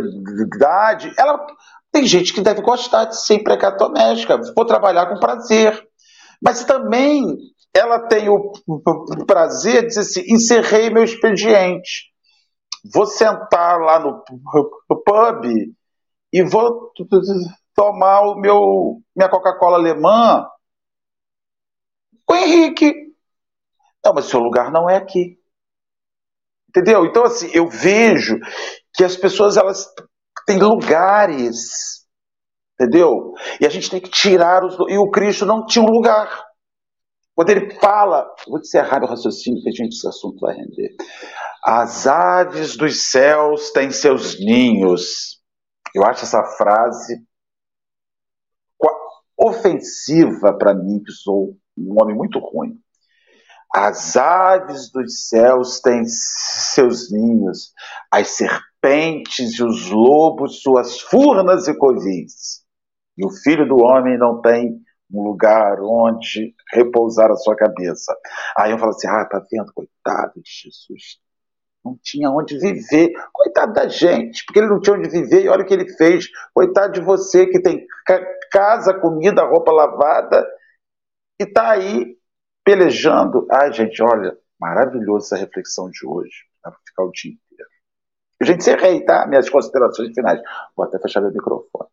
Ela 1.17 1.47
tem 1.93 2.05
gente 2.05 2.33
que 2.33 2.41
deve 2.41 2.63
gostar 2.63 3.05
de 3.05 3.21
ser 3.21 3.35
empregada 3.35 3.77
doméstica, 3.77 4.41
vou 4.57 4.65
trabalhar 4.65 5.07
com 5.07 5.21
prazer. 5.21 5.87
Mas 6.43 6.65
também 6.65 7.37
ela 7.75 8.07
tem 8.09 8.29
o 8.29 8.53
prazer 9.27 9.83
de 9.83 9.89
dizer 9.89 10.01
assim: 10.01 10.35
encerrei 10.35 10.91
meu 10.91 11.05
expediente. 11.05 12.13
Vou 12.93 13.07
sentar 13.07 13.79
lá 13.81 13.99
no 13.99 14.23
pub 14.25 15.45
e 16.33 16.43
vou 16.43 16.93
tomar 17.75 18.21
o 18.23 18.37
meu 18.37 19.01
minha 19.15 19.29
Coca-Cola 19.29 19.77
alemã 19.77 20.47
com 22.25 22.35
o 22.35 22.37
Henrique. 22.37 22.93
Não, 24.05 24.15
mas 24.15 24.27
seu 24.27 24.39
lugar 24.41 24.71
não 24.71 24.89
é 24.89 24.97
aqui. 24.97 25.39
Entendeu? 26.69 27.07
Então, 27.07 27.25
assim, 27.25 27.51
eu 27.53 27.69
vejo 27.69 28.39
que 28.95 29.03
as 29.03 29.17
pessoas 29.17 29.57
elas 29.57 29.89
têm 30.47 30.59
lugares. 30.59 32.07
Entendeu? 32.75 33.35
E 33.61 33.67
a 33.67 33.71
gente 33.71 33.91
tem 33.91 34.01
que 34.01 34.11
tirar 34.11 34.65
os. 34.65 34.77
E 34.89 34.99
o 34.99 35.11
Cristo 35.11 35.47
não 35.47 35.67
tinha 35.67 35.85
um 35.85 35.91
lugar. 35.91 36.48
Quando 37.39 37.51
ele 37.51 37.71
fala, 37.79 38.29
vou 38.49 38.59
encerrar 38.59 39.01
o 39.05 39.07
raciocínio 39.07 39.63
que 39.63 39.69
a 39.69 39.73
gente 39.73 39.95
esse 39.95 40.09
assunto 40.09 40.41
vai 40.41 40.57
render. 40.57 40.97
As 41.65 42.05
aves 42.05 42.77
dos 42.77 43.13
céus 43.13 43.71
têm 43.71 43.93
seus 43.93 44.41
ninhos. 44.41 45.41
Eu 45.95 46.03
acho 46.03 46.25
essa 46.25 46.43
frase 46.57 47.25
ofensiva 49.39 50.53
para 50.59 50.75
mim, 50.75 51.01
que 51.01 51.13
sou 51.13 51.57
um 51.77 52.03
homem 52.03 52.17
muito 52.17 52.41
ruim. 52.41 52.77
As 53.73 54.17
aves 54.17 54.91
dos 54.91 55.29
céus 55.29 55.81
têm 55.81 56.03
seus 56.07 57.13
ninhos, 57.13 57.73
as 58.11 58.31
serpentes 58.31 59.57
e 59.61 59.63
os 59.63 59.89
lobos 59.91 60.61
suas 60.61 61.01
furnas 61.03 61.69
e 61.69 61.79
covis. 61.79 62.65
E 63.17 63.25
o 63.25 63.31
filho 63.31 63.65
do 63.69 63.77
homem 63.77 64.19
não 64.19 64.41
tem 64.41 64.83
um 65.11 65.23
lugar 65.23 65.81
onde 65.81 66.55
repousar 66.73 67.31
a 67.31 67.37
sua 67.37 67.57
cabeça. 67.57 68.17
Aí 68.57 68.71
eu 68.71 68.79
falo 68.79 68.91
assim: 68.91 69.09
ah, 69.09 69.25
tá 69.25 69.45
vendo, 69.51 69.73
coitado 69.73 70.35
de 70.37 70.51
Jesus. 70.51 71.19
Não 71.85 71.99
tinha 72.03 72.31
onde 72.31 72.59
viver. 72.59 73.13
Coitado 73.33 73.73
da 73.73 73.89
gente, 73.89 74.45
porque 74.45 74.59
ele 74.61 74.69
não 74.69 74.81
tinha 74.81 74.97
onde 74.97 75.09
viver 75.09 75.45
e 75.45 75.49
olha 75.49 75.63
o 75.63 75.67
que 75.67 75.75
ele 75.75 75.89
fez. 75.95 76.27
Coitado 76.53 76.93
de 76.93 77.01
você 77.01 77.47
que 77.47 77.61
tem 77.61 77.87
casa, 78.51 78.95
comida, 78.95 79.45
roupa 79.45 79.73
lavada 79.73 80.47
e 81.41 81.47
tá 81.47 81.71
aí 81.73 82.17
pelejando. 82.65 83.47
Ai, 83.51 83.73
gente, 83.73 84.03
olha, 84.03 84.37
maravilhosa 84.61 85.37
essa 85.37 85.45
reflexão 85.45 85.91
de 85.91 86.07
hoje. 86.07 86.45
Dá 86.63 86.71
pra 86.71 86.81
ficar 86.87 87.05
o 87.05 87.13
dia 87.13 87.33
inteiro. 87.33 87.71
Gente, 88.43 88.61
encerrei, 88.61 89.05
tá? 89.05 89.27
Minhas 89.27 89.49
considerações 89.49 90.13
finais. 90.15 90.41
Vou 90.77 90.87
até 90.87 90.99
fechar 90.99 91.21
meu 91.21 91.33
microfone. 91.33 91.89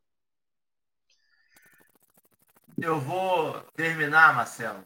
Eu 2.78 3.00
vou 3.00 3.62
terminar, 3.74 4.36
Marcelo, 4.36 4.84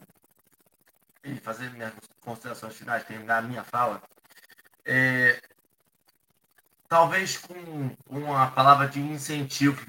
e 1.24 1.36
fazer 1.38 1.72
minhas 1.72 1.94
considerações 2.22 2.76
finais, 2.76 3.04
terminar 3.04 3.40
a 3.40 3.48
minha 3.48 3.64
fala. 3.64 4.02
É, 4.86 5.42
talvez 6.88 7.38
com 7.38 7.96
uma 8.08 8.52
palavra 8.52 8.88
de 8.88 9.00
incentivo. 9.00 9.84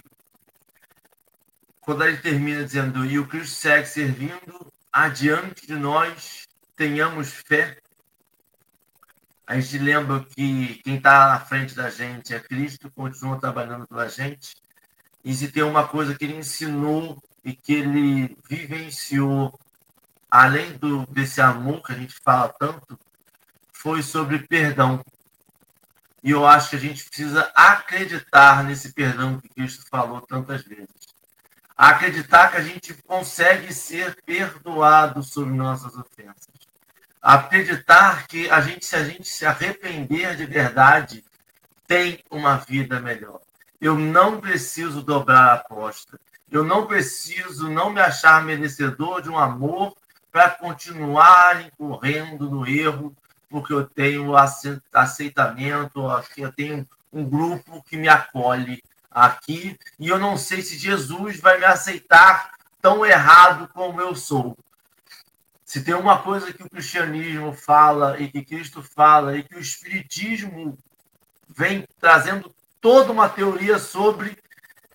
Quando 1.81 2.05
ele 2.05 2.17
termina 2.17 2.65
dizendo, 2.65 3.05
e 3.05 3.19
o 3.19 3.29
Cristo 3.29 3.57
segue 3.57 3.87
servindo, 3.87 4.73
adiante 4.91 5.67
de 5.67 5.75
nós 5.75 6.47
tenhamos 6.77 7.31
fé. 7.31 7.79
A 9.47 9.61
gente 9.61 9.79
lembra 9.79 10.25
que 10.25 10.81
quem 10.83 10.97
está 10.97 11.29
na 11.29 11.41
frente 11.41 11.75
da 11.75 11.91
gente 11.91 12.35
é 12.35 12.41
Cristo, 12.41 12.91
continua 12.93 13.39
trabalhando 13.39 13.87
pela 13.87 14.09
gente. 14.09 14.55
E 15.23 15.35
se 15.35 15.53
tem 15.53 15.63
uma 15.63 15.87
coisa 15.87 16.17
que 16.17 16.25
ele 16.25 16.37
ensinou 16.37 17.21
e 17.45 17.55
que 17.55 17.75
ele 17.75 18.37
vivenciou, 18.49 19.59
além 20.31 20.73
do, 20.73 21.07
desse 21.07 21.41
amor 21.41 21.83
que 21.83 21.93
a 21.93 21.97
gente 21.97 22.15
fala 22.23 22.55
tanto, 22.59 22.99
foi 23.73 24.03
sobre 24.03 24.41
perdão. 24.41 25.03
E 26.23 26.31
eu 26.31 26.47
acho 26.47 26.71
que 26.71 26.77
a 26.77 26.81
gente 26.81 27.05
precisa 27.05 27.51
acreditar 27.55 28.63
nesse 28.63 28.93
perdão 28.93 29.41
que 29.41 29.49
Cristo 29.49 29.85
falou 29.89 30.21
tantas 30.21 30.63
vezes. 30.63 30.89
Acreditar 31.77 32.51
que 32.51 32.59
a 32.59 32.63
gente 32.63 32.93
consegue 33.05 33.73
ser 33.73 34.23
perdoado 34.27 35.23
sobre 35.23 35.55
nossas 35.55 35.97
ofensas. 35.97 36.49
Acreditar 37.23 38.27
que 38.27 38.51
a 38.51 38.61
gente, 38.61 38.85
se 38.85 38.97
a 38.97 39.05
gente 39.05 39.27
se 39.27 39.47
arrepender 39.47 40.37
de 40.37 40.45
verdade, 40.45 41.25
tem 41.87 42.23
uma 42.31 42.59
vida 42.59 43.01
melhor. 43.01 43.41
Eu 43.81 43.99
não 43.99 44.41
preciso 44.41 45.03
dobrar 45.03 45.49
a 45.49 45.55
aposta. 45.55 46.21
Eu 46.51 46.65
não 46.65 46.87
preciso 46.87 47.71
não 47.71 47.91
me 47.91 48.01
achar 48.01 48.43
merecedor 48.43 49.23
de 49.23 49.29
um 49.29 49.39
amor 49.39 49.95
para 50.33 50.51
continuar 50.51 51.65
incorrendo 51.65 52.51
no 52.51 52.67
erro, 52.67 53.15
porque 53.49 53.73
eu 53.73 53.85
tenho 53.85 54.35
aceitamento, 54.93 56.01
eu 56.37 56.53
tenho 56.53 56.87
um 57.13 57.25
grupo 57.25 57.83
que 57.85 57.97
me 57.97 58.09
acolhe 58.09 58.83
aqui, 59.11 59.79
e 59.99 60.09
eu 60.09 60.19
não 60.19 60.37
sei 60.37 60.63
se 60.63 60.79
Jesus 60.79 61.41
vai 61.41 61.59
me 61.59 61.65
aceitar 61.65 62.53
tão 62.81 63.05
errado 63.05 63.69
como 63.73 64.01
eu 64.01 64.15
sou. 64.15 64.57
Se 65.65 65.83
tem 65.83 65.95
uma 65.95 66.19
coisa 66.19 66.53
que 66.53 66.63
o 66.63 66.71
cristianismo 66.71 67.53
fala 67.53 68.21
e 68.21 68.29
que 68.29 68.45
Cristo 68.45 68.83
fala 68.83 69.37
e 69.37 69.45
que 69.45 69.55
o 69.55 69.61
espiritismo 69.61 70.77
vem 71.49 71.85
trazendo 72.01 72.53
toda 72.81 73.13
uma 73.13 73.29
teoria 73.29 73.79
sobre 73.79 74.37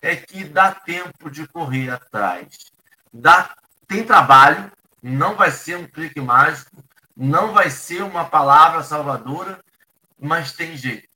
é 0.06 0.16
que 0.16 0.44
dá 0.44 0.72
tempo 0.72 1.30
de 1.30 1.46
correr 1.48 1.90
atrás. 1.90 2.70
Dá, 3.12 3.56
tem 3.88 4.04
trabalho, 4.04 4.70
não 5.02 5.34
vai 5.34 5.50
ser 5.50 5.76
um 5.76 5.86
clique 5.86 6.20
mágico, 6.20 6.84
não 7.16 7.52
vai 7.52 7.70
ser 7.70 8.02
uma 8.02 8.24
palavra 8.24 8.82
salvadora, 8.82 9.58
mas 10.18 10.52
tem 10.52 10.76
jeito. 10.76 11.08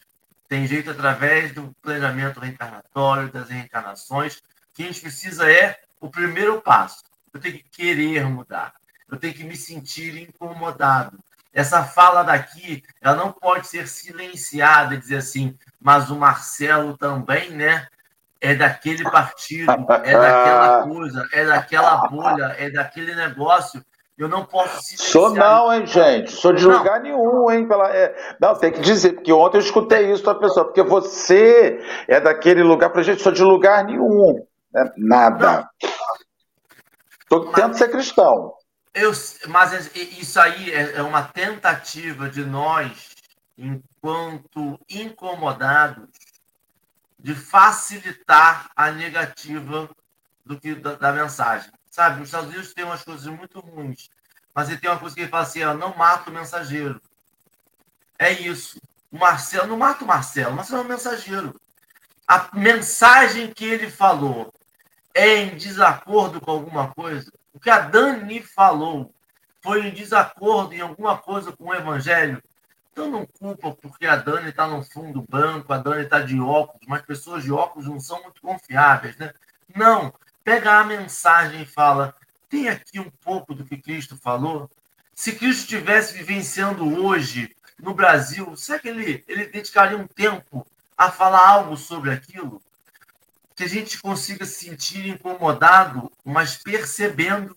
Tem 0.49 0.67
jeito 0.67 0.91
através 0.91 1.53
do 1.53 1.75
planejamento 1.81 2.41
reencarnatório, 2.41 3.31
das 3.31 3.49
reencarnações. 3.49 4.39
O 4.39 4.43
que 4.75 4.83
a 4.83 4.87
gente 4.87 5.01
precisa 5.01 5.51
é 5.51 5.79
o 6.01 6.11
primeiro 6.11 6.61
passo. 6.61 7.05
eu 7.33 7.41
tenho 7.41 7.59
que 7.59 7.69
querer 7.71 8.25
mudar, 8.25 8.75
eu 9.09 9.17
tenho 9.17 9.35
que 9.35 9.45
me 9.45 9.57
sentir 9.57 10.17
incomodado. 10.17 11.17
Essa 11.53 11.85
fala 11.85 12.25
daqui, 12.25 12.83
ela 13.01 13.17
não 13.17 13.33
pode 13.33 13.69
ser 13.69 13.87
silenciada 13.87 14.95
e 14.95 14.99
dizer 14.99 15.17
assim, 15.19 15.57
mas 15.81 16.11
o 16.11 16.17
Marcelo 16.17 16.97
também, 16.97 17.51
né? 17.51 17.87
É 18.41 18.55
daquele 18.55 19.05
partido, 19.05 19.71
é 19.71 20.13
daquela 20.17 20.83
coisa, 20.85 21.29
é 21.33 21.45
daquela 21.45 22.09
bolha, 22.09 22.57
é 22.59 22.71
daquele 22.71 23.15
negócio. 23.15 23.85
Eu 24.17 24.29
não 24.29 24.45
posso 24.45 24.83
silenciar. 24.83 25.11
Sou 25.11 25.35
não, 25.35 25.73
hein, 25.73 25.87
gente? 25.87 26.33
Sou 26.33 26.53
de 26.53 26.67
não. 26.67 26.77
lugar 26.77 27.01
nenhum, 27.01 27.51
hein? 27.51 27.67
Pela... 27.67 27.89
É... 27.95 28.37
Não, 28.39 28.55
tem 28.55 28.71
que 28.71 28.81
dizer, 28.81 29.15
porque 29.15 29.33
ontem 29.33 29.57
eu 29.57 29.63
escutei 29.63 30.13
isso 30.13 30.23
da 30.25 30.35
pessoa, 30.35 30.67
porque 30.67 30.83
você 30.83 31.81
é 32.07 32.21
daquele 32.21 32.63
lugar, 32.63 32.91
pra 32.91 33.03
gente, 33.03 33.23
sou 33.23 33.33
de 33.33 33.43
lugar 33.43 33.85
nenhum. 33.85 34.47
Né? 34.73 34.93
Nada. 34.97 35.69
Estou 37.23 37.47
tentando 37.47 37.79
ser 37.79 37.89
cristão. 37.91 38.55
Eu, 38.93 39.13
mas 39.49 39.91
isso 39.95 40.41
aí 40.41 40.73
é, 40.73 40.97
é 40.97 41.03
uma 41.03 41.23
tentativa 41.23 42.29
de 42.29 42.45
nós, 42.45 43.11
enquanto 43.57 44.79
incomodados, 44.91 46.09
de 47.23 47.35
facilitar 47.35 48.71
a 48.75 48.91
negativa 48.91 49.89
do 50.45 50.59
que 50.59 50.75
da, 50.75 50.95
da 50.95 51.13
mensagem. 51.13 51.71
Sabe, 51.91 52.23
os 52.23 52.29
Estados 52.29 52.49
Unidos 52.49 52.73
tem 52.73 52.85
umas 52.85 53.03
coisas 53.03 53.27
muito 53.27 53.61
ruins, 53.61 54.09
mas 54.55 54.69
ele 54.69 54.79
tem 54.79 54.91
uma 54.91 54.99
coisa 54.99 55.15
que 55.15 55.23
ele 55.23 55.31
fala 55.31 55.43
assim: 55.43 55.63
ó, 55.63 55.75
não 55.75 55.97
mata 55.97 56.31
o 56.31 56.33
mensageiro. 56.33 57.01
É 58.19 58.33
isso. 58.33 58.81
O 59.11 59.19
Marcelo, 59.19 59.67
não 59.67 59.77
mata 59.77 60.05
o 60.05 60.07
Marcelo, 60.07 60.55
Marcelo 60.55 60.83
é 60.83 60.85
um 60.85 60.89
mensageiro. 60.89 61.61
A 62.29 62.49
mensagem 62.55 63.53
que 63.53 63.65
ele 63.65 63.91
falou 63.91 64.53
é 65.13 65.37
em 65.39 65.57
desacordo 65.57 66.41
com 66.41 66.53
alguma 66.53 66.95
coisa, 66.95 67.33
o 67.53 67.59
que 67.59 67.69
a 67.69 67.81
Dani 67.81 68.41
falou 68.41 69.13
foi 69.61 69.87
em 69.87 69.93
desacordo 69.93 70.73
em 70.73 70.81
alguma 70.81 71.19
coisa 71.19 71.53
com 71.53 71.65
o 71.65 71.75
Evangelho, 71.75 72.41
então 73.01 73.11
não 73.11 73.27
culpa 73.27 73.73
porque 73.73 74.07
a 74.07 74.17
Dani 74.17 74.51
está 74.51 74.67
no 74.67 74.83
fundo 74.83 75.23
branco, 75.23 75.73
a 75.73 75.79
Dani 75.79 76.05
está 76.05 76.21
de 76.21 76.39
óculos, 76.39 76.87
mas 76.87 77.03
pessoas 77.03 77.43
de 77.43 77.51
óculos 77.51 77.89
não 77.89 77.99
são 77.99 78.23
muito 78.23 78.43
confiáveis, 78.43 79.17
né? 79.17 79.33
Não. 79.75 80.13
Pega 80.45 80.79
a 80.79 80.85
mensagem 80.85 81.63
e 81.63 81.67
fala: 81.67 82.15
tem 82.49 82.69
aqui 82.69 83.01
um 83.01 83.11
pouco 83.25 83.55
do 83.55 83.65
que 83.65 83.79
Cristo 83.79 84.17
falou. 84.17 84.71
Se 85.15 85.33
Cristo 85.33 85.63
estivesse 85.63 86.15
vivenciando 86.15 87.03
hoje 87.03 87.55
no 87.79 87.95
Brasil, 87.95 88.55
será 88.57 88.79
que 88.79 88.89
ele, 88.89 89.25
ele 89.27 89.47
dedicaria 89.47 89.97
um 89.97 90.07
tempo 90.07 90.67
a 90.97 91.11
falar 91.11 91.47
algo 91.47 91.77
sobre 91.77 92.11
aquilo? 92.11 92.63
que 93.57 93.65
a 93.65 93.69
gente 93.69 94.01
consiga 94.01 94.47
se 94.47 94.65
sentir 94.65 95.07
incomodado, 95.07 96.11
mas 96.25 96.57
percebendo 96.57 97.55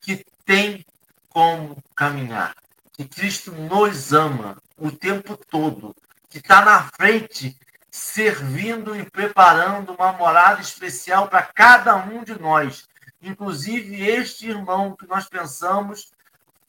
que 0.00 0.24
tem 0.42 0.86
como 1.28 1.76
caminhar, 1.94 2.54
que 2.94 3.04
Cristo 3.04 3.52
nos 3.52 4.12
ama 4.12 4.56
o 4.78 4.90
tempo 4.90 5.36
todo, 5.36 5.94
que 6.30 6.38
está 6.38 6.64
na 6.64 6.84
frente, 6.96 7.56
servindo 7.90 8.96
e 8.96 9.04
preparando 9.08 9.92
uma 9.92 10.12
morada 10.12 10.60
especial 10.60 11.28
para 11.28 11.42
cada 11.42 11.96
um 11.96 12.24
de 12.24 12.38
nós, 12.40 12.88
inclusive 13.20 14.02
este 14.08 14.48
irmão 14.48 14.96
que 14.96 15.06
nós 15.06 15.28
pensamos 15.28 16.12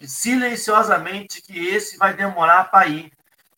silenciosamente 0.02 1.42
que 1.42 1.68
esse 1.68 1.98
vai 1.98 2.14
demorar 2.14 2.66
para 2.66 2.88
ir, 2.88 3.12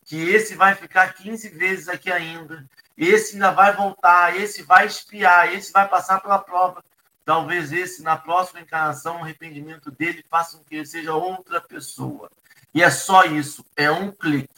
que 0.04 0.16
esse 0.30 0.54
vai 0.54 0.74
ficar 0.74 1.12
15 1.14 1.48
vezes 1.50 1.88
aqui 1.88 2.10
ainda, 2.10 2.64
esse 2.96 3.34
ainda 3.34 3.50
vai 3.50 3.74
voltar, 3.74 4.36
esse 4.36 4.62
vai 4.62 4.86
espiar, 4.86 5.52
esse 5.52 5.72
vai 5.72 5.88
passar 5.88 6.20
pela 6.20 6.38
prova. 6.38 6.84
Talvez 7.24 7.72
esse, 7.72 8.02
na 8.02 8.16
próxima 8.16 8.60
encarnação, 8.60 9.18
o 9.18 9.22
arrependimento 9.22 9.90
dele 9.90 10.24
faça 10.30 10.56
com 10.56 10.64
que 10.64 10.76
ele 10.76 10.86
seja 10.86 11.12
outra 11.12 11.60
pessoa. 11.60 12.30
E 12.74 12.82
é 12.82 12.90
só 12.90 13.24
isso, 13.24 13.64
é 13.76 13.90
um 13.90 14.10
clique. 14.10 14.48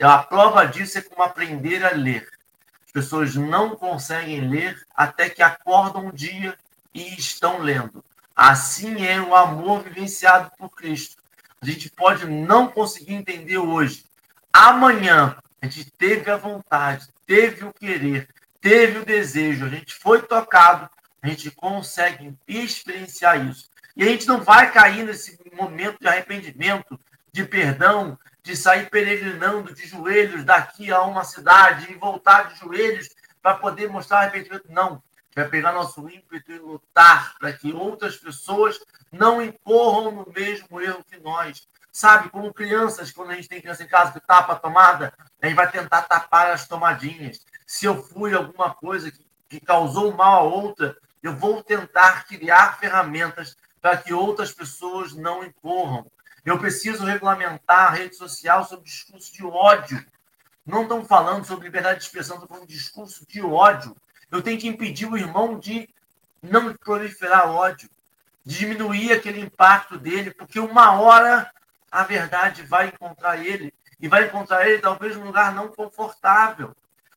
A 0.00 0.18
prova 0.18 0.64
disso 0.64 0.98
é 0.98 1.02
como 1.02 1.22
aprender 1.22 1.84
a 1.84 1.90
ler. 1.90 2.28
As 2.86 2.92
pessoas 2.92 3.34
não 3.34 3.76
conseguem 3.76 4.48
ler 4.48 4.80
até 4.94 5.28
que 5.28 5.42
acordam 5.42 6.06
um 6.06 6.10
dia 6.10 6.56
e 6.94 7.14
estão 7.14 7.58
lendo. 7.58 8.04
Assim 8.34 9.06
é 9.06 9.20
o 9.20 9.34
amor 9.34 9.82
vivenciado 9.82 10.50
por 10.58 10.70
Cristo. 10.70 11.22
A 11.60 11.66
gente 11.66 11.90
pode 11.90 12.26
não 12.26 12.68
conseguir 12.68 13.14
entender 13.14 13.58
hoje. 13.58 14.04
Amanhã, 14.52 15.36
a 15.60 15.66
gente 15.66 15.90
teve 15.90 16.30
a 16.30 16.36
vontade, 16.36 17.06
teve 17.26 17.64
o 17.64 17.72
querer, 17.72 18.28
teve 18.60 18.98
o 18.98 19.04
desejo, 19.04 19.66
a 19.66 19.68
gente 19.68 19.94
foi 19.94 20.22
tocado, 20.22 20.88
a 21.22 21.28
gente 21.28 21.50
consegue 21.50 22.34
experienciar 22.48 23.46
isso. 23.46 23.70
E 23.94 24.02
a 24.02 24.06
gente 24.06 24.26
não 24.26 24.40
vai 24.40 24.72
cair 24.72 25.04
nesse 25.04 25.38
momento 25.52 25.98
de 26.00 26.08
arrependimento, 26.08 26.98
de 27.32 27.44
perdão, 27.44 28.18
de 28.42 28.56
sair 28.56 28.88
peregrinando 28.88 29.74
de 29.74 29.86
joelhos 29.86 30.44
daqui 30.44 30.90
a 30.90 31.02
uma 31.02 31.24
cidade 31.24 31.90
e 31.90 31.94
voltar 31.94 32.48
de 32.48 32.58
joelhos 32.58 33.08
para 33.42 33.54
poder 33.56 33.88
mostrar 33.88 34.20
arrependimento. 34.20 34.66
Não. 34.68 35.02
Vai 35.34 35.48
pegar 35.48 35.72
nosso 35.72 36.08
ímpeto 36.08 36.50
e 36.50 36.58
lutar 36.58 37.34
para 37.38 37.52
que 37.52 37.72
outras 37.72 38.16
pessoas 38.16 38.80
não 39.12 39.40
incorram 39.40 40.10
no 40.12 40.32
mesmo 40.32 40.80
erro 40.80 41.04
que 41.04 41.18
nós. 41.18 41.68
Sabe, 41.92 42.30
como 42.30 42.54
crianças, 42.54 43.10
quando 43.10 43.30
a 43.30 43.34
gente 43.34 43.48
tem 43.48 43.60
criança 43.60 43.82
em 43.82 43.88
casa 43.88 44.12
que 44.12 44.26
tapa 44.26 44.52
a 44.52 44.56
tomada, 44.56 45.12
a 45.40 45.46
gente 45.46 45.56
vai 45.56 45.70
tentar 45.70 46.02
tapar 46.02 46.50
as 46.52 46.66
tomadinhas. 46.66 47.44
Se 47.66 47.86
eu 47.86 48.02
fui 48.02 48.34
alguma 48.34 48.72
coisa 48.74 49.10
que, 49.10 49.24
que 49.48 49.60
causou 49.60 50.12
mal 50.12 50.40
a 50.40 50.42
outra, 50.42 50.96
eu 51.22 51.34
vou 51.34 51.62
tentar 51.62 52.26
criar 52.26 52.78
ferramentas 52.78 53.56
para 53.80 53.96
que 53.96 54.12
outras 54.12 54.52
pessoas 54.52 55.12
não 55.14 55.44
incorram. 55.44 56.10
Eu 56.44 56.58
preciso 56.58 57.04
regulamentar 57.04 57.88
a 57.88 57.90
rede 57.90 58.16
social 58.16 58.64
sobre 58.66 58.84
discurso 58.84 59.32
de 59.32 59.44
ódio. 59.44 60.04
Não 60.64 60.82
estão 60.82 61.04
falando 61.04 61.44
sobre 61.44 61.64
liberdade 61.64 62.00
de 62.00 62.04
expressão, 62.06 62.36
estão 62.36 62.48
falando 62.48 62.68
de 62.68 62.74
discurso 62.74 63.26
de 63.26 63.42
ódio. 63.42 63.96
Eu 64.30 64.42
tenho 64.42 64.58
que 64.58 64.68
impedir 64.68 65.06
o 65.06 65.16
irmão 65.16 65.58
de 65.58 65.88
não 66.42 66.72
proliferar 66.74 67.50
ódio, 67.50 67.90
diminuir 68.44 69.12
aquele 69.12 69.40
impacto 69.40 69.98
dele, 69.98 70.30
porque 70.30 70.58
uma 70.58 71.00
hora 71.00 71.50
a 71.90 72.04
verdade 72.04 72.62
vai 72.62 72.88
encontrar 72.88 73.44
ele 73.44 73.74
e 74.00 74.08
vai 74.08 74.26
encontrar 74.26 74.66
ele 74.66 74.80
talvez 74.80 75.16
num 75.16 75.24
lugar 75.24 75.52
não 75.54 75.68
confortável, 75.68 76.74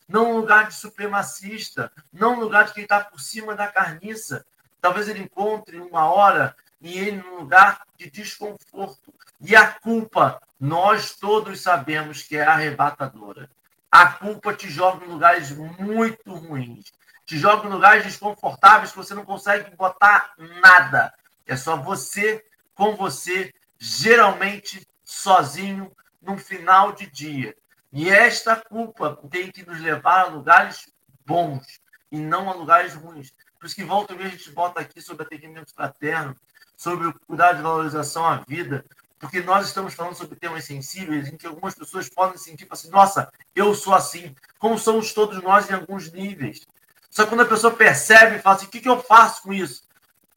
não 0.08 0.32
um 0.32 0.38
lugar 0.38 0.68
de 0.68 0.76
supremacista, 0.76 1.92
não 2.12 2.34
um 2.34 2.40
lugar 2.40 2.66
de 2.66 2.74
quem 2.74 2.84
está 2.84 3.02
por 3.02 3.22
cima 3.22 3.56
da 3.56 3.68
carniça. 3.68 4.46
Talvez 4.82 5.08
ele 5.08 5.22
encontre 5.22 5.80
uma 5.80 6.12
hora 6.12 6.56
e 6.84 7.00
ele 7.00 7.18
num 7.18 7.40
lugar 7.40 7.88
de 7.98 8.12
desconforto. 8.12 9.14
E 9.40 9.56
a 9.56 9.72
culpa, 9.72 10.42
nós 10.60 11.16
todos 11.16 11.62
sabemos 11.62 12.24
que 12.24 12.36
é 12.36 12.44
arrebatadora. 12.44 13.50
A 13.90 14.08
culpa 14.08 14.54
te 14.54 14.70
joga 14.70 15.06
em 15.06 15.08
lugares 15.08 15.52
muito 15.52 16.34
ruins. 16.34 16.92
Te 17.26 17.40
joga 17.40 17.66
em 17.66 17.72
lugares 17.72 18.04
desconfortáveis 18.04 18.92
que 18.92 18.98
você 18.98 19.14
não 19.14 19.24
consegue 19.24 19.74
botar 19.78 20.34
nada. 20.62 21.14
É 21.48 21.56
só 21.56 21.78
você 21.78 22.44
com 22.76 22.98
você 22.98 23.54
geralmente 23.80 24.86
sozinho, 25.04 25.92
num 26.22 26.38
final 26.38 26.92
de 26.92 27.06
dia. 27.06 27.56
E 27.92 28.10
esta 28.10 28.56
culpa 28.56 29.20
tem 29.30 29.52
que 29.52 29.66
nos 29.66 29.80
levar 29.80 30.22
a 30.22 30.30
lugares 30.30 30.92
bons 31.26 31.80
e 32.12 32.18
não 32.18 32.50
a 32.50 32.54
lugares 32.54 32.94
ruins. 32.94 33.34
Por 33.60 33.68
isso 33.68 33.76
que 33.76 33.84
volta 33.84 34.14
e 34.14 34.24
a 34.24 34.28
gente 34.28 34.52
bota 34.52 34.82
aqui 34.82 35.00
sobre 35.00 35.24
atendimento 35.24 35.74
fraterno, 35.74 36.36
sobre 36.76 37.08
o 37.08 37.14
cuidado 37.28 37.58
de 37.58 37.64
valorização 37.64 38.26
à 38.26 38.38
vida, 38.48 38.86
porque 39.20 39.42
nós 39.42 39.68
estamos 39.68 39.94
falando 39.94 40.16
sobre 40.16 40.36
temas 40.36 40.66
sensíveis 40.66 41.28
em 41.28 41.38
que 41.38 41.48
algumas 41.48 41.74
pessoas 41.74 42.10
podem 42.10 42.38
sentir 42.38 42.68
assim, 42.70 42.90
nossa, 42.90 43.32
eu 43.56 43.74
sou 43.74 43.94
assim, 43.94 44.36
como 44.60 44.78
somos 44.78 45.14
todos 45.14 45.42
nós 45.42 45.70
em 45.70 45.74
alguns 45.74 46.12
níveis. 46.12 46.66
Só 47.10 47.24
que 47.24 47.30
quando 47.30 47.42
a 47.42 47.46
pessoa 47.46 47.74
percebe 47.74 48.36
e 48.36 48.40
fala 48.40 48.58
assim, 48.58 48.66
o 48.66 48.70
que, 48.70 48.82
que 48.82 48.90
eu 48.90 49.02
faço 49.02 49.44
com 49.44 49.54
isso? 49.54 49.84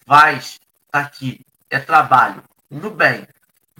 Vai, 0.07 0.37
está 0.37 0.61
aqui, 0.93 1.45
é 1.68 1.80
trabalho. 1.80 2.45
Tudo 2.68 2.91
bem, 2.91 3.26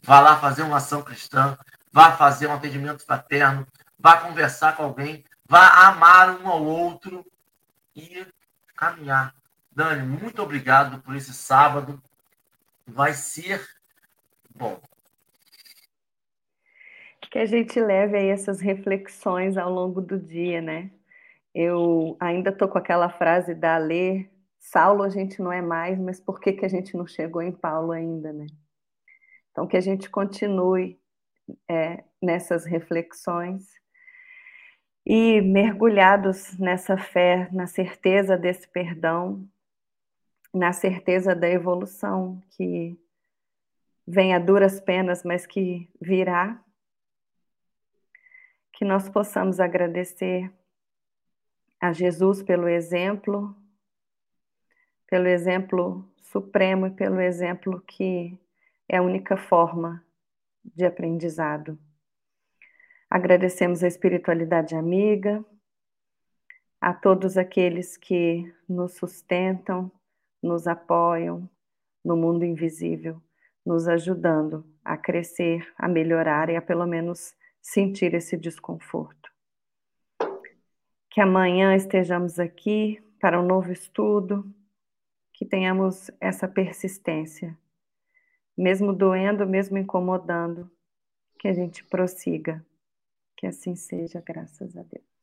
vá 0.03 0.21
lá 0.21 0.41
fazer 0.41 0.63
uma 0.63 0.79
ação 0.79 1.03
cristã, 1.03 1.57
vá 1.93 2.17
fazer 2.17 2.47
um 2.47 2.55
atendimento 2.55 3.05
fraterno, 3.05 3.67
vá 3.99 4.17
conversar 4.17 4.77
com 4.77 4.83
alguém, 4.83 5.25
vá 5.49 5.87
amar 5.87 6.31
um 6.41 6.49
ao 6.49 6.65
outro 6.65 7.25
e 7.95 8.27
caminhar. 8.75 9.35
Dani, 9.71 10.03
muito 10.03 10.43
obrigado 10.43 11.01
por 11.03 11.15
esse 11.15 11.33
sábado. 11.33 12.03
Vai 12.87 13.13
ser 13.13 13.67
bom. 14.55 14.81
Que 17.31 17.39
a 17.41 17.47
gente 17.47 17.79
leve 17.81 18.17
aí 18.17 18.29
essas 18.29 18.61
reflexões 18.61 19.57
ao 19.57 19.71
longo 19.71 20.01
do 20.01 20.19
dia, 20.19 20.63
né? 20.63 20.91
Eu 21.55 22.17
ainda 22.21 22.51
estou 22.51 22.69
com 22.69 22.79
aquela 22.79 23.11
frase 23.11 23.55
da 23.55 23.77
Lê, 23.77 24.29
Saulo 24.59 25.05
a 25.05 25.09
gente 25.09 25.41
não 25.41 25.53
é 25.53 25.63
mais, 25.63 25.99
mas 25.99 26.21
por 26.21 26.41
que, 26.41 26.53
que 26.53 26.65
a 26.65 26.69
gente 26.69 26.97
não 26.97 27.07
chegou 27.07 27.41
em 27.41 27.53
Paulo 27.53 27.93
ainda, 27.93 28.33
né? 28.33 28.47
Então, 29.51 29.67
que 29.67 29.77
a 29.77 29.81
gente 29.81 30.11
continue 30.11 31.01
é, 31.71 32.03
nessas 32.21 32.65
reflexões 32.65 33.71
e 35.07 35.41
mergulhados 35.41 36.59
nessa 36.59 36.99
fé, 36.99 37.49
na 37.53 37.69
certeza 37.69 38.37
desse 38.37 38.69
perdão, 38.69 39.49
na 40.57 40.73
certeza 40.73 41.35
da 41.35 41.49
evolução 41.49 42.41
que 42.51 42.99
vem 44.07 44.35
a 44.35 44.39
duras 44.39 44.81
penas, 44.81 45.23
mas 45.23 45.47
que 45.47 45.91
virá. 46.01 46.63
Que 48.73 48.85
nós 48.85 49.09
possamos 49.09 49.61
agradecer 49.61 50.51
a 51.79 51.93
Jesus 51.93 52.43
pelo 52.43 52.69
exemplo, 52.69 53.55
pelo 55.07 55.27
exemplo 55.27 56.11
supremo 56.23 56.87
e 56.87 56.91
pelo 56.91 57.21
exemplo 57.21 57.81
que 57.83 58.39
é 58.89 58.97
a 58.97 59.03
única 59.03 59.37
forma 59.37 60.03
de 60.65 60.87
aprendizado. 60.87 61.79
Agradecemos 63.11 63.83
a 63.83 63.89
espiritualidade 63.89 64.75
amiga, 64.75 65.45
a 66.81 66.95
todos 66.95 67.37
aqueles 67.37 67.97
que 67.97 68.53
nos 68.69 68.95
sustentam, 68.95 69.91
nos 70.47 70.67
apoiam 70.67 71.49
no 72.05 72.17
mundo 72.17 72.45
invisível, 72.45 73.21
nos 73.65 73.89
ajudando 73.89 74.65
a 74.85 74.97
crescer, 74.97 75.67
a 75.77 75.89
melhorar 75.89 76.49
e 76.49 76.57
a 76.57 76.63
pelo 76.63 76.87
menos 76.87 77.35
sentir 77.61 78.15
esse 78.15 78.37
desconforto. 78.37 79.31
Que 81.11 81.21
amanhã 81.21 81.75
estejamos 81.75 82.39
aqui 82.39 83.03
para 83.21 83.41
um 83.41 83.47
novo 83.47 83.73
estudo, 83.73 84.55
que 85.33 85.45
tenhamos 85.45 86.11
essa 86.21 86.47
persistência, 86.47 87.59
mesmo 88.57 88.93
doendo, 88.93 89.47
mesmo 89.47 89.77
incomodando, 89.77 90.71
que 91.39 91.49
a 91.49 91.53
gente 91.53 91.85
prossiga. 91.85 92.65
Que 93.37 93.47
assim 93.47 93.77
seja, 93.77 94.23
graças 94.25 94.77
a 94.77 94.83
Deus. 94.83 95.16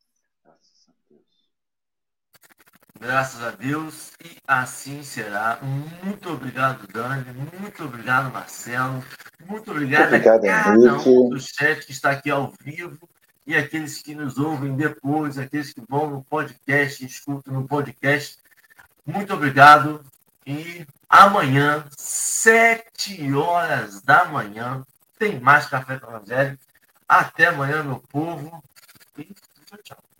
Graças 3.00 3.42
a 3.44 3.52
Deus, 3.52 4.12
e 4.24 4.38
assim 4.48 5.04
será. 5.04 5.60
Muito 6.04 6.30
obrigado, 6.30 6.88
Dani. 6.88 7.26
Muito 7.60 7.84
obrigado, 7.84 8.32
Marcelo. 8.32 9.04
Muito 9.46 9.72
obrigado, 9.72 10.08
obrigado 10.08 10.46
a 10.46 10.48
cada 10.48 10.88
Henrique. 10.88 11.10
um 11.10 11.30
do 11.30 11.40
chat 11.40 11.86
que 11.86 11.92
está 11.92 12.12
aqui 12.12 12.30
ao 12.30 12.54
vivo 12.64 13.10
e 13.46 13.56
aqueles 13.56 14.02
que 14.02 14.16
nos 14.16 14.38
ouvem 14.38 14.76
depois, 14.76 15.38
aqueles 15.38 15.74
que 15.74 15.82
vão 15.88 16.10
no 16.10 16.24
podcast, 16.24 17.06
escutam 17.06 17.54
no 17.54 17.68
podcast. 17.68 18.38
Muito 19.06 19.34
obrigado. 19.34 20.04
E 20.46 20.86
amanhã, 21.10 21.86
sete 21.98 23.34
horas 23.34 24.02
da 24.02 24.26
manhã, 24.26 24.84
tem 25.18 25.40
mais 25.40 25.66
Café 25.66 26.00
com 26.00 26.08
Evangelho. 26.08 26.58
Até 27.08 27.48
amanhã, 27.48 27.84
meu 27.84 28.00
povo. 28.00 28.64
E 29.18 29.24
tchau, 29.66 29.80
tchau. 29.84 30.13